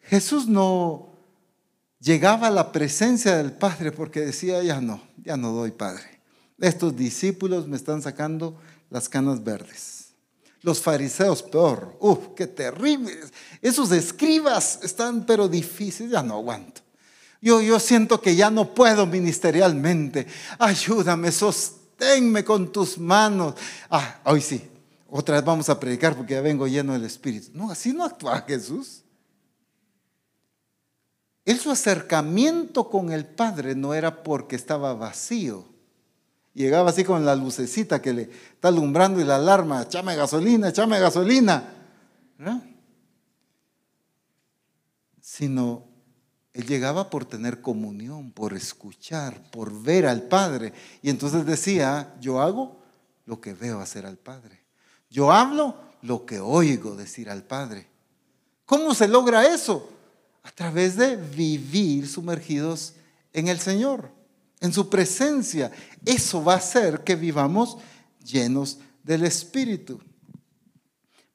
Jesús 0.00 0.48
no 0.48 1.12
llegaba 2.00 2.48
a 2.48 2.50
la 2.50 2.72
presencia 2.72 3.36
del 3.36 3.52
Padre 3.52 3.92
porque 3.92 4.20
decía, 4.20 4.60
ya 4.62 4.80
no, 4.80 5.00
ya 5.18 5.36
no 5.36 5.52
doy 5.52 5.70
Padre. 5.70 6.11
Estos 6.62 6.94
discípulos 6.96 7.66
me 7.66 7.76
están 7.76 8.02
sacando 8.02 8.56
las 8.88 9.08
canas 9.08 9.42
verdes. 9.42 10.10
Los 10.60 10.80
fariseos 10.80 11.42
peor, 11.42 11.96
¡uf, 11.98 12.18
qué 12.36 12.46
terribles! 12.46 13.32
Esos 13.60 13.90
escribas 13.90 14.78
están 14.84 15.26
pero 15.26 15.48
difíciles, 15.48 16.12
ya 16.12 16.22
no 16.22 16.34
aguanto. 16.34 16.80
Yo, 17.40 17.60
yo 17.60 17.80
siento 17.80 18.20
que 18.20 18.36
ya 18.36 18.48
no 18.48 18.72
puedo 18.74 19.06
ministerialmente. 19.06 20.28
Ayúdame, 20.56 21.32
sosténme 21.32 22.44
con 22.44 22.70
tus 22.70 22.96
manos. 22.96 23.56
Ah, 23.90 24.20
hoy 24.22 24.40
sí, 24.40 24.62
otra 25.10 25.34
vez 25.34 25.44
vamos 25.44 25.68
a 25.68 25.80
predicar 25.80 26.16
porque 26.16 26.34
ya 26.34 26.42
vengo 26.42 26.68
lleno 26.68 26.92
del 26.92 27.06
Espíritu. 27.06 27.48
No, 27.54 27.72
así 27.72 27.92
no 27.92 28.04
actúa 28.04 28.44
Jesús. 28.46 29.02
Él 31.44 31.58
su 31.58 31.72
acercamiento 31.72 32.88
con 32.88 33.10
el 33.10 33.26
Padre 33.26 33.74
no 33.74 33.94
era 33.94 34.22
porque 34.22 34.54
estaba 34.54 34.94
vacío. 34.94 35.71
Llegaba 36.54 36.90
así 36.90 37.04
con 37.04 37.24
la 37.24 37.34
lucecita 37.34 38.02
que 38.02 38.12
le 38.12 38.22
está 38.22 38.68
alumbrando 38.68 39.20
y 39.20 39.24
la 39.24 39.36
alarma, 39.36 39.82
échame 39.82 40.14
gasolina, 40.16 40.68
échame 40.68 41.00
gasolina. 41.00 41.74
¿No? 42.38 42.62
Sino 45.20 45.86
él 46.52 46.66
llegaba 46.66 47.08
por 47.08 47.24
tener 47.24 47.62
comunión, 47.62 48.32
por 48.32 48.52
escuchar, 48.52 49.50
por 49.50 49.82
ver 49.82 50.06
al 50.06 50.22
Padre. 50.22 50.74
Y 51.00 51.08
entonces 51.08 51.46
decía, 51.46 52.14
yo 52.20 52.42
hago 52.42 52.82
lo 53.24 53.40
que 53.40 53.54
veo 53.54 53.80
hacer 53.80 54.04
al 54.04 54.18
Padre. 54.18 54.60
Yo 55.08 55.32
hablo 55.32 55.76
lo 56.02 56.26
que 56.26 56.40
oigo 56.40 56.94
decir 56.94 57.30
al 57.30 57.44
Padre. 57.44 57.86
¿Cómo 58.66 58.94
se 58.94 59.08
logra 59.08 59.46
eso? 59.46 59.88
A 60.42 60.50
través 60.50 60.96
de 60.96 61.16
vivir 61.16 62.08
sumergidos 62.08 62.94
en 63.32 63.48
el 63.48 63.58
Señor, 63.58 64.10
en 64.62 64.72
su 64.72 64.88
presencia. 64.88 65.70
Eso 66.06 66.42
va 66.42 66.54
a 66.54 66.58
hacer 66.58 67.04
que 67.04 67.16
vivamos 67.16 67.76
llenos 68.24 68.78
del 69.02 69.24
Espíritu. 69.24 70.00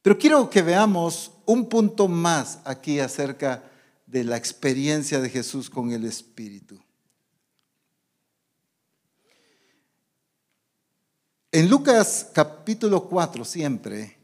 Pero 0.02 0.18
quiero 0.18 0.50
que 0.50 0.62
veamos 0.62 1.32
un 1.46 1.68
punto 1.68 2.08
más 2.08 2.60
aquí 2.64 3.00
acerca 3.00 3.70
de 4.06 4.24
la 4.24 4.38
experiencia 4.38 5.20
de 5.20 5.30
Jesús 5.30 5.70
con 5.70 5.92
el 5.92 6.06
Espíritu. 6.06 6.80
En 11.52 11.70
Lucas 11.70 12.30
capítulo 12.34 13.08
4 13.10 13.44
siempre, 13.44 14.18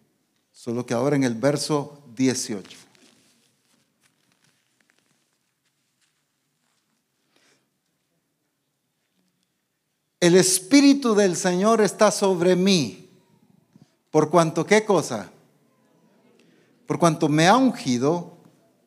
solo 0.52 0.86
que 0.86 0.94
ahora 0.94 1.16
en 1.18 1.24
el 1.24 1.36
verso 1.36 2.06
18. 2.16 2.83
El 10.24 10.38
Espíritu 10.38 11.16
del 11.16 11.36
Señor 11.36 11.82
está 11.82 12.10
sobre 12.10 12.56
mí. 12.56 13.10
¿Por 14.10 14.30
cuanto 14.30 14.66
qué 14.66 14.86
cosa? 14.86 15.30
Por 16.88 16.98
cuanto 16.98 17.28
me 17.28 17.50
ha 17.50 17.58
ungido 17.58 18.38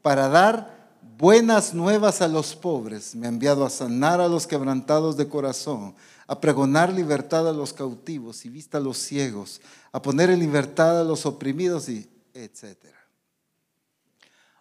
para 0.01 0.31
dar 0.31 0.95
buenas 1.19 1.75
nuevas 1.75 2.23
a 2.23 2.29
los 2.29 2.57
pobres, 2.57 3.15
me 3.15 3.27
ha 3.27 3.29
enviado 3.29 3.67
a 3.67 3.69
sanar 3.69 4.19
a 4.23 4.29
los 4.29 4.47
quebrantados 4.47 5.19
de 5.19 5.29
corazón, 5.29 5.95
a 6.27 6.41
pregonar 6.41 6.91
libertad 6.91 7.47
a 7.47 7.53
los 7.53 7.75
cautivos 7.75 8.47
y 8.47 8.49
vista 8.49 8.79
a 8.79 8.81
los 8.81 8.97
ciegos, 8.97 9.61
a 9.93 10.01
poner 10.01 10.31
en 10.31 10.41
libertad 10.41 10.99
a 10.99 11.05
los 11.05 11.27
oprimidos 11.27 11.91
y 11.91 12.09
etcétera. 12.33 12.97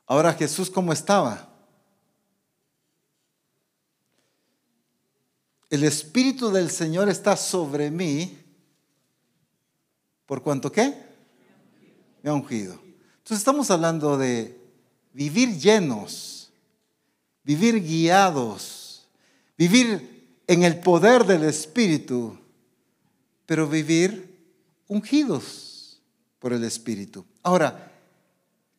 Ahora 0.05 0.33
Jesús 0.33 0.69
cómo 0.69 0.91
estaba? 0.91 1.54
El 5.69 5.83
espíritu 5.83 6.51
del 6.51 6.69
Señor 6.69 7.09
está 7.09 7.35
sobre 7.35 7.91
mí. 7.91 8.37
¿Por 10.25 10.41
cuanto 10.41 10.71
qué? 10.71 10.93
Me 12.23 12.29
ha 12.29 12.33
ungido. 12.33 12.73
Entonces 13.17 13.39
estamos 13.39 13.69
hablando 13.71 14.17
de 14.17 14.59
vivir 15.13 15.57
llenos 15.57 16.35
vivir 17.45 17.81
guiados, 17.81 19.05
vivir 19.57 20.41
en 20.47 20.63
el 20.63 20.79
poder 20.79 21.25
del 21.25 21.43
Espíritu, 21.43 22.37
pero 23.45 23.69
vivir 23.69 24.35
ungidos 24.87 26.01
por 26.39 26.51
el 26.51 26.63
Espíritu. 26.63 27.23
Ahora, 27.43 27.91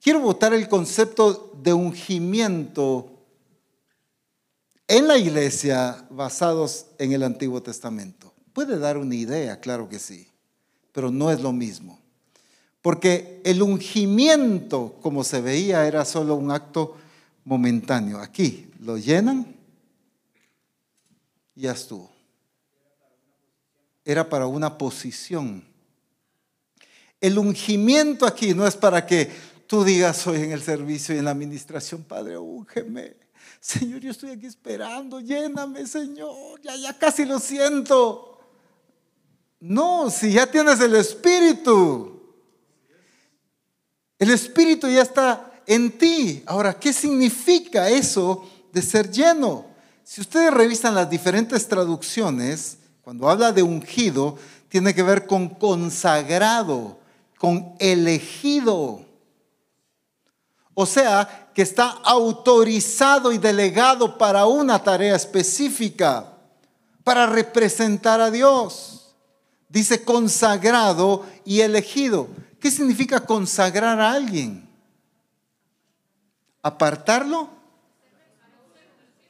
quiero 0.03 0.20
votar 0.20 0.53
el 0.53 0.68
concepto 0.68 1.53
de 1.62 1.72
ungimiento 1.72 3.15
en 4.89 5.09
la 5.09 5.18
iglesia 5.18 6.07
basados 6.11 6.87
en 6.99 7.12
el 7.12 7.22
Antiguo 7.22 7.62
Testamento. 7.62 8.32
Puede 8.53 8.78
dar 8.78 8.97
una 8.97 9.14
idea, 9.14 9.61
claro 9.61 9.89
que 9.89 9.99
sí, 9.99 10.28
pero 10.93 11.11
no 11.11 11.30
es 11.30 11.41
lo 11.41 11.53
mismo. 11.53 12.01
Porque 12.80 13.41
el 13.45 13.62
ungimiento, 13.62 14.97
como 15.03 15.24
se 15.24 15.41
veía, 15.41 15.87
era 15.87 16.05
solo 16.05 16.37
un 16.37 16.51
acto 16.53 16.97
momentáneo. 17.45 18.18
Aquí 18.18 18.70
lo 18.80 18.97
llenan 18.97 19.57
y 21.55 21.62
ya 21.62 21.72
estuvo. 21.72 22.11
Era 24.05 24.28
para 24.28 24.47
una 24.47 24.78
posición. 24.78 25.64
El 27.20 27.39
ungimiento 27.39 28.24
aquí 28.24 28.55
no 28.55 28.66
es 28.66 28.76
para 28.76 29.05
que 29.05 29.30
tú 29.66 29.82
digas 29.82 30.24
hoy 30.28 30.43
en 30.43 30.53
el 30.53 30.62
servicio 30.62 31.14
y 31.14 31.18
en 31.18 31.24
la 31.24 31.32
administración, 31.32 32.05
Padre, 32.05 32.39
úngeme. 32.39 33.26
Señor, 33.61 34.00
yo 34.00 34.11
estoy 34.11 34.30
aquí 34.30 34.46
esperando, 34.46 35.20
lléname, 35.20 35.86
Señor, 35.86 36.61
ya, 36.62 36.76
ya 36.76 36.96
casi 36.96 37.24
lo 37.24 37.38
siento. 37.38 38.38
No, 39.61 40.11
si 40.11 40.32
ya 40.32 40.46
tienes 40.46 40.80
el 40.80 40.94
Espíritu, 40.94 42.20
el 44.18 44.30
Espíritu 44.30 44.88
ya 44.88 45.02
está 45.02 45.62
en 45.66 45.90
ti. 45.98 46.42
Ahora, 46.46 46.78
¿qué 46.78 46.92
significa 46.92 47.88
eso 47.88 48.48
de 48.72 48.82
ser 48.82 49.11
lleno? 49.11 49.66
Si 50.04 50.20
ustedes 50.20 50.52
revisan 50.52 50.94
las 50.94 51.11
diferentes 51.11 51.66
traducciones, 51.66 52.78
cuando 53.02 53.28
habla 53.28 53.52
de 53.52 53.62
ungido, 53.62 54.36
tiene 54.68 54.94
que 54.94 55.02
ver 55.02 55.26
con 55.26 55.48
consagrado, 55.48 56.98
con 57.38 57.74
elegido. 57.78 59.05
O 60.79 60.87
sea, 60.87 61.51
que 61.53 61.62
está 61.62 61.89
autorizado 62.05 63.33
y 63.33 63.39
delegado 63.39 64.16
para 64.16 64.47
una 64.47 64.81
tarea 64.81 65.16
específica, 65.16 66.35
para 67.03 67.27
representar 67.27 68.20
a 68.20 68.31
Dios. 68.31 69.14
Dice 69.68 70.05
consagrado 70.05 71.27
y 71.45 71.62
elegido. 71.62 72.29
¿Qué 72.61 72.70
significa 72.70 73.20
consagrar 73.20 73.99
a 73.99 74.12
alguien? 74.12 74.66
apartarlo 76.66 77.49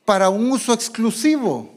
para 0.06 0.30
un 0.30 0.50
uso 0.50 0.72
exclusivo. 0.72 1.70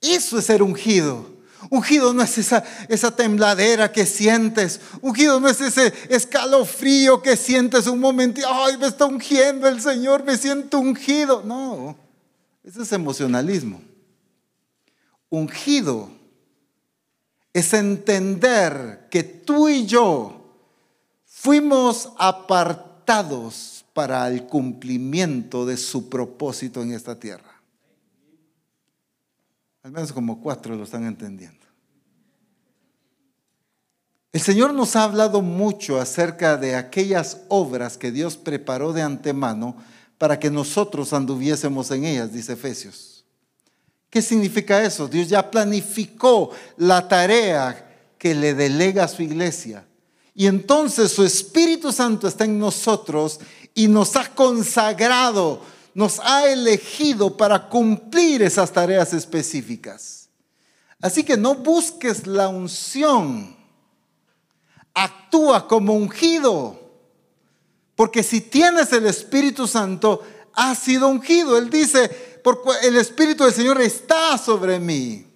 Eso 0.00 0.38
es 0.38 0.46
ser 0.46 0.62
ungido. 0.62 1.26
Ungido 1.72 2.12
no 2.12 2.22
es 2.22 2.36
esa, 2.36 2.62
esa 2.86 3.16
tembladera 3.16 3.90
que 3.90 4.04
sientes. 4.04 4.78
Ungido 5.00 5.40
no 5.40 5.48
es 5.48 5.58
ese 5.58 5.90
escalofrío 6.10 7.22
que 7.22 7.34
sientes 7.34 7.86
un 7.86 7.98
momento. 7.98 8.42
Ay, 8.46 8.76
me 8.76 8.88
está 8.88 9.06
ungiendo 9.06 9.66
el 9.66 9.80
Señor, 9.80 10.22
me 10.22 10.36
siento 10.36 10.78
ungido. 10.78 11.42
No, 11.42 11.96
ese 12.62 12.82
es 12.82 12.92
emocionalismo. 12.92 13.80
Ungido 15.30 16.10
es 17.54 17.72
entender 17.72 19.08
que 19.10 19.22
tú 19.22 19.70
y 19.70 19.86
yo 19.86 20.44
fuimos 21.24 22.12
apartados 22.18 23.86
para 23.94 24.28
el 24.28 24.44
cumplimiento 24.44 25.64
de 25.64 25.78
su 25.78 26.10
propósito 26.10 26.82
en 26.82 26.92
esta 26.92 27.18
tierra. 27.18 27.62
Al 29.82 29.92
menos 29.92 30.12
como 30.12 30.38
cuatro 30.38 30.76
lo 30.76 30.84
están 30.84 31.06
entendiendo. 31.06 31.61
El 34.32 34.40
Señor 34.40 34.72
nos 34.72 34.96
ha 34.96 35.04
hablado 35.04 35.42
mucho 35.42 36.00
acerca 36.00 36.56
de 36.56 36.74
aquellas 36.74 37.38
obras 37.48 37.98
que 37.98 38.10
Dios 38.10 38.38
preparó 38.38 38.94
de 38.94 39.02
antemano 39.02 39.76
para 40.16 40.38
que 40.38 40.50
nosotros 40.50 41.12
anduviésemos 41.12 41.90
en 41.90 42.04
ellas, 42.04 42.32
dice 42.32 42.54
Efesios. 42.54 43.24
¿Qué 44.08 44.22
significa 44.22 44.82
eso? 44.82 45.06
Dios 45.06 45.28
ya 45.28 45.50
planificó 45.50 46.50
la 46.78 47.08
tarea 47.08 47.88
que 48.16 48.34
le 48.34 48.54
delega 48.54 49.04
a 49.04 49.08
su 49.08 49.22
iglesia. 49.22 49.86
Y 50.34 50.46
entonces 50.46 51.12
su 51.12 51.24
Espíritu 51.24 51.92
Santo 51.92 52.26
está 52.26 52.44
en 52.44 52.58
nosotros 52.58 53.38
y 53.74 53.86
nos 53.86 54.16
ha 54.16 54.34
consagrado, 54.34 55.60
nos 55.92 56.20
ha 56.20 56.48
elegido 56.48 57.36
para 57.36 57.68
cumplir 57.68 58.42
esas 58.42 58.72
tareas 58.72 59.12
específicas. 59.12 60.28
Así 61.02 61.22
que 61.22 61.36
no 61.36 61.56
busques 61.56 62.26
la 62.26 62.48
unción, 62.48 63.61
actúa 64.94 65.66
como 65.66 65.94
ungido, 65.94 66.80
Porque 67.94 68.22
si 68.22 68.40
tienes 68.40 68.92
el 68.92 69.06
Espíritu 69.06 69.66
Santo, 69.66 70.22
has 70.54 70.78
sido 70.78 71.08
ungido. 71.08 71.58
Él 71.58 71.70
dice, 71.70 72.40
el 72.82 72.96
Espíritu 72.96 73.44
del 73.44 73.52
Señor 73.52 73.80
está 73.80 74.38
sobre 74.38 74.80
mí, 74.80 75.26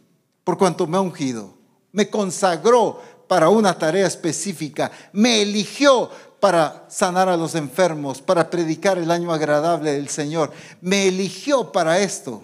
por 0.42 0.56
cuanto 0.56 0.86
me 0.86 0.96
ha 0.96 1.00
ungido. 1.00 1.54
Me 1.92 2.08
consagró 2.08 3.00
para 3.28 3.50
una 3.50 3.78
tarea 3.78 4.06
específica. 4.06 4.90
Me 5.12 5.42
eligió 5.42 6.10
para 6.40 6.86
sanar 6.88 7.28
a 7.28 7.36
los 7.36 7.54
enfermos, 7.54 8.20
para 8.20 8.50
predicar 8.50 8.98
el 8.98 9.10
año 9.10 9.32
agradable 9.32 9.92
del 9.92 10.08
Señor. 10.08 10.52
Me 10.80 11.08
eligió 11.08 11.72
para 11.72 11.98
esto. 11.98 12.42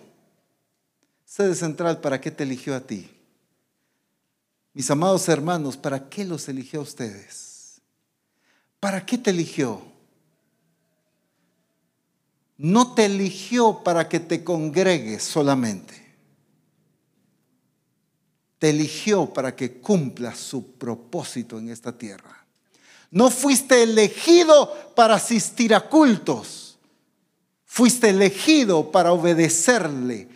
Sede 1.25 1.55
central, 1.55 2.01
¿para 2.01 2.21
qué 2.21 2.31
te 2.31 2.45
eligió 2.45 2.75
a 2.75 2.81
ti? 2.81 3.11
Mis 4.75 4.91
amados 4.91 5.29
hermanos, 5.29 5.77
¿para 5.77 6.09
qué 6.09 6.25
los 6.25 6.49
eligió 6.49 6.81
a 6.81 6.85
ustedes? 6.85 7.81
¿Para 8.81 9.05
qué 9.05 9.19
te 9.19 9.31
eligió? 9.31 9.83
No 12.57 12.95
te 12.95 13.05
eligió 13.05 13.83
para 13.85 14.09
que 14.09 14.21
te 14.21 14.43
congregues 14.43 15.23
solamente. 15.23 16.01
Te 18.59 18.71
eligió 18.71 19.27
para 19.33 19.55
que 19.55 19.81
cumpla 19.81 20.35
su 20.35 20.73
propósito 20.75 21.59
en 21.59 21.69
esta 21.69 21.97
tierra. 21.97 22.47
No 23.11 23.31
fuiste 23.31 23.83
elegido 23.83 24.95
para 24.95 25.17
asistir 25.17 25.75
a 25.75 25.89
cultos. 25.89 26.79
Fuiste 27.67 28.09
elegido 28.09 28.91
para 28.91 29.13
obedecerle 29.13 30.29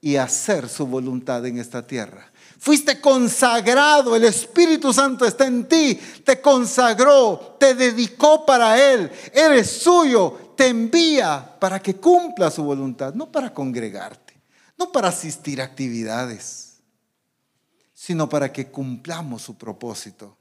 y 0.00 0.16
hacer 0.16 0.68
su 0.68 0.86
voluntad 0.86 1.44
en 1.44 1.58
esta 1.58 1.86
tierra. 1.86 2.31
Fuiste 2.62 3.00
consagrado, 3.00 4.14
el 4.14 4.22
Espíritu 4.22 4.92
Santo 4.92 5.24
está 5.24 5.48
en 5.48 5.66
ti, 5.66 5.98
te 6.24 6.40
consagró, 6.40 7.56
te 7.58 7.74
dedicó 7.74 8.46
para 8.46 8.80
Él, 8.80 9.10
eres 9.34 9.68
suyo, 9.68 10.54
te 10.56 10.68
envía 10.68 11.56
para 11.58 11.82
que 11.82 11.96
cumpla 11.96 12.52
su 12.52 12.62
voluntad, 12.62 13.14
no 13.14 13.32
para 13.32 13.52
congregarte, 13.52 14.40
no 14.78 14.92
para 14.92 15.08
asistir 15.08 15.60
a 15.60 15.64
actividades, 15.64 16.74
sino 17.94 18.28
para 18.28 18.52
que 18.52 18.68
cumplamos 18.68 19.42
su 19.42 19.58
propósito. 19.58 20.36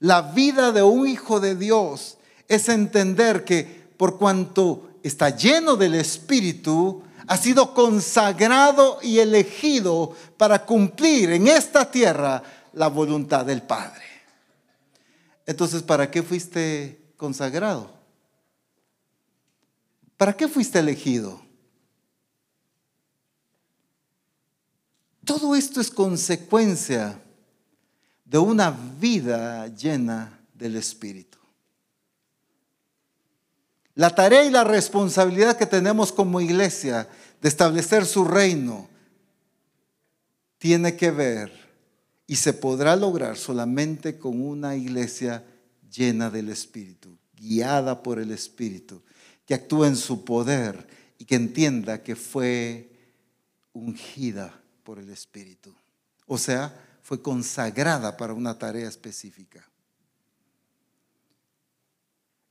La 0.00 0.22
vida 0.22 0.72
de 0.72 0.82
un 0.82 1.06
hijo 1.06 1.38
de 1.38 1.54
Dios 1.54 2.18
es 2.48 2.68
entender 2.68 3.44
que 3.44 3.86
por 3.96 4.18
cuanto 4.18 4.90
está 5.04 5.30
lleno 5.30 5.76
del 5.76 5.94
Espíritu, 5.94 7.04
ha 7.30 7.36
sido 7.36 7.72
consagrado 7.74 8.98
y 9.02 9.20
elegido 9.20 10.16
para 10.36 10.66
cumplir 10.66 11.30
en 11.30 11.46
esta 11.46 11.88
tierra 11.88 12.42
la 12.72 12.88
voluntad 12.88 13.46
del 13.46 13.62
Padre. 13.62 14.02
Entonces, 15.46 15.80
¿para 15.84 16.10
qué 16.10 16.24
fuiste 16.24 17.12
consagrado? 17.16 17.94
¿Para 20.16 20.36
qué 20.36 20.48
fuiste 20.48 20.80
elegido? 20.80 21.40
Todo 25.24 25.54
esto 25.54 25.80
es 25.80 25.88
consecuencia 25.88 27.16
de 28.24 28.38
una 28.38 28.72
vida 28.72 29.68
llena 29.68 30.36
del 30.52 30.74
Espíritu. 30.74 31.38
La 33.94 34.08
tarea 34.08 34.44
y 34.44 34.50
la 34.50 34.64
responsabilidad 34.64 35.58
que 35.58 35.66
tenemos 35.66 36.10
como 36.10 36.40
iglesia 36.40 37.06
de 37.40 37.48
establecer 37.48 38.04
su 38.06 38.24
reino 38.24 38.88
tiene 40.58 40.96
que 40.96 41.10
ver 41.10 41.50
y 42.26 42.36
se 42.36 42.52
podrá 42.52 42.94
lograr 42.96 43.36
solamente 43.36 44.18
con 44.18 44.40
una 44.40 44.76
iglesia 44.76 45.44
llena 45.90 46.30
del 46.30 46.50
Espíritu, 46.50 47.18
guiada 47.34 48.02
por 48.02 48.18
el 48.18 48.30
Espíritu, 48.30 49.02
que 49.46 49.54
actúe 49.54 49.84
en 49.86 49.96
su 49.96 50.24
poder 50.24 50.86
y 51.18 51.24
que 51.24 51.34
entienda 51.34 52.02
que 52.02 52.14
fue 52.14 52.92
ungida 53.72 54.60
por 54.84 54.98
el 54.98 55.10
Espíritu. 55.10 55.74
O 56.26 56.38
sea, 56.38 56.72
fue 57.02 57.20
consagrada 57.20 58.16
para 58.16 58.34
una 58.34 58.56
tarea 58.58 58.88
específica. 58.88 59.66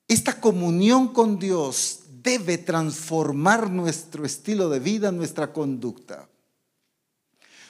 Esta 0.07 0.41
comunión 0.41 1.13
con 1.13 1.37
Dios 1.37 2.01
debe 2.29 2.59
transformar 2.59 3.71
nuestro 3.71 4.23
estilo 4.25 4.69
de 4.69 4.79
vida, 4.79 5.11
nuestra 5.11 5.51
conducta. 5.51 6.27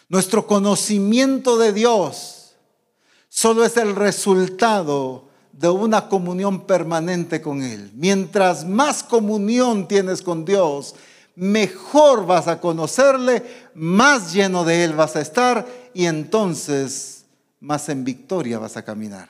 Nuestro 0.10 0.46
conocimiento 0.46 1.58
de 1.58 1.72
Dios 1.72 2.56
solo 3.30 3.64
es 3.64 3.78
el 3.78 3.96
resultado 3.96 5.30
de 5.54 5.70
una 5.70 6.10
comunión 6.10 6.66
permanente 6.66 7.42
con 7.42 7.62
Él. 7.62 7.92
Mientras 7.94 8.66
más 8.66 9.04
comunión 9.04 9.88
tienes 9.88 10.22
con 10.22 10.44
Dios, 10.44 10.96
mejor 11.36 12.26
vas 12.26 12.48
a 12.48 12.60
conocerle, 12.60 13.44
más 13.76 14.34
lleno 14.34 14.66
de 14.66 14.84
Él 14.84 14.94
vas 14.94 15.16
a 15.16 15.22
estar 15.22 15.66
y 15.94 16.06
entonces 16.06 17.24
más 17.62 17.88
en 17.88 18.04
victoria 18.04 18.60
vas 18.60 18.76
a 18.76 18.84
caminar. 18.84 19.30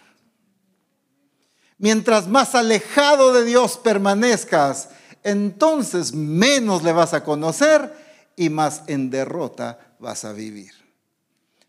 Mientras 1.78 2.28
más 2.28 2.56
alejado 2.56 3.32
de 3.34 3.46
Dios 3.46 3.78
permanezcas, 3.78 4.90
entonces 5.24 6.14
menos 6.14 6.84
le 6.84 6.92
vas 6.92 7.14
a 7.14 7.24
conocer 7.24 7.94
y 8.36 8.50
más 8.50 8.84
en 8.88 9.10
derrota 9.10 9.80
vas 10.00 10.26
a 10.26 10.34
vivir. 10.34 10.72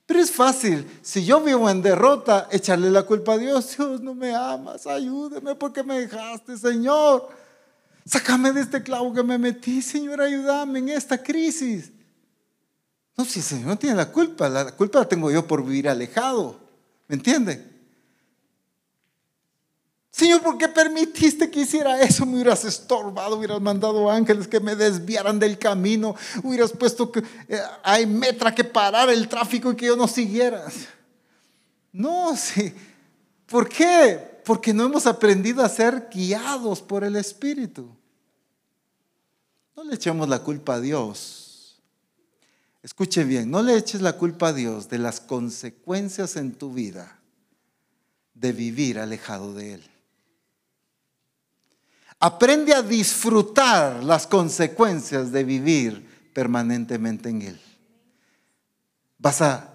Pero 0.07 0.20
es 0.20 0.32
fácil, 0.32 0.90
si 1.03 1.24
yo 1.24 1.40
vivo 1.40 1.70
en 1.70 1.82
derrota, 1.82 2.48
echarle 2.51 2.90
la 2.90 3.05
culpa 3.05 3.34
a 3.34 3.38
Dios. 3.38 3.76
Dios, 3.76 4.01
no 4.01 4.12
me 4.12 4.34
amas, 4.34 4.86
ayúdeme 4.86 5.55
porque 5.55 5.84
me 5.84 6.01
dejaste, 6.01 6.59
Señor. 6.59 7.28
Sácame 8.05 8.51
de 8.51 8.62
este 8.62 8.82
clavo 8.82 9.12
que 9.14 9.22
me 9.22 9.38
metí, 9.38 9.80
Señor, 9.80 10.20
ayúdame 10.20 10.80
en 10.80 10.88
esta 10.88 11.22
crisis. 11.22 11.92
No, 13.16 13.24
si 13.24 13.38
el 13.38 13.44
Señor 13.44 13.66
no 13.66 13.78
tiene 13.78 13.94
la 13.94 14.11
culpa, 14.11 14.48
la 14.48 14.72
culpa 14.72 14.98
la 14.98 15.09
tengo 15.09 15.30
yo 15.30 15.46
por 15.46 15.64
vivir 15.64 15.88
alejado. 15.88 16.59
¿Me 17.07 17.14
entiende? 17.14 17.69
Señor, 20.11 20.42
¿por 20.42 20.58
qué 20.58 20.68
permitiste 20.68 21.50
que 21.50 21.61
hiciera 21.61 22.00
eso? 22.02 22.26
Me 22.26 22.34
hubieras 22.34 22.64
estorbado, 22.64 23.36
hubieras 23.36 23.61
mandado 23.61 24.11
ángeles 24.11 24.48
que 24.48 24.58
me 24.58 24.74
desviaran 24.74 25.38
del 25.38 25.58
camino, 25.58 26.16
hubieras 26.42 26.72
puesto 26.72 27.12
que 27.12 27.20
eh, 27.48 27.61
hay 27.82 28.06
metra 28.06 28.54
que 28.54 28.64
parar 28.64 29.08
el 29.08 29.28
tráfico 29.28 29.70
y 29.70 29.76
que 29.76 29.86
yo 29.86 29.96
no 29.96 30.08
siguiera. 30.08 30.64
No, 31.92 32.36
sí. 32.36 32.72
¿Por 33.46 33.68
qué? 33.68 34.40
Porque 34.44 34.72
no 34.72 34.84
hemos 34.84 35.06
aprendido 35.06 35.64
a 35.64 35.68
ser 35.68 36.08
guiados 36.12 36.80
por 36.82 37.04
el 37.04 37.16
Espíritu. 37.16 37.88
No 39.76 39.84
le 39.84 39.94
echemos 39.94 40.28
la 40.28 40.40
culpa 40.40 40.74
a 40.74 40.80
Dios. 40.80 41.80
Escuche 42.82 43.24
bien, 43.24 43.50
no 43.50 43.62
le 43.62 43.76
eches 43.76 44.00
la 44.00 44.14
culpa 44.14 44.48
a 44.48 44.52
Dios 44.52 44.88
de 44.88 44.98
las 44.98 45.20
consecuencias 45.20 46.36
en 46.36 46.52
tu 46.52 46.72
vida 46.72 47.20
de 48.34 48.52
vivir 48.52 48.98
alejado 48.98 49.52
de 49.52 49.74
Él. 49.74 49.89
Aprende 52.22 52.74
a 52.74 52.82
disfrutar 52.82 54.04
las 54.04 54.26
consecuencias 54.26 55.32
de 55.32 55.42
vivir 55.42 56.30
permanentemente 56.34 57.30
en 57.30 57.40
Él. 57.40 57.60
Vas 59.16 59.40
a 59.40 59.74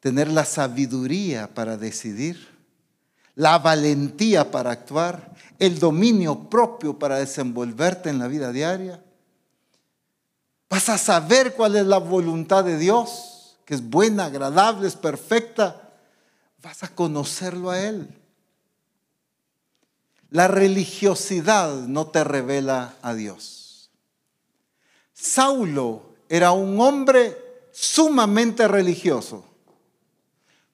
tener 0.00 0.28
la 0.28 0.46
sabiduría 0.46 1.52
para 1.52 1.76
decidir, 1.76 2.48
la 3.34 3.58
valentía 3.58 4.50
para 4.50 4.70
actuar, 4.70 5.34
el 5.58 5.78
dominio 5.78 6.48
propio 6.48 6.98
para 6.98 7.18
desenvolverte 7.18 8.08
en 8.08 8.18
la 8.18 8.28
vida 8.28 8.50
diaria. 8.50 9.02
Vas 10.70 10.88
a 10.88 10.96
saber 10.96 11.54
cuál 11.54 11.76
es 11.76 11.86
la 11.86 11.98
voluntad 11.98 12.64
de 12.64 12.78
Dios, 12.78 13.58
que 13.66 13.74
es 13.74 13.82
buena, 13.82 14.24
agradable, 14.24 14.88
es 14.88 14.96
perfecta. 14.96 15.90
Vas 16.62 16.82
a 16.82 16.88
conocerlo 16.88 17.70
a 17.70 17.78
Él. 17.78 18.17
La 20.30 20.46
religiosidad 20.48 21.72
no 21.72 22.08
te 22.08 22.22
revela 22.22 22.96
a 23.02 23.14
Dios. 23.14 23.90
Saulo 25.14 26.02
era 26.28 26.52
un 26.52 26.80
hombre 26.80 27.36
sumamente 27.72 28.68
religioso, 28.68 29.44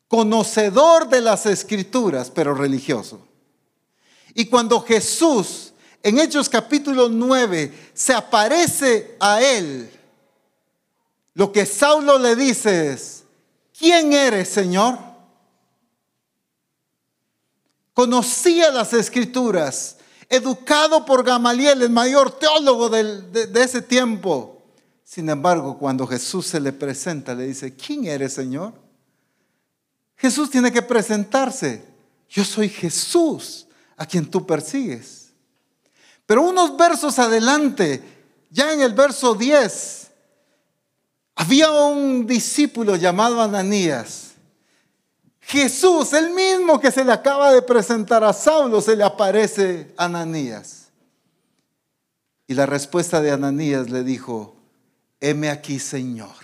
conocedor 0.08 1.08
de 1.08 1.20
las 1.20 1.46
escrituras, 1.46 2.30
pero 2.30 2.54
religioso. 2.54 3.26
Y 4.34 4.46
cuando 4.46 4.80
Jesús 4.80 5.72
en 6.02 6.18
Hechos 6.18 6.48
capítulo 6.48 7.08
9 7.08 7.90
se 7.94 8.12
aparece 8.12 9.16
a 9.20 9.40
él, 9.40 9.90
lo 11.34 11.52
que 11.52 11.64
Saulo 11.64 12.18
le 12.18 12.36
dice 12.36 12.92
es, 12.92 13.24
¿quién 13.76 14.12
eres, 14.12 14.48
Señor? 14.48 14.98
Conocía 17.94 18.70
las 18.72 18.92
escrituras, 18.92 19.96
educado 20.28 21.04
por 21.06 21.24
Gamaliel, 21.24 21.80
el 21.80 21.90
mayor 21.90 22.38
teólogo 22.38 22.90
de, 22.90 23.48
ese 23.54 23.80
tiempo. 23.80 24.62
Sin 25.04 25.30
embargo, 25.30 25.78
cuando 25.78 26.06
Jesús 26.06 26.46
se 26.46 26.60
le 26.60 26.72
presenta, 26.72 27.34
le 27.34 27.46
dice, 27.46 27.74
¿quién 27.74 28.06
eres, 28.06 28.34
Señor? 28.34 28.74
Jesús 30.16 30.50
tiene 30.50 30.72
que 30.72 30.82
presentarse. 30.82 31.84
Yo 32.28 32.44
soy 32.44 32.68
Jesús 32.68 33.66
a 33.96 34.04
quien 34.04 34.28
tú 34.28 34.44
persigues. 34.44 35.30
Pero 36.26 36.42
unos 36.42 36.76
versos 36.76 37.18
adelante, 37.18 38.02
ya 38.50 38.72
en 38.72 38.80
el 38.80 38.94
verso 38.94 39.34
10, 39.34 40.10
había 41.36 41.70
un 41.70 42.26
discípulo 42.26 42.96
llamado 42.96 43.40
Ananías. 43.40 44.23
Jesús, 45.46 46.12
el 46.14 46.30
mismo 46.30 46.80
que 46.80 46.90
se 46.90 47.04
le 47.04 47.12
acaba 47.12 47.52
de 47.52 47.60
presentar 47.60 48.24
a 48.24 48.32
Saulo, 48.32 48.80
se 48.80 48.96
le 48.96 49.04
aparece 49.04 49.92
a 49.96 50.06
Ananías. 50.06 50.88
Y 52.46 52.54
la 52.54 52.66
respuesta 52.66 53.20
de 53.20 53.30
Ananías 53.30 53.90
le 53.90 54.04
dijo, 54.04 54.56
heme 55.20 55.50
aquí, 55.50 55.78
Señor. 55.78 56.34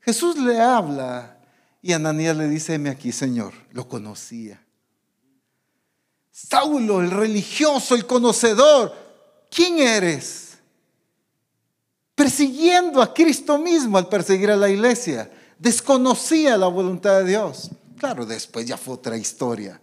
Jesús 0.00 0.36
le 0.36 0.60
habla 0.60 1.38
y 1.80 1.92
Ananías 1.94 2.36
le 2.36 2.48
dice, 2.48 2.74
heme 2.74 2.90
aquí, 2.90 3.12
Señor. 3.12 3.54
Lo 3.72 3.88
conocía. 3.88 4.62
Saulo, 6.30 7.00
el 7.00 7.10
religioso, 7.10 7.94
el 7.94 8.06
conocedor, 8.06 8.94
¿quién 9.50 9.78
eres? 9.78 10.58
Persiguiendo 12.14 13.00
a 13.00 13.14
Cristo 13.14 13.58
mismo 13.58 13.96
al 13.96 14.08
perseguir 14.08 14.50
a 14.50 14.56
la 14.56 14.68
iglesia. 14.68 15.30
Desconocía 15.62 16.56
la 16.58 16.66
voluntad 16.66 17.20
de 17.20 17.28
Dios. 17.28 17.70
Claro, 17.96 18.26
después 18.26 18.66
ya 18.66 18.76
fue 18.76 18.94
otra 18.94 19.16
historia. 19.16 19.80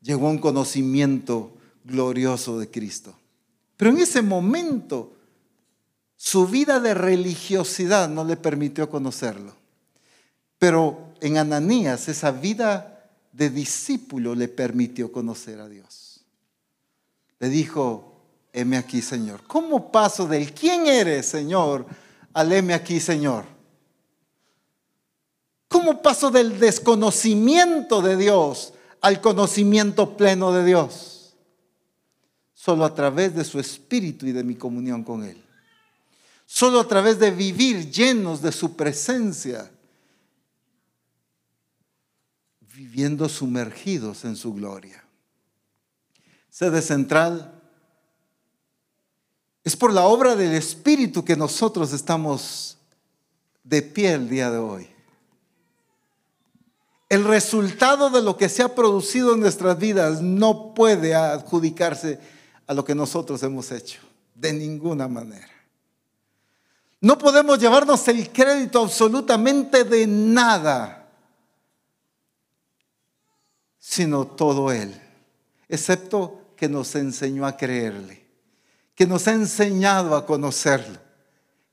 Llegó 0.00 0.26
a 0.26 0.30
un 0.30 0.38
conocimiento 0.38 1.52
glorioso 1.84 2.58
de 2.58 2.68
Cristo. 2.68 3.16
Pero 3.76 3.92
en 3.92 3.98
ese 3.98 4.22
momento, 4.22 5.12
su 6.16 6.48
vida 6.48 6.80
de 6.80 6.92
religiosidad 6.92 8.08
no 8.08 8.24
le 8.24 8.36
permitió 8.36 8.90
conocerlo. 8.90 9.54
Pero 10.58 11.14
en 11.20 11.38
Ananías, 11.38 12.08
esa 12.08 12.32
vida 12.32 13.08
de 13.30 13.48
discípulo 13.48 14.34
le 14.34 14.48
permitió 14.48 15.12
conocer 15.12 15.60
a 15.60 15.68
Dios. 15.68 16.24
Le 17.38 17.48
dijo, 17.48 18.22
heme 18.52 18.76
aquí, 18.76 19.02
Señor. 19.02 19.44
¿Cómo 19.46 19.92
paso 19.92 20.26
del 20.26 20.52
quién 20.52 20.88
eres, 20.88 21.26
Señor, 21.26 21.86
al 22.32 22.72
aquí, 22.72 22.98
Señor? 22.98 23.55
¿Cómo 25.68 26.02
paso 26.02 26.30
del 26.30 26.58
desconocimiento 26.58 28.02
de 28.02 28.16
Dios 28.16 28.72
al 29.00 29.20
conocimiento 29.20 30.16
pleno 30.16 30.52
de 30.52 30.64
Dios? 30.64 31.34
Solo 32.54 32.84
a 32.84 32.94
través 32.94 33.34
de 33.34 33.44
su 33.44 33.58
espíritu 33.58 34.26
y 34.26 34.32
de 34.32 34.44
mi 34.44 34.54
comunión 34.54 35.02
con 35.02 35.24
Él. 35.24 35.42
Solo 36.46 36.80
a 36.80 36.88
través 36.88 37.18
de 37.18 37.30
vivir 37.30 37.90
llenos 37.90 38.40
de 38.40 38.52
su 38.52 38.76
presencia 38.76 39.70
viviendo 42.76 43.28
sumergidos 43.28 44.24
en 44.24 44.36
su 44.36 44.52
gloria. 44.52 45.02
Sede 46.50 46.82
central 46.82 47.62
es 49.64 49.76
por 49.76 49.92
la 49.92 50.04
obra 50.04 50.36
del 50.36 50.54
Espíritu 50.54 51.24
que 51.24 51.36
nosotros 51.36 51.92
estamos 51.92 52.76
de 53.64 53.82
pie 53.82 54.12
el 54.12 54.28
día 54.28 54.50
de 54.50 54.58
hoy. 54.58 54.95
El 57.08 57.24
resultado 57.24 58.10
de 58.10 58.22
lo 58.22 58.36
que 58.36 58.48
se 58.48 58.62
ha 58.62 58.74
producido 58.74 59.34
en 59.34 59.40
nuestras 59.40 59.78
vidas 59.78 60.20
no 60.20 60.74
puede 60.74 61.14
adjudicarse 61.14 62.18
a 62.66 62.74
lo 62.74 62.84
que 62.84 62.94
nosotros 62.94 63.42
hemos 63.42 63.70
hecho, 63.70 64.00
de 64.34 64.52
ninguna 64.52 65.06
manera. 65.06 65.48
No 67.00 67.16
podemos 67.16 67.58
llevarnos 67.58 68.08
el 68.08 68.30
crédito 68.32 68.82
absolutamente 68.82 69.84
de 69.84 70.06
nada 70.06 71.06
sino 73.88 74.26
todo 74.26 74.72
Él, 74.72 75.00
excepto 75.68 76.42
que 76.56 76.68
nos 76.68 76.96
enseñó 76.96 77.46
a 77.46 77.56
creerle, 77.56 78.26
que 78.96 79.06
nos 79.06 79.28
ha 79.28 79.32
enseñado 79.32 80.16
a 80.16 80.26
conocerlo, 80.26 80.98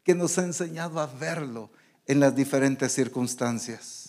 que 0.04 0.14
nos 0.14 0.38
ha 0.38 0.44
enseñado 0.44 1.00
a 1.00 1.08
verlo 1.08 1.72
en 2.06 2.20
las 2.20 2.36
diferentes 2.36 2.92
circunstancias. 2.94 4.03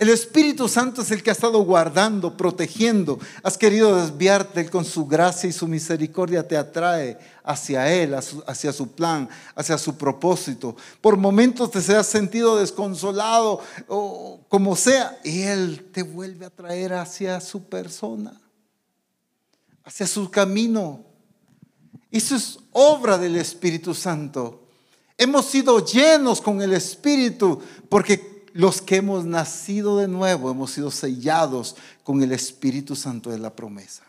El 0.00 0.08
Espíritu 0.08 0.66
Santo 0.66 1.02
es 1.02 1.10
el 1.10 1.22
que 1.22 1.28
ha 1.28 1.34
estado 1.34 1.62
guardando, 1.62 2.34
protegiendo. 2.34 3.18
Has 3.42 3.58
querido 3.58 4.00
desviarte, 4.00 4.62
Él 4.62 4.70
con 4.70 4.86
su 4.86 5.04
gracia 5.04 5.46
y 5.46 5.52
su 5.52 5.68
misericordia 5.68 6.48
te 6.48 6.56
atrae 6.56 7.18
hacia 7.44 7.92
Él, 7.92 8.14
hacia 8.14 8.72
su 8.72 8.92
plan, 8.92 9.28
hacia 9.54 9.76
su 9.76 9.98
propósito. 9.98 10.74
Por 11.02 11.18
momentos 11.18 11.70
te 11.70 11.94
has 11.94 12.06
sentido 12.06 12.56
desconsolado 12.56 13.60
o 13.88 14.40
como 14.48 14.74
sea, 14.74 15.20
y 15.22 15.42
Él 15.42 15.90
te 15.92 16.02
vuelve 16.02 16.46
a 16.46 16.50
traer 16.50 16.94
hacia 16.94 17.38
su 17.38 17.64
persona, 17.64 18.40
hacia 19.84 20.06
su 20.06 20.30
camino. 20.30 21.04
Eso 22.10 22.36
es 22.36 22.58
obra 22.72 23.18
del 23.18 23.36
Espíritu 23.36 23.92
Santo. 23.92 24.62
Hemos 25.18 25.44
sido 25.44 25.84
llenos 25.84 26.40
con 26.40 26.62
el 26.62 26.72
Espíritu 26.72 27.60
porque 27.90 28.29
los 28.52 28.82
que 28.82 28.96
hemos 28.96 29.24
nacido 29.24 29.98
de 29.98 30.08
nuevo 30.08 30.50
hemos 30.50 30.72
sido 30.72 30.90
sellados 30.90 31.76
con 32.02 32.22
el 32.22 32.32
Espíritu 32.32 32.96
Santo 32.96 33.30
de 33.30 33.38
la 33.38 33.54
promesa. 33.54 34.04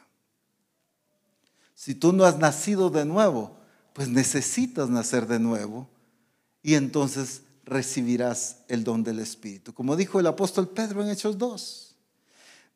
Si 1.75 1.95
tú 1.95 2.13
no 2.13 2.25
has 2.25 2.37
nacido 2.37 2.89
de 2.89 3.05
nuevo, 3.05 3.57
pues 3.93 4.07
necesitas 4.07 4.89
nacer 4.89 5.27
de 5.27 5.39
nuevo 5.39 5.87
y 6.61 6.75
entonces 6.75 7.41
recibirás 7.65 8.57
el 8.67 8.83
don 8.83 9.03
del 9.03 9.19
Espíritu. 9.19 9.73
Como 9.73 9.95
dijo 9.95 10.19
el 10.19 10.27
apóstol 10.27 10.67
Pedro 10.69 11.01
en 11.01 11.09
Hechos 11.09 11.37
2. 11.37 11.95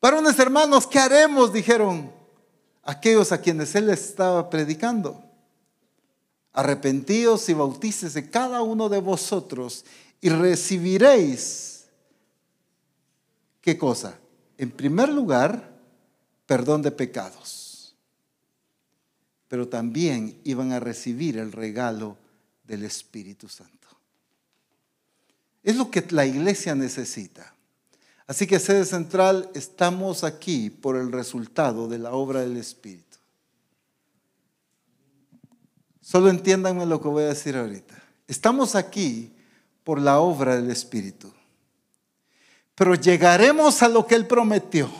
Varones 0.00 0.38
hermanos, 0.38 0.86
¿qué 0.86 0.98
haremos? 0.98 1.52
Dijeron 1.52 2.12
aquellos 2.82 3.32
a 3.32 3.40
quienes 3.40 3.74
él 3.74 3.90
estaba 3.90 4.50
predicando. 4.50 5.22
Arrepentíos 6.52 7.48
y 7.48 7.54
bautícese 7.54 8.30
cada 8.30 8.62
uno 8.62 8.88
de 8.88 8.98
vosotros 8.98 9.84
y 10.20 10.28
recibiréis, 10.28 11.86
¿qué 13.60 13.76
cosa? 13.76 14.18
En 14.58 14.70
primer 14.70 15.08
lugar, 15.08 15.76
perdón 16.46 16.82
de 16.82 16.90
pecados, 16.90 17.94
pero 19.48 19.68
también 19.68 20.40
iban 20.44 20.72
a 20.72 20.80
recibir 20.80 21.38
el 21.38 21.52
regalo 21.52 22.16
del 22.64 22.84
Espíritu 22.84 23.48
Santo. 23.48 23.88
Es 25.62 25.76
lo 25.76 25.90
que 25.90 26.04
la 26.10 26.24
iglesia 26.26 26.74
necesita. 26.74 27.54
Así 28.26 28.46
que 28.46 28.58
sede 28.58 28.84
central, 28.84 29.50
estamos 29.54 30.24
aquí 30.24 30.70
por 30.70 30.96
el 30.96 31.12
resultado 31.12 31.86
de 31.88 31.98
la 31.98 32.12
obra 32.12 32.40
del 32.40 32.56
Espíritu. 32.56 33.18
Solo 36.00 36.30
entiéndanme 36.30 36.86
lo 36.86 37.00
que 37.00 37.08
voy 37.08 37.24
a 37.24 37.28
decir 37.28 37.56
ahorita. 37.56 38.00
Estamos 38.28 38.74
aquí 38.74 39.35
por 39.86 40.00
la 40.00 40.18
obra 40.18 40.56
del 40.56 40.68
Espíritu. 40.72 41.32
Pero 42.74 42.96
llegaremos 42.96 43.84
a 43.84 43.88
lo 43.88 44.04
que 44.04 44.16
Él 44.16 44.26
prometió 44.26 44.90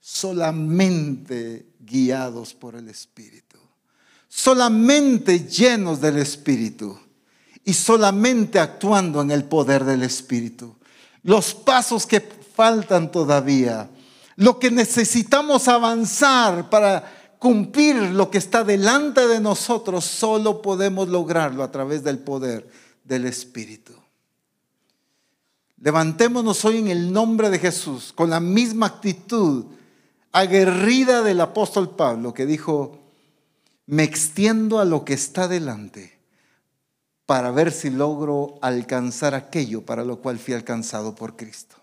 solamente 0.00 1.66
guiados 1.80 2.54
por 2.54 2.76
el 2.76 2.88
Espíritu, 2.88 3.58
solamente 4.28 5.40
llenos 5.40 6.00
del 6.00 6.18
Espíritu 6.18 6.96
y 7.64 7.74
solamente 7.74 8.60
actuando 8.60 9.22
en 9.22 9.32
el 9.32 9.42
poder 9.42 9.82
del 9.84 10.04
Espíritu. 10.04 10.76
Los 11.24 11.52
pasos 11.52 12.06
que 12.06 12.20
faltan 12.20 13.10
todavía, 13.10 13.90
lo 14.36 14.60
que 14.60 14.70
necesitamos 14.70 15.66
avanzar 15.66 16.70
para 16.70 17.34
cumplir 17.40 17.96
lo 17.96 18.30
que 18.30 18.38
está 18.38 18.62
delante 18.62 19.26
de 19.26 19.40
nosotros, 19.40 20.04
solo 20.04 20.62
podemos 20.62 21.08
lograrlo 21.08 21.64
a 21.64 21.72
través 21.72 22.04
del 22.04 22.20
poder 22.20 22.87
del 23.08 23.24
Espíritu. 23.24 23.94
Levantémonos 25.80 26.64
hoy 26.64 26.76
en 26.76 26.88
el 26.88 27.12
nombre 27.12 27.48
de 27.48 27.58
Jesús 27.58 28.12
con 28.12 28.28
la 28.30 28.38
misma 28.38 28.86
actitud 28.86 29.64
aguerrida 30.32 31.22
del 31.22 31.40
apóstol 31.40 31.96
Pablo 31.96 32.34
que 32.34 32.44
dijo, 32.44 32.98
me 33.86 34.02
extiendo 34.02 34.78
a 34.78 34.84
lo 34.84 35.04
que 35.04 35.14
está 35.14 35.48
delante 35.48 36.18
para 37.24 37.50
ver 37.50 37.72
si 37.72 37.90
logro 37.90 38.58
alcanzar 38.60 39.34
aquello 39.34 39.82
para 39.82 40.04
lo 40.04 40.18
cual 40.18 40.38
fui 40.38 40.52
alcanzado 40.52 41.14
por 41.14 41.36
Cristo. 41.36 41.76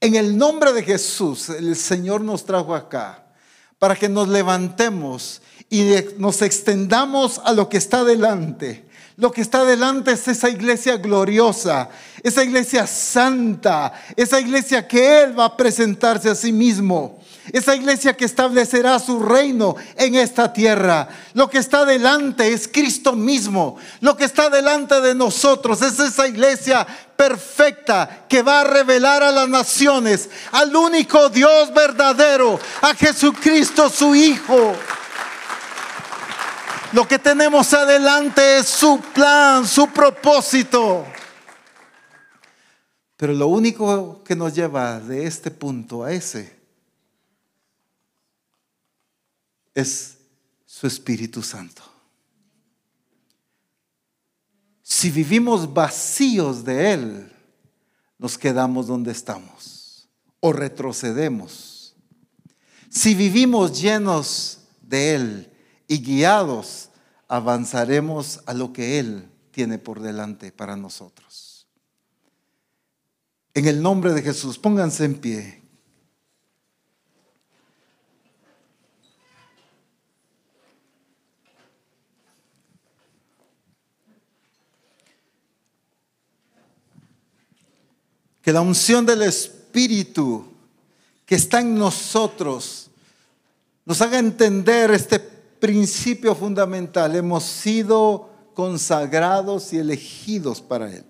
En 0.00 0.16
el 0.16 0.36
nombre 0.36 0.72
de 0.72 0.82
Jesús, 0.82 1.48
el 1.48 1.76
Señor 1.76 2.20
nos 2.20 2.44
trajo 2.44 2.74
acá 2.74 3.32
para 3.78 3.96
que 3.96 4.08
nos 4.08 4.28
levantemos 4.28 5.40
y 5.70 5.94
nos 6.18 6.42
extendamos 6.42 7.40
a 7.44 7.52
lo 7.52 7.68
que 7.68 7.78
está 7.78 8.04
delante 8.04 8.91
lo 9.16 9.30
que 9.30 9.42
está 9.42 9.64
delante 9.64 10.12
es 10.12 10.26
esa 10.26 10.48
iglesia 10.48 10.96
gloriosa, 10.96 11.90
esa 12.22 12.42
iglesia 12.42 12.86
santa, 12.86 13.92
esa 14.16 14.40
iglesia 14.40 14.88
que 14.88 15.22
Él 15.22 15.38
va 15.38 15.46
a 15.46 15.56
presentarse 15.56 16.30
a 16.30 16.34
sí 16.34 16.52
mismo, 16.52 17.20
esa 17.52 17.74
iglesia 17.74 18.16
que 18.16 18.24
establecerá 18.24 18.98
su 18.98 19.20
reino 19.20 19.76
en 19.96 20.14
esta 20.14 20.52
tierra. 20.52 21.08
Lo 21.34 21.50
que 21.50 21.58
está 21.58 21.84
delante 21.84 22.52
es 22.52 22.68
Cristo 22.68 23.14
mismo. 23.14 23.76
Lo 24.00 24.16
que 24.16 24.24
está 24.24 24.48
delante 24.48 25.00
de 25.00 25.14
nosotros 25.14 25.82
es 25.82 25.98
esa 25.98 26.28
iglesia 26.28 26.86
perfecta 27.16 28.24
que 28.28 28.42
va 28.42 28.60
a 28.60 28.64
revelar 28.64 29.22
a 29.22 29.32
las 29.32 29.48
naciones 29.48 30.30
al 30.52 30.74
único 30.74 31.28
Dios 31.28 31.74
verdadero, 31.74 32.60
a 32.80 32.94
Jesucristo 32.94 33.90
su 33.90 34.14
Hijo. 34.14 34.74
Lo 36.92 37.08
que 37.08 37.18
tenemos 37.18 37.72
adelante 37.72 38.58
es 38.58 38.68
su 38.68 39.00
plan, 39.14 39.66
su 39.66 39.88
propósito. 39.88 41.06
Pero 43.16 43.32
lo 43.32 43.46
único 43.46 44.22
que 44.24 44.36
nos 44.36 44.54
lleva 44.54 45.00
de 45.00 45.26
este 45.26 45.50
punto 45.50 46.04
a 46.04 46.12
ese 46.12 46.54
es 49.74 50.18
su 50.66 50.86
Espíritu 50.86 51.42
Santo. 51.42 51.82
Si 54.82 55.10
vivimos 55.10 55.72
vacíos 55.72 56.62
de 56.62 56.92
Él, 56.92 57.32
nos 58.18 58.36
quedamos 58.36 58.86
donde 58.86 59.12
estamos 59.12 60.08
o 60.40 60.52
retrocedemos. 60.52 61.94
Si 62.90 63.14
vivimos 63.14 63.80
llenos 63.80 64.58
de 64.82 65.14
Él 65.14 65.51
y 65.92 65.98
guiados, 65.98 66.88
avanzaremos 67.28 68.40
a 68.46 68.54
lo 68.54 68.72
que 68.72 68.98
Él 68.98 69.28
tiene 69.50 69.78
por 69.78 70.00
delante 70.00 70.50
para 70.50 70.74
nosotros. 70.74 71.66
En 73.52 73.66
el 73.66 73.82
nombre 73.82 74.14
de 74.14 74.22
Jesús, 74.22 74.58
pónganse 74.58 75.04
en 75.04 75.14
pie. 75.16 75.62
que 88.40 88.52
la 88.52 88.62
unción 88.62 89.04
del 89.06 89.22
Espíritu 89.22 90.52
que 91.26 91.34
está 91.34 91.60
en 91.60 91.76
nosotros 91.76 92.90
nos 93.84 94.00
haga 94.00 94.18
entender 94.18 94.90
este 94.90 95.31
principio 95.62 96.34
fundamental. 96.34 97.14
Hemos 97.14 97.44
sido 97.44 98.28
consagrados 98.52 99.72
y 99.72 99.78
elegidos 99.78 100.60
para 100.60 100.92
Él. 100.92 101.04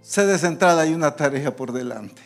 Sede 0.00 0.38
central, 0.38 0.78
hay 0.78 0.94
una 0.94 1.14
tarea 1.14 1.54
por 1.54 1.70
delante. 1.70 2.22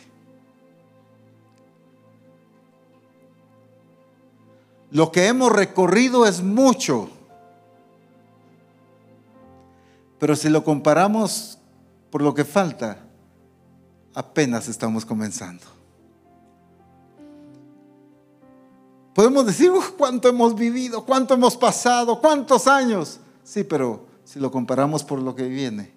Lo 4.91 5.11
que 5.11 5.27
hemos 5.27 5.51
recorrido 5.51 6.25
es 6.25 6.41
mucho. 6.41 7.09
Pero 10.19 10.37
si 10.37 10.47
lo 10.47 10.63
comparamos 10.63 11.59
por 12.13 12.21
lo 12.21 12.31
que 12.31 12.45
falta, 12.45 12.99
apenas 14.13 14.67
estamos 14.67 15.03
comenzando. 15.03 15.63
Podemos 19.15 19.47
decir, 19.47 19.71
cuánto 19.97 20.29
hemos 20.29 20.53
vivido, 20.53 21.03
cuánto 21.05 21.33
hemos 21.33 21.57
pasado, 21.57 22.21
cuántos 22.21 22.67
años. 22.67 23.19
Sí, 23.43 23.63
pero 23.63 24.05
si 24.25 24.39
lo 24.39 24.51
comparamos 24.51 25.03
por 25.03 25.23
lo 25.23 25.33
que 25.35 25.47
viene, 25.47 25.91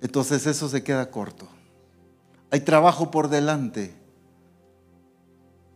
entonces 0.00 0.46
eso 0.46 0.68
se 0.68 0.84
queda 0.84 1.10
corto. 1.10 1.48
Hay 2.52 2.60
trabajo 2.60 3.10
por 3.10 3.30
delante 3.30 3.96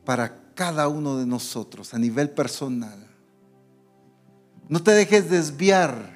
para 0.05 0.53
cada 0.55 0.87
uno 0.87 1.17
de 1.17 1.27
nosotros 1.27 1.93
a 1.93 1.99
nivel 1.99 2.31
personal. 2.31 3.05
No 4.69 4.81
te 4.81 4.93
dejes 4.93 5.29
desviar, 5.29 6.15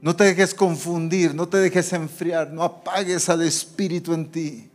no 0.00 0.14
te 0.14 0.24
dejes 0.24 0.54
confundir, 0.54 1.34
no 1.34 1.48
te 1.48 1.58
dejes 1.58 1.92
enfriar, 1.92 2.52
no 2.52 2.62
apagues 2.62 3.28
al 3.28 3.42
Espíritu 3.42 4.12
en 4.12 4.30
ti. 4.30 4.70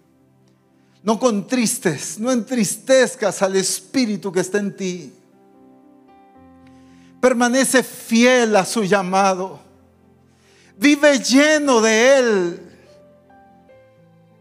No 1.03 1.19
contristes, 1.19 2.19
no 2.19 2.31
entristezcas 2.31 3.41
al 3.41 3.55
Espíritu 3.55 4.31
que 4.31 4.39
está 4.39 4.59
en 4.59 4.75
ti. 4.75 5.13
Permanece 7.19 7.83
fiel 7.83 8.55
a 8.55 8.65
su 8.65 8.83
llamado. 8.83 9.59
Vive 10.77 11.19
lleno 11.19 11.81
de 11.81 12.17
Él. 12.17 12.59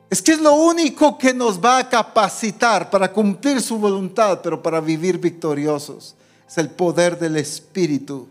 Es 0.08 0.20
que 0.20 0.32
es 0.32 0.40
lo 0.40 0.54
único 0.54 1.16
que 1.16 1.32
nos 1.32 1.62
va 1.62 1.78
a 1.78 1.88
capacitar 1.88 2.90
para 2.90 3.12
cumplir 3.12 3.60
su 3.60 3.78
voluntad, 3.78 4.40
pero 4.42 4.60
para 4.62 4.80
vivir 4.80 5.18
victoriosos. 5.18 6.16
Es 6.48 6.58
el 6.58 6.70
poder 6.70 7.18
del 7.18 7.36
Espíritu 7.36 8.26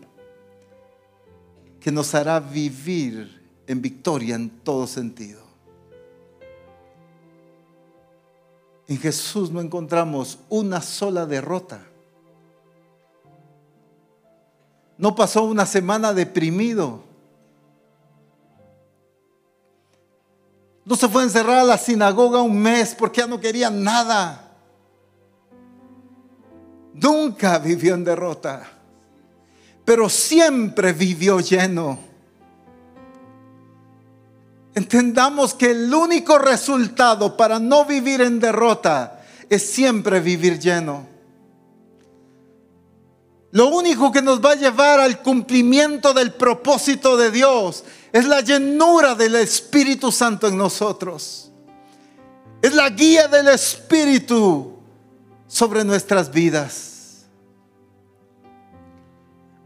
que 1.80 1.90
nos 1.90 2.14
hará 2.14 2.38
vivir 2.38 3.40
en 3.66 3.80
victoria 3.80 4.36
en 4.36 4.50
todo 4.50 4.86
sentido. 4.86 5.40
En 8.86 8.98
Jesús 8.98 9.50
no 9.50 9.60
encontramos 9.60 10.38
una 10.48 10.80
sola 10.80 11.24
derrota. 11.24 11.86
No 14.98 15.14
pasó 15.14 15.44
una 15.44 15.64
semana 15.64 16.12
deprimido. 16.12 17.04
No 20.84 20.96
se 20.96 21.08
fue 21.08 21.22
a 21.22 21.24
encerrar 21.26 21.60
a 21.60 21.64
la 21.64 21.78
sinagoga 21.78 22.42
un 22.42 22.60
mes 22.60 22.96
porque 22.98 23.20
ya 23.20 23.28
no 23.28 23.38
quería 23.38 23.70
nada. 23.70 24.50
Nunca 26.92 27.58
vivió 27.60 27.94
en 27.94 28.04
derrota, 28.04 28.68
pero 29.90 30.08
siempre 30.08 30.92
vivió 30.92 31.40
lleno. 31.40 31.98
Entendamos 34.72 35.52
que 35.52 35.72
el 35.72 35.92
único 35.92 36.38
resultado 36.38 37.36
para 37.36 37.58
no 37.58 37.84
vivir 37.84 38.20
en 38.20 38.38
derrota 38.38 39.20
es 39.48 39.68
siempre 39.68 40.20
vivir 40.20 40.60
lleno. 40.60 41.08
Lo 43.50 43.66
único 43.66 44.12
que 44.12 44.22
nos 44.22 44.40
va 44.40 44.52
a 44.52 44.54
llevar 44.54 45.00
al 45.00 45.22
cumplimiento 45.22 46.14
del 46.14 46.34
propósito 46.34 47.16
de 47.16 47.32
Dios 47.32 47.82
es 48.12 48.26
la 48.26 48.42
llenura 48.42 49.16
del 49.16 49.34
Espíritu 49.34 50.12
Santo 50.12 50.46
en 50.46 50.56
nosotros. 50.56 51.50
Es 52.62 52.76
la 52.76 52.90
guía 52.90 53.26
del 53.26 53.48
Espíritu 53.48 54.72
sobre 55.48 55.82
nuestras 55.82 56.30
vidas. 56.30 56.99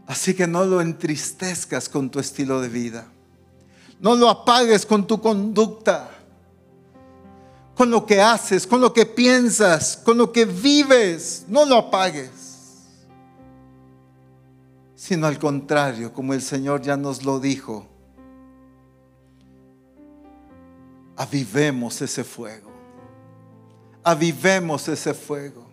Así 0.07 0.33
que 0.33 0.47
no 0.47 0.63
lo 0.65 0.81
entristezcas 0.81 1.89
con 1.89 2.09
tu 2.09 2.19
estilo 2.19 2.61
de 2.61 2.69
vida. 2.69 3.07
No 3.99 4.15
lo 4.15 4.29
apagues 4.29 4.85
con 4.85 5.07
tu 5.07 5.19
conducta, 5.19 6.09
con 7.75 7.89
lo 7.89 8.05
que 8.05 8.21
haces, 8.21 8.67
con 8.67 8.81
lo 8.81 8.93
que 8.93 9.05
piensas, 9.05 9.97
con 9.97 10.17
lo 10.17 10.31
que 10.31 10.45
vives. 10.45 11.45
No 11.47 11.65
lo 11.65 11.77
apagues 11.77 12.45
sino 15.05 15.27
al 15.27 15.37
contrario, 15.37 16.11
como 16.11 16.33
el 16.33 16.41
Señor 16.41 16.81
ya 16.81 16.97
nos 16.97 17.23
lo 17.23 17.39
dijo, 17.39 17.85
avivemos 21.15 22.01
ese 22.01 22.23
fuego, 22.23 22.71
avivemos 24.03 24.87
ese 24.87 25.13
fuego. 25.13 25.64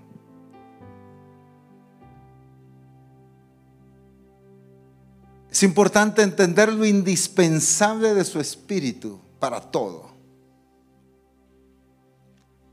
Es 5.53 5.63
importante 5.63 6.23
entender 6.23 6.73
lo 6.73 6.87
indispensable 6.87 8.15
de 8.15 8.25
su 8.25 8.41
espíritu 8.41 9.21
para 9.39 9.61
todo. 9.61 10.11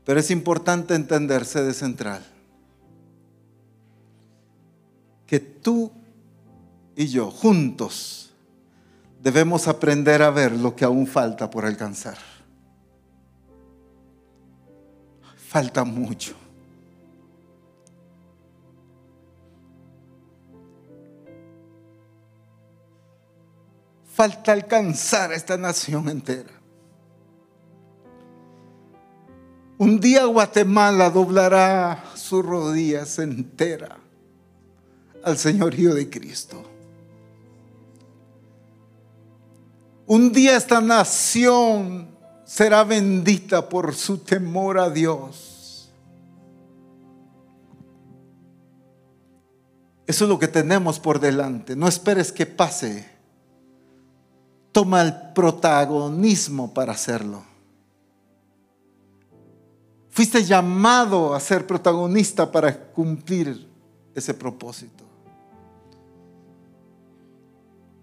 Pero 0.06 0.18
es 0.18 0.30
importante 0.30 0.94
entenderse 0.94 1.62
de 1.62 1.74
central. 1.74 2.24
Que 5.26 5.40
tú 5.40 5.92
y 6.96 7.08
yo 7.08 7.30
juntos 7.30 8.30
debemos 9.22 9.68
aprender 9.68 10.22
a 10.22 10.30
ver 10.30 10.52
lo 10.52 10.74
que 10.74 10.86
aún 10.86 11.06
falta 11.06 11.50
por 11.50 11.66
alcanzar. 11.66 12.16
Falta 15.36 15.84
mucho. 15.84 16.39
Falta 24.20 24.52
alcanzar 24.52 25.30
a 25.30 25.34
esta 25.34 25.56
nación 25.56 26.06
entera. 26.10 26.50
Un 29.78 29.98
día 29.98 30.26
Guatemala 30.26 31.08
doblará 31.08 32.04
sus 32.16 32.44
rodillas 32.44 33.18
entera 33.18 33.96
al 35.24 35.38
señorío 35.38 35.94
de 35.94 36.10
Cristo. 36.10 36.62
Un 40.04 40.32
día 40.32 40.54
esta 40.54 40.82
nación 40.82 42.10
será 42.44 42.84
bendita 42.84 43.70
por 43.70 43.94
su 43.94 44.18
temor 44.18 44.78
a 44.78 44.90
Dios. 44.90 45.90
Eso 50.06 50.24
es 50.24 50.28
lo 50.28 50.38
que 50.38 50.48
tenemos 50.48 51.00
por 51.00 51.20
delante. 51.20 51.74
No 51.74 51.88
esperes 51.88 52.30
que 52.30 52.44
pase. 52.44 53.19
Toma 54.72 55.02
el 55.02 55.14
protagonismo 55.34 56.72
para 56.72 56.92
hacerlo. 56.92 57.44
Fuiste 60.10 60.44
llamado 60.44 61.34
a 61.34 61.40
ser 61.40 61.66
protagonista 61.66 62.50
para 62.50 62.76
cumplir 62.76 63.68
ese 64.14 64.34
propósito. 64.34 65.04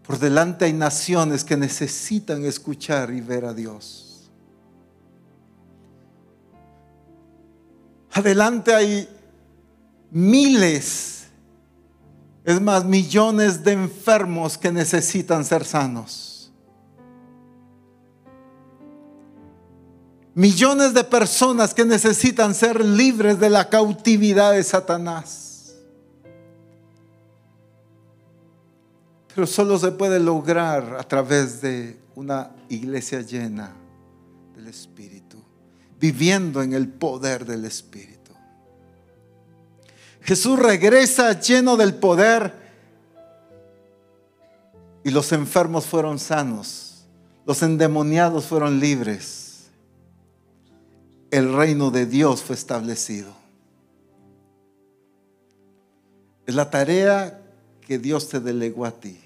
Por 0.07 0.17
delante 0.17 0.65
hay 0.65 0.73
naciones 0.73 1.43
que 1.43 1.57
necesitan 1.57 2.45
escuchar 2.45 3.11
y 3.11 3.19
ver 3.19 3.43
a 3.43 3.53
Dios. 3.53 4.31
Adelante 8.13 8.73
hay 8.73 9.07
miles, 10.09 11.27
es 12.45 12.61
más, 12.61 12.85
millones 12.85 13.63
de 13.63 13.73
enfermos 13.73 14.57
que 14.57 14.71
necesitan 14.71 15.43
ser 15.43 15.65
sanos. 15.65 16.36
Millones 20.37 20.93
de 20.93 21.03
personas 21.03 21.73
que 21.73 21.83
necesitan 21.83 22.53
ser 22.53 22.85
libres 22.85 23.39
de 23.39 23.49
la 23.49 23.69
cautividad 23.69 24.51
de 24.51 24.63
Satanás. 24.63 25.73
Pero 29.33 29.47
solo 29.47 29.79
se 29.79 29.91
puede 29.93 30.19
lograr 30.19 30.95
a 30.99 31.01
través 31.01 31.59
de 31.59 31.99
una 32.13 32.51
iglesia 32.69 33.21
llena 33.21 33.73
del 34.55 34.67
Espíritu, 34.67 35.39
viviendo 35.99 36.61
en 36.61 36.73
el 36.73 36.87
poder 36.87 37.43
del 37.43 37.65
Espíritu. 37.65 38.31
Jesús 40.21 40.59
regresa 40.59 41.39
lleno 41.39 41.75
del 41.75 41.95
poder 41.95 42.53
y 45.03 45.09
los 45.09 45.31
enfermos 45.31 45.87
fueron 45.87 46.19
sanos, 46.19 47.07
los 47.43 47.63
endemoniados 47.63 48.45
fueron 48.45 48.79
libres, 48.79 49.46
el 51.31 51.53
reino 51.53 51.91
de 51.91 52.05
Dios 52.05 52.41
fue 52.41 52.55
establecido. 52.55 53.31
Es 56.45 56.55
la 56.55 56.69
tarea 56.69 57.41
que 57.81 57.99
Dios 57.99 58.29
te 58.29 58.39
delegó 58.39 58.85
a 58.85 58.91
ti. 58.91 59.19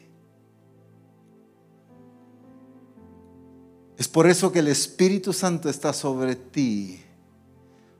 Es 3.98 4.07
por 4.07 4.26
eso 4.26 4.52
que 4.52 4.60
el 4.60 4.68
Espíritu 4.68 5.32
Santo 5.32 5.69
está 5.69 5.94
sobre 5.94 6.36
ti, 6.36 6.99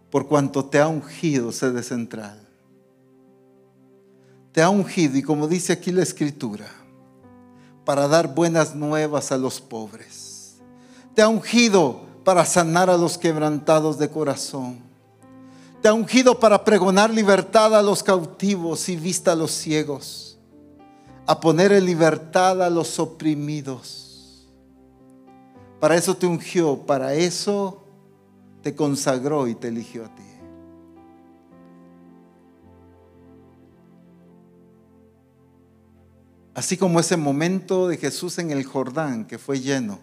por 0.10 0.28
cuanto 0.28 0.66
te 0.66 0.80
ha 0.80 0.88
ungido 0.88 1.52
sede 1.52 1.84
central. 1.84 2.40
Te 4.52 4.64
ha 4.64 4.70
ungido, 4.70 5.18
y 5.18 5.22
como 5.22 5.48
dice 5.48 5.74
aquí 5.74 5.92
la 5.92 6.02
Escritura, 6.02 6.68
para 7.86 8.08
dar 8.08 8.34
buenas 8.34 8.76
nuevas 8.76 9.32
a 9.32 9.38
los 9.38 9.62
pobres. 9.62 10.56
Te 11.14 11.22
ha 11.22 11.28
ungido 11.28 12.11
para 12.24 12.46
sanar 12.46 12.90
a 12.90 12.98
los 12.98 13.18
quebrantados 13.18 13.98
de 13.98 14.10
corazón. 14.10 14.80
Te 15.82 15.88
ha 15.88 15.94
ungido 15.94 16.40
para 16.40 16.64
pregonar 16.64 17.10
libertad 17.10 17.76
a 17.76 17.82
los 17.82 18.04
cautivos 18.04 18.88
y 18.90 18.96
vista 18.96 19.32
a 19.32 19.36
los 19.36 19.52
ciegos. 19.52 20.38
A 21.26 21.40
poner 21.40 21.72
en 21.72 21.86
libertad 21.86 22.62
a 22.62 22.70
los 22.70 23.00
oprimidos 23.00 24.02
para 25.82 25.96
eso 25.96 26.16
te 26.16 26.28
ungió, 26.28 26.78
para 26.78 27.16
eso 27.16 27.82
te 28.62 28.76
consagró 28.76 29.48
y 29.48 29.56
te 29.56 29.70
eligió 29.70 30.06
a 30.06 30.16
ti. 30.16 30.22
Así 36.54 36.78
como 36.78 37.00
ese 37.00 37.18
momento 37.18 37.88
de 37.88 37.98
Jesús 37.98 38.38
en 38.38 38.52
el 38.52 38.64
Jordán 38.64 39.26
que 39.26 39.40
fue 39.40 39.60
lleno. 39.60 39.98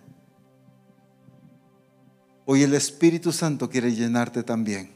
Hoy 2.51 2.63
el 2.63 2.73
Espíritu 2.73 3.31
Santo 3.31 3.69
quiere 3.69 3.95
llenarte 3.95 4.43
también. 4.43 4.91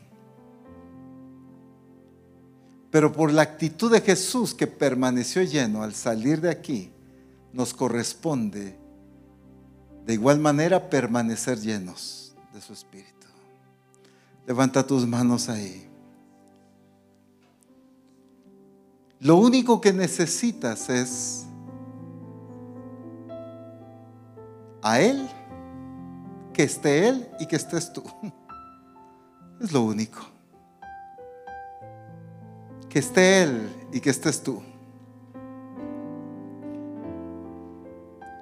Pero 2.91 3.13
por 3.13 3.31
la 3.31 3.43
actitud 3.43 3.93
de 3.93 4.01
Jesús 4.01 4.55
que 4.55 4.67
permaneció 4.67 5.43
lleno 5.43 5.83
al 5.83 5.93
salir 5.93 6.41
de 6.41 6.49
aquí, 6.49 6.91
nos 7.53 7.75
corresponde 7.75 8.79
de 10.07 10.15
igual 10.15 10.39
manera 10.39 10.89
permanecer 10.89 11.59
llenos 11.59 12.35
de 12.55 12.63
su 12.63 12.73
Espíritu. 12.73 13.27
Levanta 14.47 14.87
tus 14.87 15.07
manos 15.07 15.51
ahí. 15.51 15.87
Lo 19.21 19.37
único 19.37 19.79
que 19.79 19.93
necesitas 19.93 20.89
es 20.89 21.45
a 24.81 25.03
Él, 25.03 25.29
que 26.53 26.63
esté 26.63 27.09
Él 27.09 27.29
y 27.41 27.47
que 27.47 27.57
estés 27.57 27.93
tú. 27.93 28.03
Es 29.61 29.71
lo 29.73 29.83
único. 29.83 30.21
Que 32.89 32.99
esté 32.99 33.43
Él 33.45 33.71
y 33.93 34.01
que 34.01 34.11
estés 34.11 34.43
tú. 34.43 34.61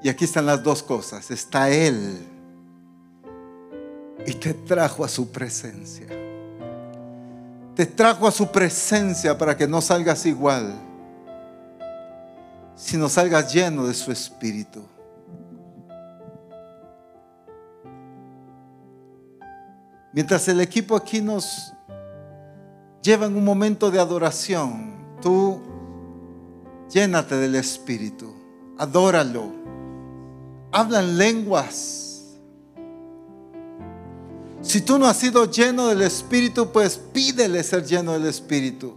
Y 0.02 0.08
aquí 0.08 0.24
están 0.24 0.46
las 0.46 0.62
dos 0.62 0.82
cosas. 0.82 1.30
Está 1.30 1.68
Él 1.68 2.26
y 4.26 4.32
te 4.34 4.54
trajo 4.54 5.04
a 5.04 5.08
su 5.08 5.30
presencia. 5.30 6.06
Te 7.74 7.86
trajo 7.86 8.26
a 8.26 8.32
su 8.32 8.50
presencia 8.50 9.36
para 9.36 9.56
que 9.56 9.66
no 9.66 9.80
salgas 9.80 10.26
igual, 10.26 10.74
sino 12.76 13.08
salgas 13.08 13.52
lleno 13.52 13.86
de 13.86 13.94
su 13.94 14.12
espíritu. 14.12 14.82
Mientras 20.12 20.48
el 20.48 20.60
equipo 20.60 20.96
aquí 20.96 21.20
nos 21.20 21.72
lleva 23.02 23.26
en 23.26 23.36
un 23.36 23.44
momento 23.44 23.90
de 23.90 24.00
adoración, 24.00 25.16
tú 25.22 25.60
llénate 26.90 27.36
del 27.36 27.54
espíritu, 27.54 28.34
adóralo 28.78 29.60
hablan 30.72 31.16
lenguas. 31.18 32.06
Si 34.62 34.82
tú 34.82 34.98
no 34.98 35.06
has 35.06 35.16
sido 35.16 35.50
lleno 35.50 35.88
del 35.88 36.02
Espíritu, 36.02 36.70
pues 36.70 36.98
pídele 37.12 37.62
ser 37.62 37.84
lleno 37.84 38.12
del 38.12 38.26
Espíritu. 38.26 38.94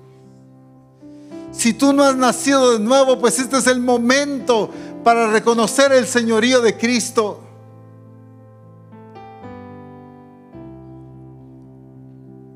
Si 1.51 1.73
tú 1.73 1.93
no 1.93 2.03
has 2.03 2.15
nacido 2.15 2.73
de 2.73 2.79
nuevo, 2.79 3.19
pues 3.19 3.39
este 3.39 3.57
es 3.57 3.67
el 3.67 3.79
momento 3.79 4.69
para 5.03 5.31
reconocer 5.31 5.91
el 5.93 6.05
señorío 6.05 6.61
de 6.61 6.77
Cristo. 6.77 7.42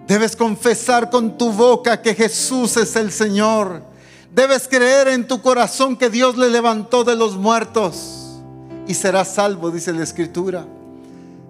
Debes 0.08 0.38
confesar 0.38 1.10
con 1.10 1.38
tu 1.38 1.52
boca 1.52 2.02
que 2.02 2.16
Jesús 2.16 2.78
es 2.78 2.96
el 2.96 3.12
Señor. 3.12 3.84
Debes 4.34 4.68
creer 4.68 5.10
en 5.10 5.28
tu 5.28 5.42
corazón 5.42 5.98
que 5.98 6.10
Dios 6.10 6.38
le 6.38 6.50
levantó 6.50 7.04
de 7.04 7.16
los 7.16 7.36
muertos 7.36 8.40
y 8.88 8.94
serás 8.94 9.34
salvo, 9.34 9.70
dice 9.70 9.92
la 9.92 10.04
Escritura. 10.04 10.66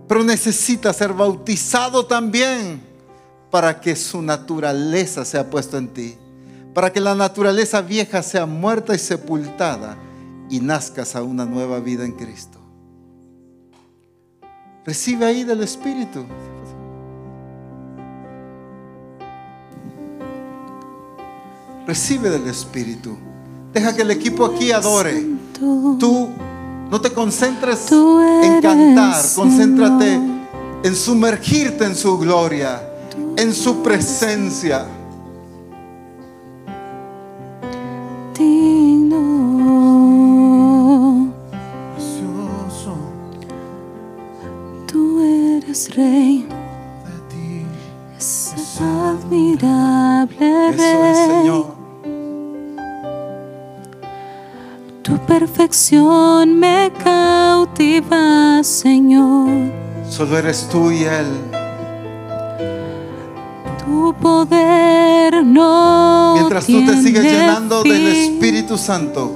Pero 0.08 0.24
necesita 0.24 0.92
ser 0.92 1.14
bautizado 1.14 2.08
también 2.08 2.82
para 3.52 3.80
que 3.80 3.96
su 3.96 4.24
naturaleza 4.24 5.24
sea 5.24 5.48
puesta 5.48 5.78
en 5.78 5.90
ti. 5.90 6.18
Para 6.74 6.92
que 6.92 7.00
la 7.00 7.14
naturaleza 7.14 7.82
vieja 7.82 8.24
sea 8.24 8.48
muerta 8.48 8.96
y 8.96 9.00
sepultada 9.00 9.98
y 10.50 10.62
nazcas 10.62 11.16
a 11.16 11.22
una 11.22 11.46
nueva 11.46 11.80
vida 11.80 12.06
en 12.06 12.14
Cristo. 12.14 12.58
Recibe 14.84 15.26
ahí 15.26 15.44
del 15.44 15.62
Espíritu. 15.62 16.26
Recibe 21.88 22.30
del 22.30 22.46
Espíritu. 22.48 23.18
Deja 23.74 23.96
que 23.96 24.02
el 24.02 24.12
equipo 24.12 24.44
aquí 24.44 24.74
adore. 24.74 25.26
Tú 25.58 26.30
no 26.92 27.00
te 27.00 27.12
concentres 27.12 27.90
en 27.90 28.62
cantar, 28.62 29.24
concéntrate 29.34 30.20
en 30.84 30.96
sumergirte 30.96 31.86
en 31.86 31.96
su 31.96 32.18
gloria, 32.18 32.82
en 33.38 33.54
su 33.54 33.82
presencia. 33.82 34.86
Me 55.96 56.92
cautiva, 57.04 58.62
Señor. 58.64 59.72
Solo 60.10 60.38
eres 60.38 60.68
tú 60.70 60.92
y 60.92 61.04
Él. 61.04 61.26
Tu 63.86 64.14
poder 64.16 65.46
no 65.46 66.34
Mientras 66.36 66.66
tú 66.66 66.86
te 66.86 67.02
sigues 67.02 67.24
llenando 67.24 67.84
del. 67.84 68.08
Espíritu 68.08 68.78
Santo, 68.78 69.32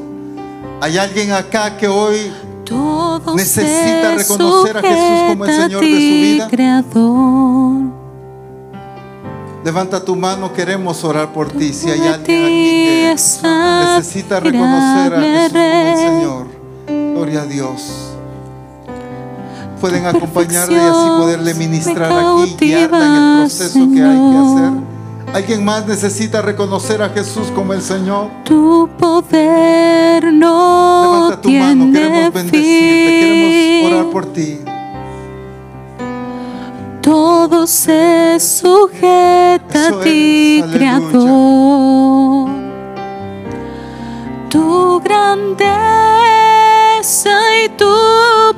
hay 0.82 0.98
alguien 0.98 1.32
acá 1.32 1.78
que 1.78 1.88
hoy 1.88 2.32
Todo 2.66 3.36
necesita 3.36 4.16
reconocer 4.16 4.78
a 4.78 4.82
Jesús 4.82 5.30
como 5.30 5.46
el 5.46 5.52
Señor 5.52 5.82
de 5.82 5.88
su 5.88 6.34
vida. 6.34 6.48
Creador. 6.50 7.82
levanta 9.64 10.04
tu 10.04 10.16
mano, 10.16 10.54
queremos 10.54 11.04
orar 11.04 11.34
por 11.34 11.50
ti. 11.50 11.74
Si 11.74 11.90
hay 11.90 12.08
alguien 12.08 12.22
aquí 12.22 12.81
necesita 13.12 14.40
reconocer 14.40 15.14
a 15.14 15.22
Jesús 15.22 15.56
como 15.56 15.86
el. 15.86 15.98
Señor, 15.98 16.48
gloria 17.14 17.42
a 17.42 17.46
Dios. 17.46 18.08
Pueden 19.80 20.06
acompañarle 20.06 20.76
y 20.76 20.80
así 20.80 21.08
poderle 21.18 21.54
ministrar 21.56 22.12
aquí, 22.12 22.56
guiarla 22.60 23.06
en 23.06 23.16
el 23.16 23.40
proceso 23.40 23.80
que 23.92 24.04
hay 24.04 24.18
que 24.18 24.38
hacer. 24.38 24.92
¿Alguien 25.34 25.64
más 25.64 25.88
necesita 25.88 26.42
reconocer 26.42 27.02
a 27.02 27.10
Jesús 27.10 27.48
como 27.56 27.74
el 27.74 27.82
Señor? 27.82 28.30
Tu 28.44 28.90
poder 29.00 30.32
no 30.34 31.04
Levanta 31.04 31.42
tu 31.42 31.50
mano, 31.50 31.86
tiene 31.86 32.00
queremos 32.00 32.34
bendecirte, 32.34 33.20
queremos 33.20 33.94
orar 33.94 34.12
por 34.12 34.26
ti. 34.34 34.60
Todo 37.02 37.66
se 37.66 38.38
sujeta 38.40 39.88
Eso 39.88 40.00
a 40.00 40.04
ti. 40.04 40.64
Creador. 40.74 42.31
Grandeza 45.12 47.36
y 47.66 47.70
tu 47.78 47.86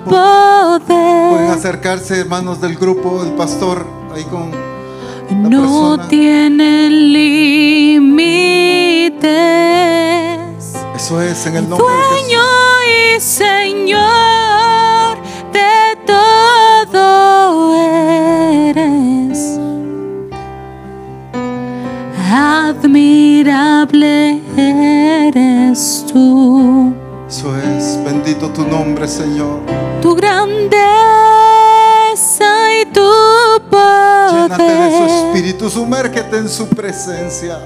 Pueden 0.05 0.81
poder 0.87 1.49
acercarse, 1.49 2.19
hermanos 2.19 2.61
del 2.61 2.75
grupo, 2.75 3.23
el 3.23 3.31
pastor, 3.31 3.87
ahí 4.13 4.23
con 4.25 4.51
la 4.51 5.49
no 5.49 5.61
persona. 5.61 6.07
tienen 6.09 7.11
límites. 7.13 9.23
Eso 10.95 11.19
es, 11.21 11.43
en 11.47 11.55
el 11.55 11.67
nombre 11.69 11.87
de 11.87 11.93
Jesús. 11.93 12.19
Dueño 12.19 12.43
y 12.85 13.19
Señor 13.19 13.97
de 15.51 15.97
todo 16.05 17.75
eres. 17.75 19.12
Admirable 22.35 24.41
eres 24.57 26.03
tú, 26.11 26.91
Eso 27.29 27.55
es, 27.55 27.99
bendito 28.03 28.49
tu 28.49 28.65
nombre, 28.65 29.07
Señor. 29.07 29.59
tu 30.01 30.15
grandeza 30.15 30.73
y 32.81 32.85
tu 32.85 33.01
Llénate 33.71 34.63
de 34.63 34.97
su 34.97 35.03
poder 35.03 35.35
espíritu, 35.35 35.69
sumérgete 35.69 36.37
en 36.37 36.49
su 36.49 36.67
presencia. 36.69 37.59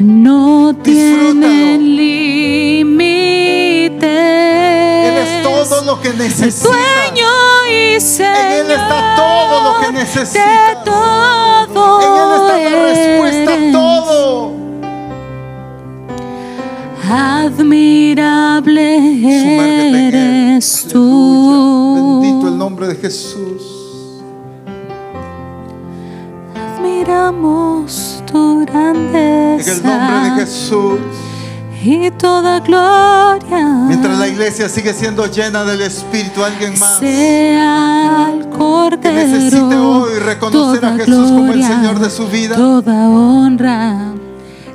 No 0.00 0.74
tienen 0.82 1.96
límites. 1.96 4.00
Él 4.02 5.18
es 5.18 5.42
todo 5.42 5.82
lo 5.84 6.00
que 6.00 6.10
necesitas. 6.14 6.62
Dueño 6.62 7.28
y 7.70 8.00
Señor. 8.00 8.36
En 8.36 8.52
Él 8.66 8.70
está 8.70 9.14
todo 9.16 9.62
lo 9.62 9.80
que 9.80 9.92
necesitas. 9.92 10.32
De 10.34 10.40
todo. 10.84 12.00
En 12.00 12.16
Él 12.16 12.32
está 12.40 12.58
la 12.70 12.82
respuesta 12.86 13.52
a 13.52 13.56
todo. 13.72 14.50
Admirable 17.12 18.86
eres 20.06 20.84
Aleluya. 20.84 20.92
tú. 20.92 22.20
Bendito 22.22 22.48
el 22.48 22.56
nombre 22.58 22.86
de 22.88 22.94
Jesús. 22.94 23.62
Admiramos 26.54 28.19
tu 28.30 28.62
En 28.62 29.06
el 29.06 29.82
nombre 29.82 30.30
de 30.30 30.40
Jesús. 30.40 30.98
Y 31.82 32.10
toda 32.10 32.60
gloria. 32.60 33.64
Mientras 33.88 34.18
la 34.18 34.28
iglesia 34.28 34.68
sigue 34.68 34.92
siendo 34.92 35.26
llena 35.26 35.64
del 35.64 35.80
Espíritu, 35.80 36.44
alguien 36.44 36.78
más 36.78 36.98
sea 36.98 38.26
al 38.26 38.40
que 38.40 38.48
Cordero. 38.50 39.14
necesite 39.14 39.76
hoy 39.76 40.18
reconocer 40.18 40.84
a 40.84 40.94
Jesús 40.96 41.30
como 41.30 41.52
el 41.52 41.62
Señor 41.62 41.98
de 41.98 42.10
su 42.10 42.28
vida. 42.28 42.56
Toda 42.56 43.08
honra. 43.08 44.12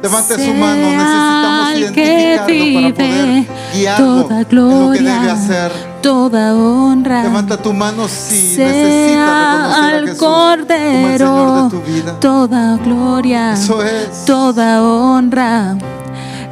Levante 0.02 0.36
su 0.36 0.54
mano, 0.54 0.88
necesitamos 0.92 1.78
identificarlo 1.78 2.46
que 2.48 2.74
para 2.74 2.94
poder 2.94 3.46
guiarlo 3.74 4.24
toda 4.24 4.42
en 4.42 4.56
lo 4.56 4.92
que 4.92 5.00
debe 5.00 5.32
hacer. 5.32 5.95
Toda 6.06 6.54
honra. 6.54 7.24
Levanta 7.24 7.58
tu 7.58 7.74
mano 7.74 8.08
si 8.08 8.54
sea 8.54 8.68
necesita 8.68 9.26
reconocer 9.26 9.82
a 9.82 9.88
al 9.88 10.06
Jesús 10.06 10.20
como 10.20 10.48
el 10.48 10.68
Señor 10.68 11.18
Cordero. 11.18 11.64
de 11.64 11.70
tu 11.72 11.82
vida. 11.82 12.20
Toda 12.20 12.78
gloria. 12.78 13.54
Eso 13.54 13.84
es. 13.84 14.26
Toda 14.26 14.84
honra. 14.84 15.76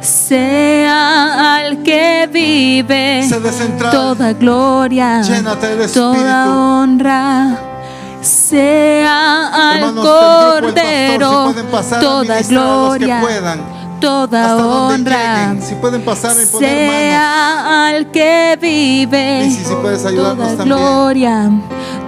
Sea 0.00 1.54
al 1.54 1.84
que 1.84 2.28
vive. 2.32 3.28
Toda 3.92 4.32
gloria. 4.32 5.22
Toda 5.92 6.52
honra. 6.52 7.56
Sea 8.22 9.70
al 9.70 9.78
Hermanos 9.78 10.04
Cordero. 10.04 11.54
Pastor, 11.70 12.00
si 12.00 12.00
toda 12.00 12.42
gloria. 12.42 13.20
Toda 14.04 14.52
hasta 14.52 14.66
honra. 14.66 15.48
lleguen. 15.48 15.62
Si 15.62 15.74
pueden 15.76 16.02
pasar 16.02 16.32
y 16.32 16.46
poner 16.46 16.86
manos. 16.86 16.94
Sea 16.94 17.86
al 17.86 18.10
que 18.10 18.58
vive. 18.60 19.44
Lizzy, 19.44 19.64
si 19.64 19.74
puedes 19.74 20.04
ayudarnos 20.04 20.50
toda 20.52 20.64
gloria. 20.64 21.50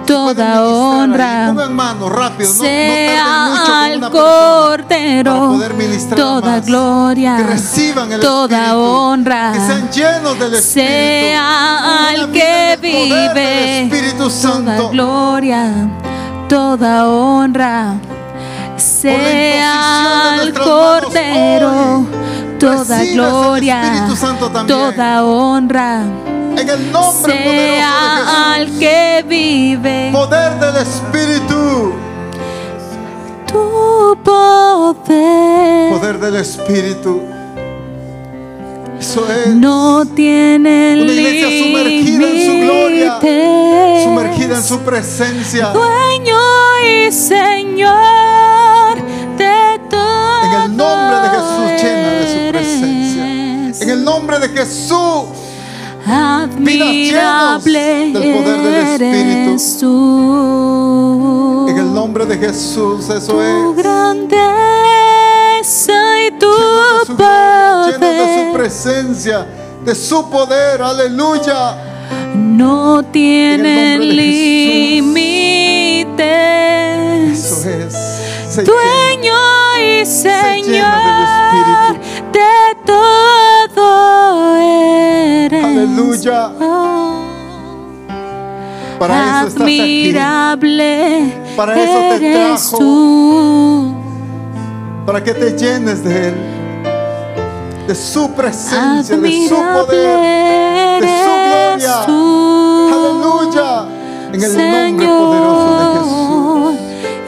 Toda 0.05 0.63
honra. 0.65 1.53
No, 1.53 1.67
no 1.69 2.45
sea 2.45 3.85
al 3.85 4.11
Cordero 4.11 5.59
toda 6.15 6.59
gloria, 6.59 7.37
toda 8.21 8.77
honra, 8.77 9.53
sea 10.61 12.07
al 12.09 12.31
que 12.31 12.77
vive, 12.81 13.83
Espíritu 13.83 14.29
toda 14.29 14.89
gloria, 14.89 15.89
toda 16.47 17.07
honra, 17.07 17.95
sea 18.77 20.39
al 20.41 20.53
Cordero, 20.53 22.05
toda 22.59 23.03
gloria, 23.03 24.07
toda 24.67 25.23
honra, 25.23 26.03
En 26.57 26.69
el 26.69 26.91
nombre 26.91 27.33
sea 27.33 28.53
al 28.53 28.77
que 28.79 29.23
vive. 29.27 30.09
Poder 30.11 30.59
del 30.59 30.75
Espíritu. 30.77 31.93
tu 33.47 34.17
poder 34.23 35.89
Poder 35.99 36.19
del 36.19 36.35
Espíritu. 36.37 37.21
Eso 38.99 39.27
es. 39.31 39.55
no 39.55 40.05
tiene 40.05 40.97
Una 40.99 41.11
iglesia 41.13 41.47
sumergida 41.63 42.27
en 42.29 42.45
su 42.45 42.53
gloria. 42.65 43.19
Sumergida 44.03 44.55
en 44.57 44.63
su 44.63 44.79
presencia. 44.79 45.69
dueño 45.69 46.39
y 46.83 47.11
señor 47.11 48.36
el 50.65 50.77
nombre 50.77 51.19
de 51.19 51.29
Jesús, 51.29 51.81
llena 51.81 52.09
de 52.09 52.25
su 52.33 52.39
presencia. 52.51 53.23
En 53.83 53.89
el 53.89 54.03
nombre 54.03 54.39
de 54.39 54.49
Jesús. 54.49 55.23
admirable 56.05 58.11
llenos 58.11 58.13
del 58.13 58.33
poder 58.33 58.61
del 58.61 58.75
Espíritu. 58.75 59.51
En 61.69 61.77
el 61.77 61.93
nombre 61.93 62.25
de 62.25 62.37
Jesús. 62.37 63.09
Eso 63.09 63.33
tu 63.33 63.41
es. 63.41 63.75
grandeza 63.75 64.37
y 66.25 66.31
tu 66.39 66.47
gloria, 67.15 67.85
llenos 67.85 67.99
de 67.99 68.37
su 68.37 68.53
poder 68.53 68.55
presencia, 68.57 69.45
de 69.85 69.95
su 69.95 70.29
poder. 70.29 70.81
Aleluya. 70.81 71.75
no 72.35 73.03
tienen 73.03 74.15
nombre 74.15 75.01
Eso 76.23 77.69
es. 77.69 77.93
Dueño 78.65 79.35
y 79.79 80.05
Señor 80.05 81.99
de 82.31 82.75
todo 82.85 84.57
eres. 84.57 85.63
Aleluya. 85.63 86.51
Oh, 86.59 87.21
Para 88.99 89.39
eso 89.39 89.47
estás 89.47 89.61
aquí. 89.63 90.13
Para 91.55 91.83
eso 91.83 91.99
te 92.19 92.33
trajo. 92.33 92.77
tú. 92.77 93.95
Para 95.05 95.23
que 95.23 95.33
te 95.33 95.51
llenes 95.57 96.03
de 96.03 96.29
Él. 96.29 96.35
De 97.87 97.95
su 97.95 98.29
presencia, 98.33 99.15
de 99.15 99.47
su 99.47 99.55
poder, 99.55 101.01
de 101.01 101.07
su 101.07 101.31
gloria. 101.47 102.05
tú. 102.05 102.89
Aleluya. 102.91 103.85
En 104.33 104.43
el 104.43 104.53
nombre 104.57 105.07
poderoso. 105.07 105.76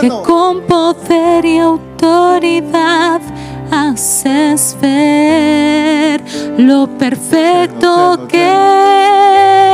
que 0.00 0.08
con 0.22 0.60
poder 0.66 1.44
y 1.46 1.58
autoridad 1.58 3.22
haces 3.70 4.76
ver 4.82 6.22
lo 6.58 6.86
perfecto 6.98 8.28
que 8.28 8.52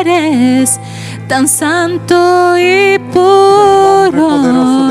eres, 0.01 0.78
tan 1.29 1.47
santo 1.47 2.57
y 2.59 2.99
puro, 3.13 4.89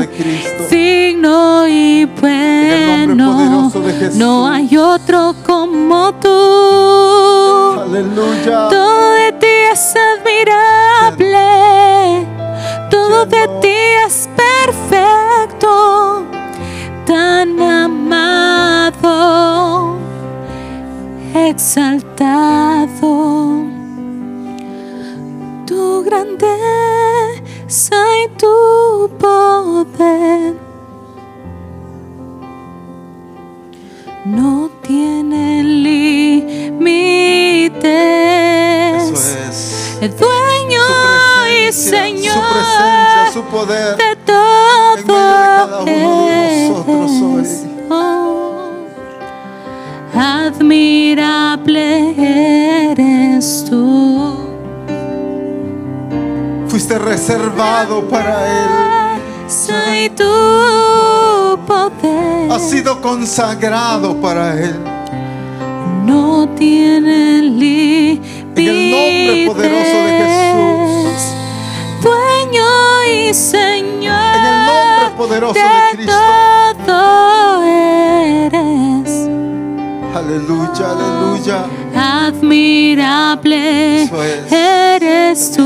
digno 0.70 1.66
y 1.66 2.04
bueno. 2.04 3.72
No 4.14 4.46
hay 4.46 4.76
otro 4.76 5.34
como 5.44 6.14
tú. 6.14 7.80
Aleluya. 7.80 8.68
Todo 8.68 9.10
de 9.14 9.32
ti 9.32 9.46
es 9.72 9.94
admirable, 10.14 11.46
todo 12.88 13.26
de 13.26 13.48
ti 13.60 13.76
es 14.06 14.28
perfecto, 14.36 16.24
tan 17.04 17.60
amado, 17.60 19.08
exaltado. 21.34 22.78
Tu 25.78 26.02
grandeza 26.02 27.38
y 28.24 28.28
tu 28.36 29.08
poder 29.16 30.54
no 34.24 34.68
tienen 34.82 35.84
límites. 35.84 36.82
Eso 39.04 39.14
es. 39.48 39.98
El 40.00 40.16
dueño 40.16 40.82
Su 40.82 41.46
y 41.52 41.72
Señor 41.72 42.34
Su 42.34 42.40
presencia, 42.40 43.32
su 43.32 43.42
poder. 43.44 44.07
Reservado 57.28 58.08
para 58.08 58.46
Él. 58.46 59.20
Soy 59.48 60.08
tu 60.10 61.58
poder. 61.66 62.50
Has 62.50 62.70
sido 62.70 63.00
consagrado 63.02 64.18
para 64.20 64.54
Él. 64.58 64.76
no 66.06 66.48
tiene 66.56 67.42
límites. 67.42 68.56
En 68.56 68.66
el 68.66 68.90
nombre 68.90 69.46
poderoso 69.46 69.96
de 70.06 70.12
Jesús. 70.24 71.34
Dueño 72.02 72.68
y 73.12 73.34
Señor. 73.34 74.34
En 74.34 74.44
el 74.46 74.66
nombre 74.66 75.16
poderoso 75.18 75.54
de 75.60 75.96
Cristo. 75.96 76.12
todo 76.86 77.62
eres 77.62 78.87
Aleluya, 80.28 80.92
aleluya. 80.92 81.64
admirable. 81.96 83.56
Es. 84.02 84.12
Eres 84.52 85.52
tú. 85.52 85.62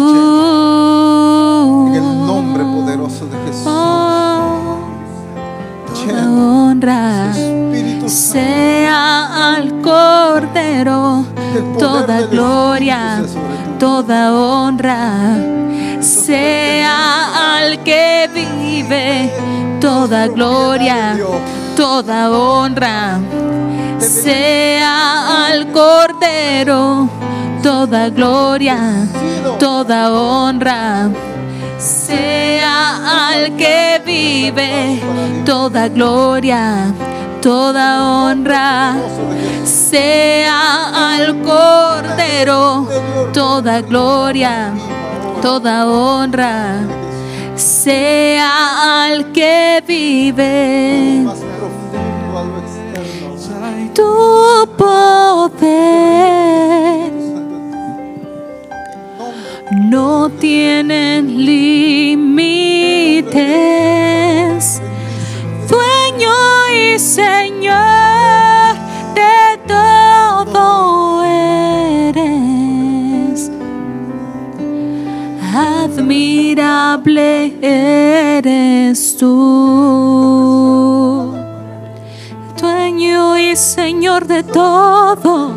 En 1.88 1.94
el 1.96 2.26
nombre 2.26 2.62
poderoso 2.62 3.26
de 3.26 3.36
Jesús. 3.44 3.66
Oh, 3.66 4.78
toda 6.06 6.30
honra 6.30 7.32
sea 8.06 9.50
al 9.50 9.82
Cordero, 9.82 11.24
toda 11.76 12.22
gloria, 12.28 13.20
toda 13.80 14.32
honra 14.32 15.38
sea 15.98 17.56
al 17.56 17.82
que 17.82 18.30
vive, 18.32 19.28
toda 19.80 20.28
gloria, 20.28 21.18
toda 21.74 22.30
honra 22.30 23.18
sea 24.02 25.46
al 25.46 25.70
Cordero, 25.70 27.08
toda 27.62 28.08
gloria, 28.08 29.06
toda 29.58 30.12
honra 30.12 31.10
sea 31.78 33.28
al 33.28 33.56
que 33.56 34.00
vive, 34.04 35.00
toda 35.44 35.88
gloria, 35.88 36.92
toda 37.40 38.04
honra 38.04 38.96
sea 39.64 41.12
al 41.14 41.40
Cordero, 41.42 42.88
toda 43.32 43.80
gloria, 43.82 44.72
toda 45.40 45.86
honra 45.86 46.80
sea 47.54 49.04
al 49.04 49.32
que 49.32 49.82
vive. 49.86 51.51
Tu 53.94 54.68
poder 54.76 55.92
no 59.90 60.30
tienen 60.30 61.44
límites. 61.44 63.42
Dueño 65.68 66.32
y 66.74 66.98
Señor 66.98 68.74
de 69.14 69.58
todo 69.66 71.22
eres. 71.24 73.50
Admirable 75.54 77.52
eres 77.60 79.16
tú. 79.18 79.52
Dueño 83.22 83.38
y 83.38 83.56
Señor 83.56 84.26
de 84.26 84.42
todo. 84.42 85.54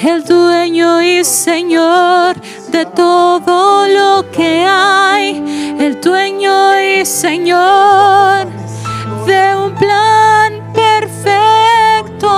El 0.00 0.22
dueño 0.24 1.02
y 1.02 1.24
señor 1.24 2.36
de 2.70 2.86
todo 2.86 3.88
lo 3.88 4.30
que 4.30 4.64
hay, 4.64 5.74
el 5.80 6.00
dueño 6.00 6.80
y 6.80 7.04
señor 7.04 8.46
de 9.26 9.56
un 9.56 9.74
plan 9.74 10.72
perfecto, 10.72 12.28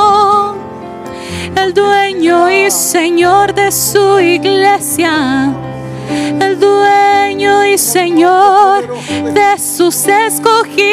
el 1.55 1.75
dueño 1.75 2.51
y 2.51 2.71
señor 2.71 3.53
de 3.55 3.71
su 3.71 4.19
iglesia, 4.19 5.53
el 6.09 6.59
dueño 6.59 7.67
y 7.67 7.79
señor 7.79 8.87
de 9.33 9.59
sus 9.59 10.07
escogidos, 10.07 10.87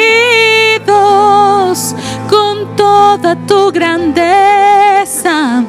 con 2.28 2.76
toda 2.76 3.36
tu 3.46 3.70
grandeza 3.72 5.64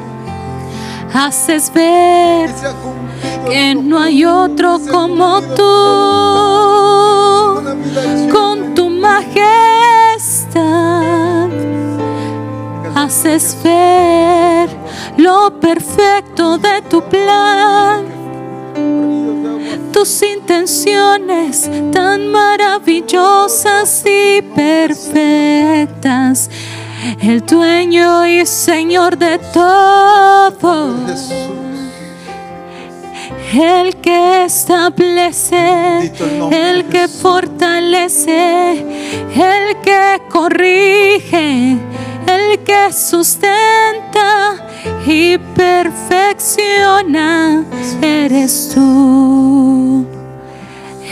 haces 1.12 1.72
ver 1.72 2.50
que 3.48 3.74
no 3.74 3.98
hay 3.98 4.24
otro 4.24 4.78
como 4.90 5.40
tú, 5.42 5.62
con 8.32 8.74
tu 8.74 8.88
majestad. 8.90 9.48
Haces 12.94 13.56
ver 13.62 14.70
lo 15.16 15.58
perfecto 15.60 16.58
de 16.58 16.82
tu 16.90 17.02
plan, 17.02 18.06
tus 19.98 20.22
intenciones 20.22 21.68
tan 21.92 22.28
maravillosas 22.28 24.04
y 24.06 24.40
perfectas. 24.42 26.48
El 27.20 27.44
dueño 27.44 28.24
y 28.24 28.46
Señor 28.46 29.18
de 29.18 29.40
todo. 29.52 30.94
El 33.52 33.96
que 33.96 34.44
establece, 34.44 36.12
el 36.52 36.84
que 36.84 37.08
fortalece, 37.08 38.78
el 39.34 39.80
que 39.82 40.22
corrige, 40.28 41.72
el 41.72 42.62
que 42.62 42.92
sustenta 42.92 44.67
y 45.08 45.38
perfecciona. 45.38 47.64
Eres 48.02 48.72
tú, 48.74 50.04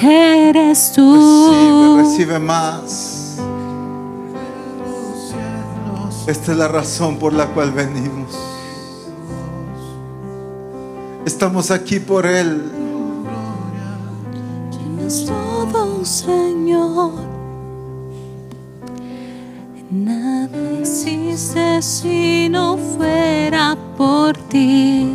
eres 0.02 0.92
Recibe, 0.94 0.94
tú. 0.94 1.96
recibe 1.98 2.38
más. 2.38 3.38
Esta 6.26 6.52
es 6.52 6.58
la 6.58 6.68
razón 6.68 7.18
por 7.18 7.32
la 7.32 7.46
cual 7.46 7.72
venimos. 7.72 8.36
Estamos 11.24 11.70
aquí 11.70 11.98
por 11.98 12.26
Él. 12.26 12.70
Tienes 14.70 15.24
todo, 15.24 16.04
Señor. 16.04 17.12
Nada 19.88 20.48
existe 20.80 21.80
si 21.80 22.48
no 22.48 22.76
fuera 22.76 23.76
por 23.96 24.36
ti. 24.36 25.12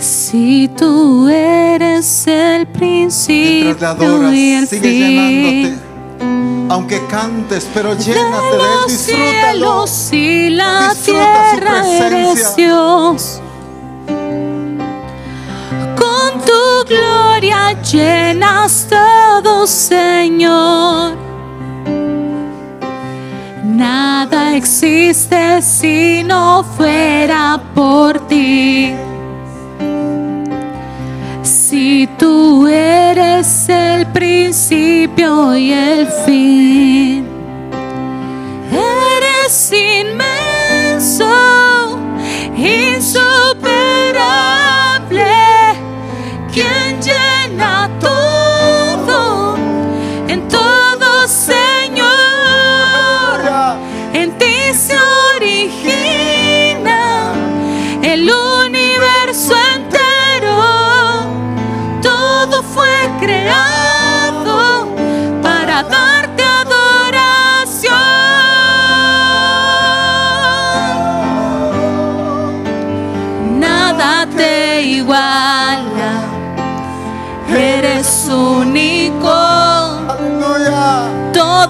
Si 0.00 0.68
tú 0.76 1.28
eres 1.28 2.26
el 2.26 2.66
principio 2.66 3.76
Mientras 3.78 4.34
y 4.34 4.52
el 4.54 4.66
sigue 4.66 4.82
fin. 4.82 4.98
llenándote. 5.00 6.74
Aunque 6.74 7.06
cantes, 7.06 7.68
pero 7.72 7.96
llénate 7.96 8.16
de 8.16 8.54
Él, 8.54 8.60
los 8.80 8.86
disfrútalo. 8.88 9.86
cielos 9.86 10.12
y 10.12 10.50
la 10.50 10.88
Disfruta 10.88 11.50
tierra 11.52 11.88
eres. 11.88 12.56
Dios. 12.56 13.40
Con 15.96 16.40
tu 16.44 16.88
gloria 16.88 17.80
llenas 17.82 18.88
todo, 18.90 19.68
Señor. 19.68 21.12
Nada 23.74 24.54
existe 24.54 25.60
si 25.60 26.22
no 26.22 26.62
fuera 26.76 27.60
por 27.74 28.20
ti. 28.28 28.94
Si 31.42 32.08
tú 32.16 32.68
eres 32.68 33.68
el 33.68 34.06
principio 34.12 35.56
y 35.56 35.72
el 35.72 36.06
fin, 36.24 37.26
eres 38.70 39.72
inmenso, 39.72 41.26
insuperable, 42.56 43.24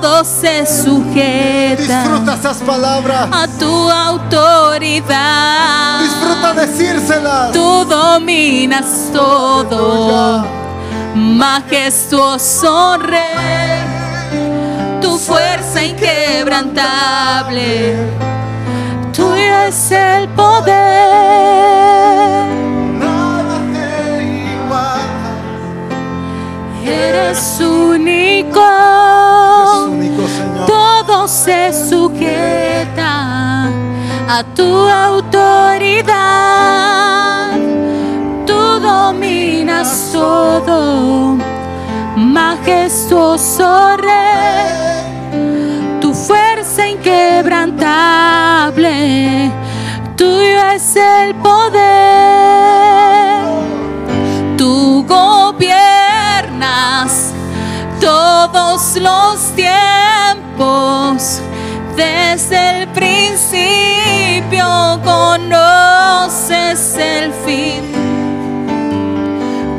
Todo 0.04 0.20
se 0.22 0.66
sujeta 0.66 1.82
Disfruta 1.82 2.34
esas 2.34 2.58
palabras. 2.58 3.26
a 3.32 3.48
tu 3.58 3.90
autoridad. 3.90 6.00
Disfruta 6.00 6.52
decírselas. 6.52 7.52
Tú 7.52 7.86
dominas 7.86 9.08
todo, 9.14 10.44
majestuoso 11.14 12.98
Rey. 12.98 13.80
Tu 15.00 15.16
fuerza 15.16 15.82
inquebrantable, 15.82 17.96
tuyo 19.10 19.56
es 19.68 19.90
el 19.90 20.28
poder. 20.28 20.74
Nada 23.00 23.58
te 23.72 24.22
iguala. 24.52 25.32
Eres 26.84 27.58
único. 27.58 28.60
Todo 31.24 31.28
se 31.28 31.72
sujeta 31.88 33.68
a 34.28 34.44
tu 34.54 34.88
autoridad. 34.88 36.12
Tú 38.46 38.78
dominas 38.80 40.10
todo, 40.12 41.38
majestuoso 42.16 43.96
Rey. 43.96 46.00
Tu 46.00 46.12
fuerza 46.12 46.88
inquebrantable, 46.88 49.50
tuyo 50.16 50.62
es 50.74 50.96
el 50.96 51.34
poder. 51.36 51.84
Tú 54.58 55.06
gobiernas 55.08 55.72
todos 58.00 58.96
los 58.96 59.40
tiempos. 59.56 60.03
Desde 61.96 62.82
el 62.82 62.88
principio 62.88 64.66
conoces 65.04 66.96
el 66.96 67.32
fin. 67.44 67.82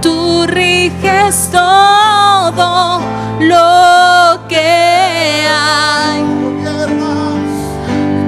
tú 0.00 0.46
riges 0.46 1.50
todo 1.50 3.00
lo 3.40 4.48
que 4.48 5.46
hay. 5.48 6.24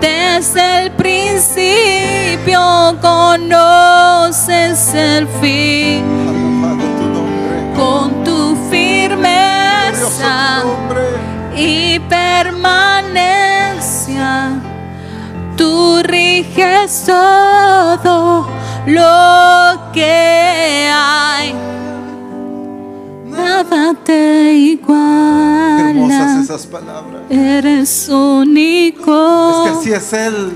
Desde 0.00 0.84
el 0.84 0.92
principio 0.92 2.60
conoces 3.00 4.94
el 4.94 5.28
fin. 5.40 6.04
Con 7.76 8.24
tu 8.24 8.56
firmeza 8.70 10.62
y 11.56 11.98
permanencia, 12.00 13.20
tú 15.56 16.02
riges 16.02 17.04
todo 17.06 18.46
lo 18.86 19.92
que 19.92 20.90
hay. 20.92 21.54
Nada 23.30 23.94
te 24.04 24.12
Qué 24.12 24.78
hermosas 24.80 25.94
iguala, 25.94 26.40
esas 26.42 26.66
palabras. 26.66 27.22
eres 27.30 28.08
único. 28.08 29.50
Es 29.50 29.56
que 29.64 29.70
así 29.78 29.92
es 29.92 30.12
Él. 30.12 30.52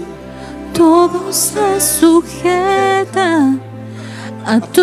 Todo 0.72 1.32
se 1.32 1.80
sujeta 1.80 3.52
a 4.44 4.60
tu 4.60 4.82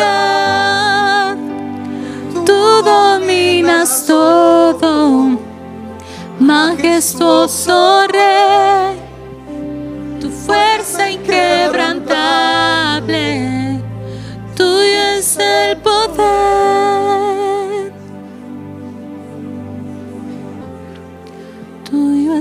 autoridad. 0.00 1.36
Tú 2.44 2.82
dominas 2.84 4.04
todo, 4.06 5.38
majestuoso 6.40 8.06
Rey. 8.08 8.98
Tu 10.20 10.28
fuerza 10.28 11.08
inquebrantable, 11.10 13.80
tuyo 14.56 15.02
es 15.18 15.36
el 15.38 15.76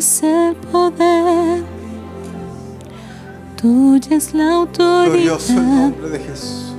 es 0.01 0.23
el 0.23 0.55
poder. 0.55 1.63
Tuya 3.55 4.17
es 4.17 4.33
la 4.33 4.65
Glorioso 4.65 5.53
el 5.53 5.59
autoridad. 5.59 5.61
nombre 5.61 6.09
de 6.09 6.19
Jesús. 6.19 6.73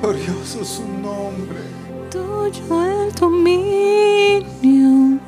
Glorioso 0.00 0.64
su 0.64 0.88
nombre. 0.88 1.58
Tuyo 2.10 2.82
el 2.82 3.12
dominio. 3.14 5.18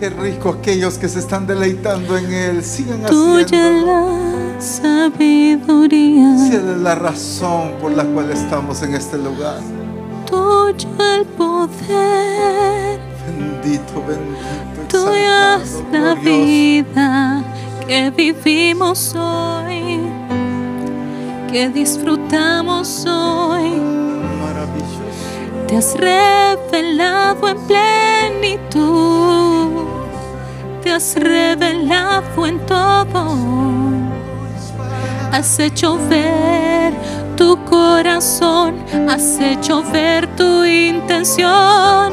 Qué 0.00 0.10
rico 0.10 0.48
aquellos 0.48 0.98
que 0.98 1.08
se 1.08 1.20
están 1.20 1.46
deleitando 1.46 2.18
en 2.18 2.32
Él. 2.32 2.64
Sigan 2.64 3.06
Tuya 3.06 3.70
la 3.70 4.56
sabiduría. 4.58 6.38
Si 6.38 6.56
Él 6.56 6.70
es 6.70 6.78
la 6.78 6.96
razón 6.96 7.74
por 7.80 7.92
la 7.92 8.04
cual 8.04 8.32
estamos 8.32 8.82
en 8.82 8.96
este 8.96 9.16
lugar. 9.16 9.60
Tuyo 10.26 10.88
el 11.14 11.24
poder. 11.26 13.00
Bendito, 13.26 14.02
bendito. 14.06 14.88
Tuya 14.88 15.56
es 15.62 15.82
la 15.92 16.14
glorioso. 16.14 16.22
vida 16.22 17.42
que 17.86 18.10
vivimos 18.10 19.14
hoy. 19.14 20.00
Que 21.50 21.68
disfrutamos 21.70 23.04
hoy. 23.06 23.70
Maravilloso. 24.40 25.06
Te 25.66 25.76
has 25.76 25.94
revelado 25.94 27.48
en 27.48 27.58
plenitud, 27.66 29.68
te 30.80 30.92
has 30.92 31.16
revelado 31.16 32.46
en 32.46 32.60
todo, 32.66 33.36
has 35.32 35.58
hecho 35.58 35.98
ver 36.08 36.94
tu 37.36 37.56
corazón, 37.64 38.84
has 39.08 39.38
hecho 39.38 39.82
ver 39.92 40.26
tu 40.36 40.64
intención, 40.64 42.12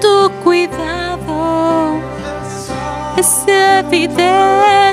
tu 0.00 0.30
cuidado 0.42 1.94
es 3.16 3.44
evidente. 3.46 4.92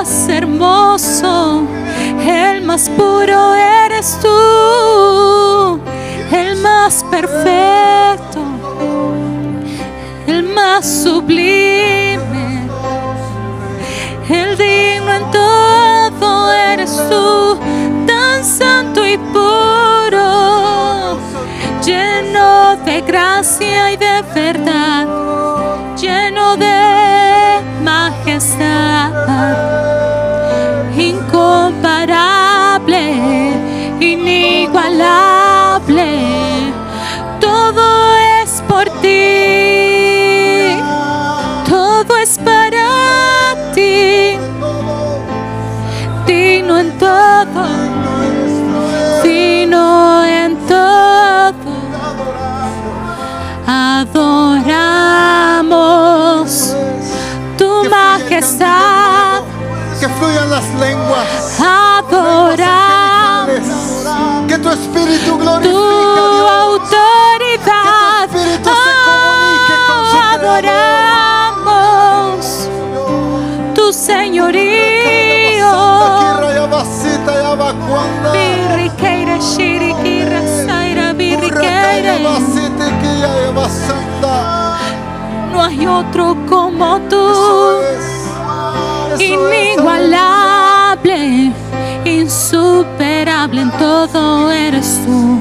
más 0.00 0.28
hermoso, 0.28 1.66
el 2.26 2.62
más 2.62 2.88
puro 2.90 3.54
eres 3.54 4.18
tú, 4.20 5.80
el 6.32 6.56
más 6.56 7.04
perfecto, 7.10 8.40
el 10.26 10.42
más 10.44 10.86
sublime, 11.04 12.09
santo 18.42 19.06
y 19.06 19.18
puro, 19.18 20.18
lleno 21.84 22.76
de 22.84 23.02
gracia 23.02 23.92
y 23.92 23.96
de 23.96 24.22
verdad, 24.34 25.06
lleno 25.96 26.56
de 26.56 27.60
majestad, 27.82 29.12
incomparable, 30.96 33.14
inigualable, 34.00 36.29
Que 58.60 60.06
fluyan 60.08 60.50
las 60.50 60.64
lenguas. 60.74 61.58
adoramos 61.58 62.68
Que 64.46 64.58
tu 64.58 64.68
espíritu 64.68 65.24
tu 65.24 65.38
glorifique 65.38 65.74
a 65.74 66.28
Dios. 66.34 66.50
autoridad, 66.66 68.28
Que 68.28 68.28
tu 68.28 68.36
espíritu 68.36 68.68
se 68.68 68.92
comunique 69.06 69.76
con 69.88 70.00
su 70.10 70.16
adoramos 70.34 71.58
tu 73.74 73.86
señorío. 73.92 75.70
Birriqueira, 78.32 79.36
shiriquira, 79.38 80.40
saira, 80.66 81.12
birriqueira. 81.14 82.18
No 85.52 85.62
hay 85.62 85.86
otro 85.86 86.36
como 86.48 86.98
tú. 87.08 87.16
Eso 87.16 87.82
es. 87.82 88.19
Inigualable, 89.18 91.52
insuperable 92.04 93.62
en 93.62 93.70
todo 93.72 94.48
eres 94.50 95.00
tú, 95.04 95.40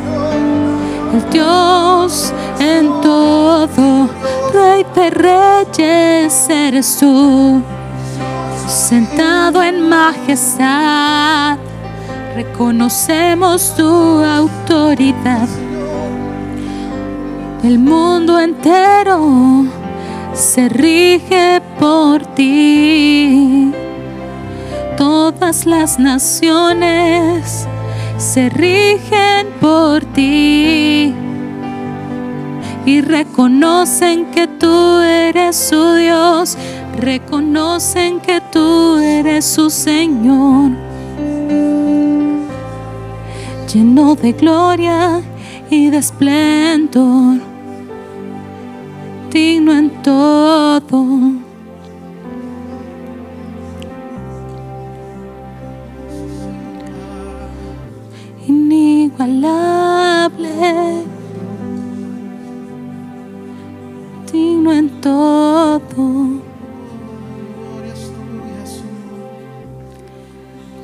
el 1.13 1.29
Dios 1.29 2.33
en 2.59 2.89
todo, 3.01 4.09
Rey 4.53 4.85
de 4.95 5.09
reyes 5.11 6.49
eres 6.49 6.97
tú, 6.99 7.61
sentado 8.67 9.61
en 9.61 9.87
majestad, 9.87 11.59
reconocemos 12.35 13.75
tu 13.75 14.23
autoridad. 14.23 15.47
El 17.63 17.77
mundo 17.77 18.39
entero 18.39 19.65
se 20.39 20.69
rige 20.69 21.61
por 21.77 22.25
ti. 22.33 23.71
Todas 24.97 25.65
las 25.65 25.99
naciones 25.99 27.67
se 28.17 28.49
rigen 28.49 29.47
por 29.59 30.03
ti 30.05 31.13
y 32.85 33.01
reconocen 33.01 34.31
que 34.31 34.47
tú 34.47 34.99
eres 34.99 35.57
su 35.57 35.95
Dios, 35.95 36.57
reconocen 36.97 38.21
que 38.21 38.41
tú 38.51 38.97
eres 38.97 39.45
su 39.45 39.69
Señor, 39.69 40.71
lleno 43.73 44.15
de 44.15 44.31
gloria 44.31 45.21
y 45.69 45.89
de 45.89 45.97
esplendor 45.97 47.48
digno 49.31 49.73
en 49.73 49.89
todo. 50.01 51.05
Inigualable, 58.47 60.49
digno 64.31 64.73
en 64.73 64.89
todo. 65.01 66.39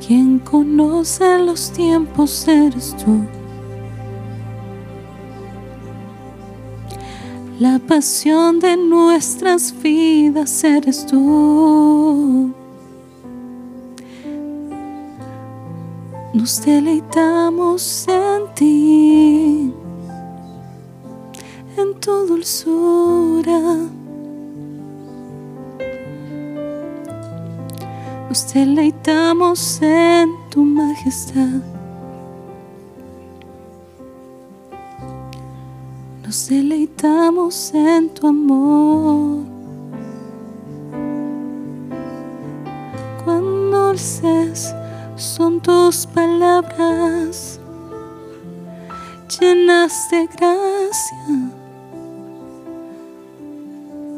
Quien 0.06 0.38
conoce 0.38 1.38
los 1.40 1.72
tiempos 1.72 2.46
eres 2.46 2.94
tú. 2.96 3.35
La 7.58 7.78
pasión 7.78 8.60
de 8.60 8.76
nuestras 8.76 9.74
vidas 9.82 10.62
eres 10.62 11.06
tú. 11.06 12.52
Nos 16.34 16.62
deleitamos 16.62 18.06
en 18.08 18.54
ti, 18.54 19.72
en 21.78 22.00
tu 22.00 22.26
dulzura. 22.26 23.60
Nos 28.28 28.52
deleitamos 28.52 29.80
en 29.80 30.28
tu 30.50 30.62
majestad. 30.62 31.75
Nos 36.36 36.48
deleitamos 36.50 37.72
en 37.72 38.10
tu 38.10 38.26
amor. 38.26 39.46
Cuán 43.24 43.70
dulces 43.70 44.74
son 45.16 45.62
tus 45.62 46.06
palabras, 46.06 47.58
llenas 49.40 50.10
de 50.10 50.26
gracia 50.26 51.26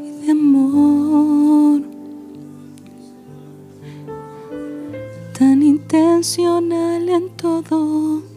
y 0.02 0.26
de 0.26 0.32
amor. 0.32 1.82
Tan 5.38 5.62
intencional 5.62 7.08
en 7.08 7.28
todo 7.36 8.28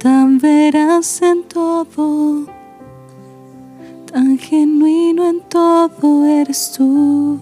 tan 0.00 0.38
veraz 0.38 1.20
en 1.20 1.42
tan 4.12 4.38
genuino 4.38 5.28
en 5.28 5.40
todo 5.48 6.24
eres 6.24 6.72
tú. 6.76 7.38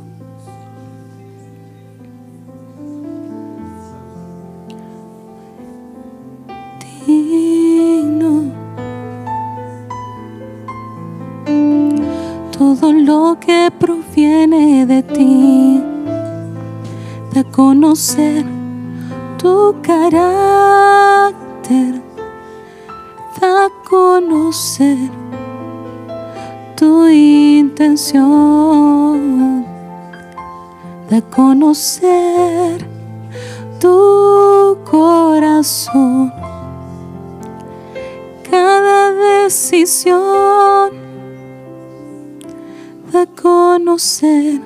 Todo 12.58 12.92
lo 12.92 13.38
que 13.40 13.70
proviene 13.78 14.84
de 14.84 15.02
ti, 15.02 15.80
de 17.32 17.44
conocer 17.44 18.44
tu 19.38 19.76
carácter 19.80 20.48
conocer 23.89 25.10
tu 26.77 27.09
intención, 27.09 28.27
de 31.09 31.23
conocer 31.23 32.86
tu 33.81 34.77
corazón, 34.85 36.31
cada 38.51 39.12
decisión, 39.43 40.90
de 43.10 43.27
conocer 43.40 44.60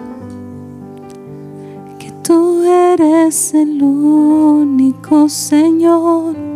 que 2.01 2.11
tú 2.25 2.63
eres 2.65 3.55
el 3.55 3.81
único 3.83 5.29
Señor. 5.29 6.52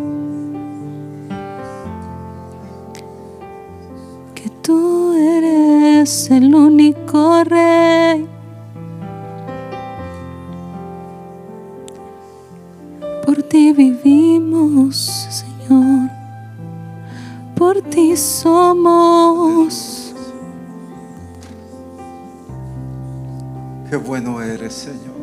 es 6.07 6.31
el 6.31 6.55
único 6.55 7.43
rey. 7.43 8.29
Por 13.25 13.43
ti 13.43 13.73
vivimos, 13.73 14.97
Señor. 15.41 16.09
Por 17.57 17.83
ti 17.83 18.17
somos. 18.17 20.15
Qué 23.91 23.97
bueno 23.97 24.41
eres, 24.41 24.75
Señor. 24.75 25.17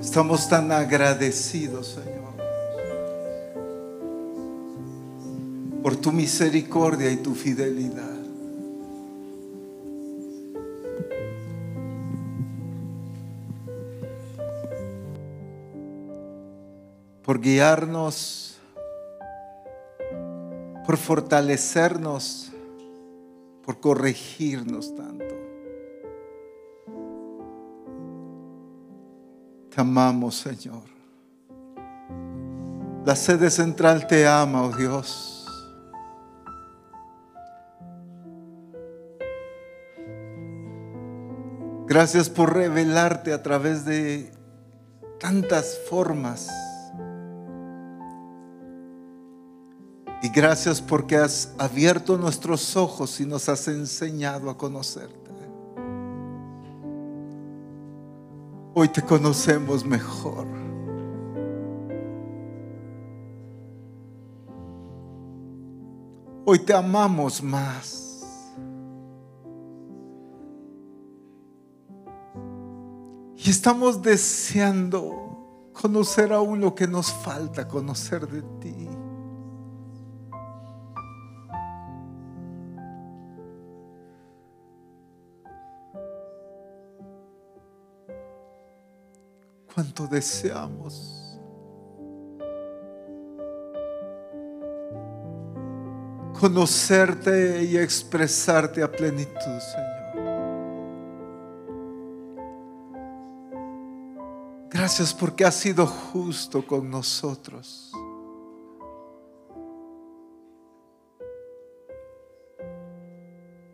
Estamos 0.00 0.48
tan 0.48 0.70
agradecidos, 0.70 1.98
Señor. 1.98 2.13
Tu 6.04 6.12
misericordia 6.12 7.10
y 7.10 7.16
tu 7.16 7.34
fidelidad. 7.34 8.18
Por 17.22 17.40
guiarnos, 17.40 18.58
por 20.84 20.98
fortalecernos, 20.98 22.52
por 23.64 23.80
corregirnos 23.80 24.94
tanto. 24.94 25.24
Te 29.74 29.80
amamos, 29.80 30.34
Señor. 30.36 30.82
La 33.06 33.16
sede 33.16 33.48
central 33.48 34.06
te 34.06 34.26
ama, 34.26 34.64
oh 34.64 34.76
Dios. 34.76 35.33
Gracias 41.94 42.28
por 42.28 42.52
revelarte 42.52 43.32
a 43.32 43.40
través 43.40 43.84
de 43.84 44.32
tantas 45.20 45.78
formas. 45.88 46.50
Y 50.20 50.28
gracias 50.30 50.82
porque 50.82 51.16
has 51.16 51.54
abierto 51.56 52.18
nuestros 52.18 52.76
ojos 52.76 53.20
y 53.20 53.26
nos 53.26 53.48
has 53.48 53.68
enseñado 53.68 54.50
a 54.50 54.58
conocerte. 54.58 55.30
Hoy 58.74 58.88
te 58.88 59.00
conocemos 59.00 59.84
mejor. 59.84 60.48
Hoy 66.44 66.58
te 66.58 66.74
amamos 66.74 67.40
más. 67.40 68.03
Y 73.44 73.50
estamos 73.50 74.00
deseando 74.00 75.70
conocer 75.74 76.32
aún 76.32 76.62
lo 76.62 76.74
que 76.74 76.86
nos 76.86 77.12
falta 77.12 77.68
conocer 77.68 78.26
de 78.26 78.40
ti. 78.58 78.88
Cuánto 89.74 90.06
deseamos 90.06 91.38
conocerte 96.40 97.62
y 97.64 97.76
expresarte 97.76 98.82
a 98.82 98.90
plenitud, 98.90 99.34
Señor. 99.34 99.83
Gracias 104.84 105.14
porque 105.14 105.46
has 105.46 105.54
sido 105.54 105.86
justo 105.86 106.66
con 106.66 106.90
nosotros. 106.90 107.90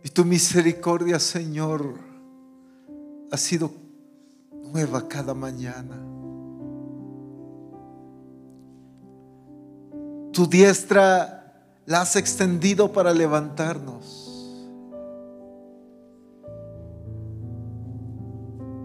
Y 0.05 0.09
tu 0.11 0.25
misericordia, 0.25 1.19
Señor, 1.19 1.97
ha 3.33 3.37
sido 3.37 3.73
nueva 4.53 5.09
cada 5.09 5.35
mañana. 5.35 5.97
Tu 10.33 10.47
diestra 10.47 11.75
la 11.87 12.03
has 12.03 12.15
extendido 12.15 12.93
para 12.93 13.13
levantarnos, 13.13 14.30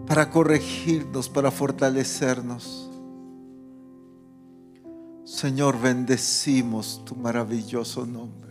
para 0.06 0.30
corregirnos, 0.30 1.28
para 1.28 1.50
fortalecernos. 1.50 2.90
Señor, 5.24 5.80
bendecimos 5.80 7.02
tu 7.04 7.16
maravilloso 7.16 8.06
nombre. 8.06 8.46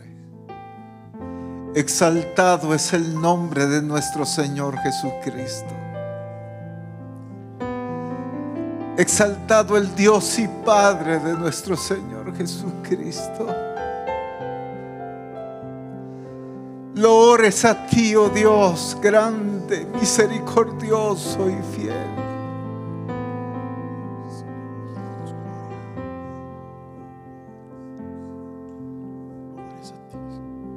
Exaltado 1.74 2.74
es 2.74 2.92
el 2.92 3.20
nombre 3.20 3.66
de 3.66 3.82
nuestro 3.82 4.24
Señor 4.24 4.78
Jesucristo. 4.78 5.74
Exaltado 8.98 9.76
el 9.76 9.94
Dios 9.94 10.38
y 10.38 10.48
Padre 10.64 11.18
de 11.18 11.34
nuestro 11.34 11.76
Señor 11.76 12.34
Jesucristo. 12.34 13.65
Lores 16.96 17.62
a 17.66 17.86
ti, 17.86 18.16
oh 18.16 18.30
Dios, 18.30 18.96
grande, 19.02 19.86
misericordioso 20.00 21.46
y 21.50 21.76
fiel. 21.76 22.06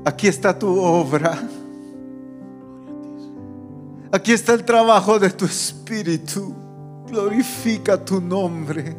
Aquí 0.03 0.27
está 0.27 0.59
tu 0.59 0.77
obra. 0.77 1.39
Aquí 4.11 4.33
está 4.33 4.55
el 4.55 4.65
trabajo 4.65 5.19
de 5.19 5.29
tu 5.29 5.45
espíritu. 5.45 6.53
Glorifica 7.07 8.03
tu 8.03 8.19
nombre. 8.19 8.93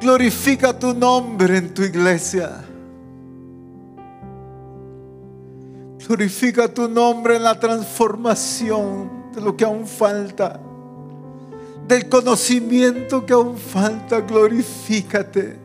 Glorifica 0.00 0.78
tu 0.78 0.94
nombre 0.94 1.58
en 1.58 1.74
tu 1.74 1.82
iglesia. 1.82 2.71
Glorifica 6.06 6.68
tu 6.68 6.88
nombre 6.88 7.36
en 7.36 7.44
la 7.44 7.58
transformación 7.58 9.30
de 9.34 9.40
lo 9.40 9.56
que 9.56 9.64
aún 9.64 9.86
falta. 9.86 10.60
Del 11.86 12.08
conocimiento 12.08 13.24
que 13.24 13.32
aún 13.32 13.56
falta. 13.56 14.20
Glorifícate. 14.20 15.56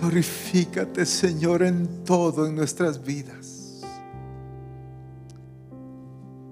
Glorifícate, 0.00 1.04
Señor, 1.04 1.62
en 1.62 2.04
todo 2.04 2.46
en 2.46 2.54
nuestras 2.54 3.02
vidas. 3.02 3.82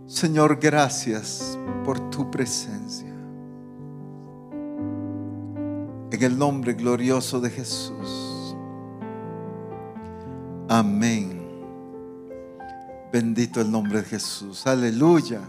Señor, 0.07 0.59
gracias 0.61 1.59
por 1.85 2.11
tu 2.11 2.31
presencia. 2.31 3.15
En 6.11 6.23
el 6.23 6.39
nombre 6.39 6.74
glorioso 6.74 7.40
de 7.40 7.51
Jesús. 7.51 8.26
Amén. 10.69 11.41
Bendito 13.13 13.61
el 13.61 13.71
nombre 13.71 14.03
de 14.03 14.05
Jesús. 14.05 14.67
Aleluya. 14.67 15.41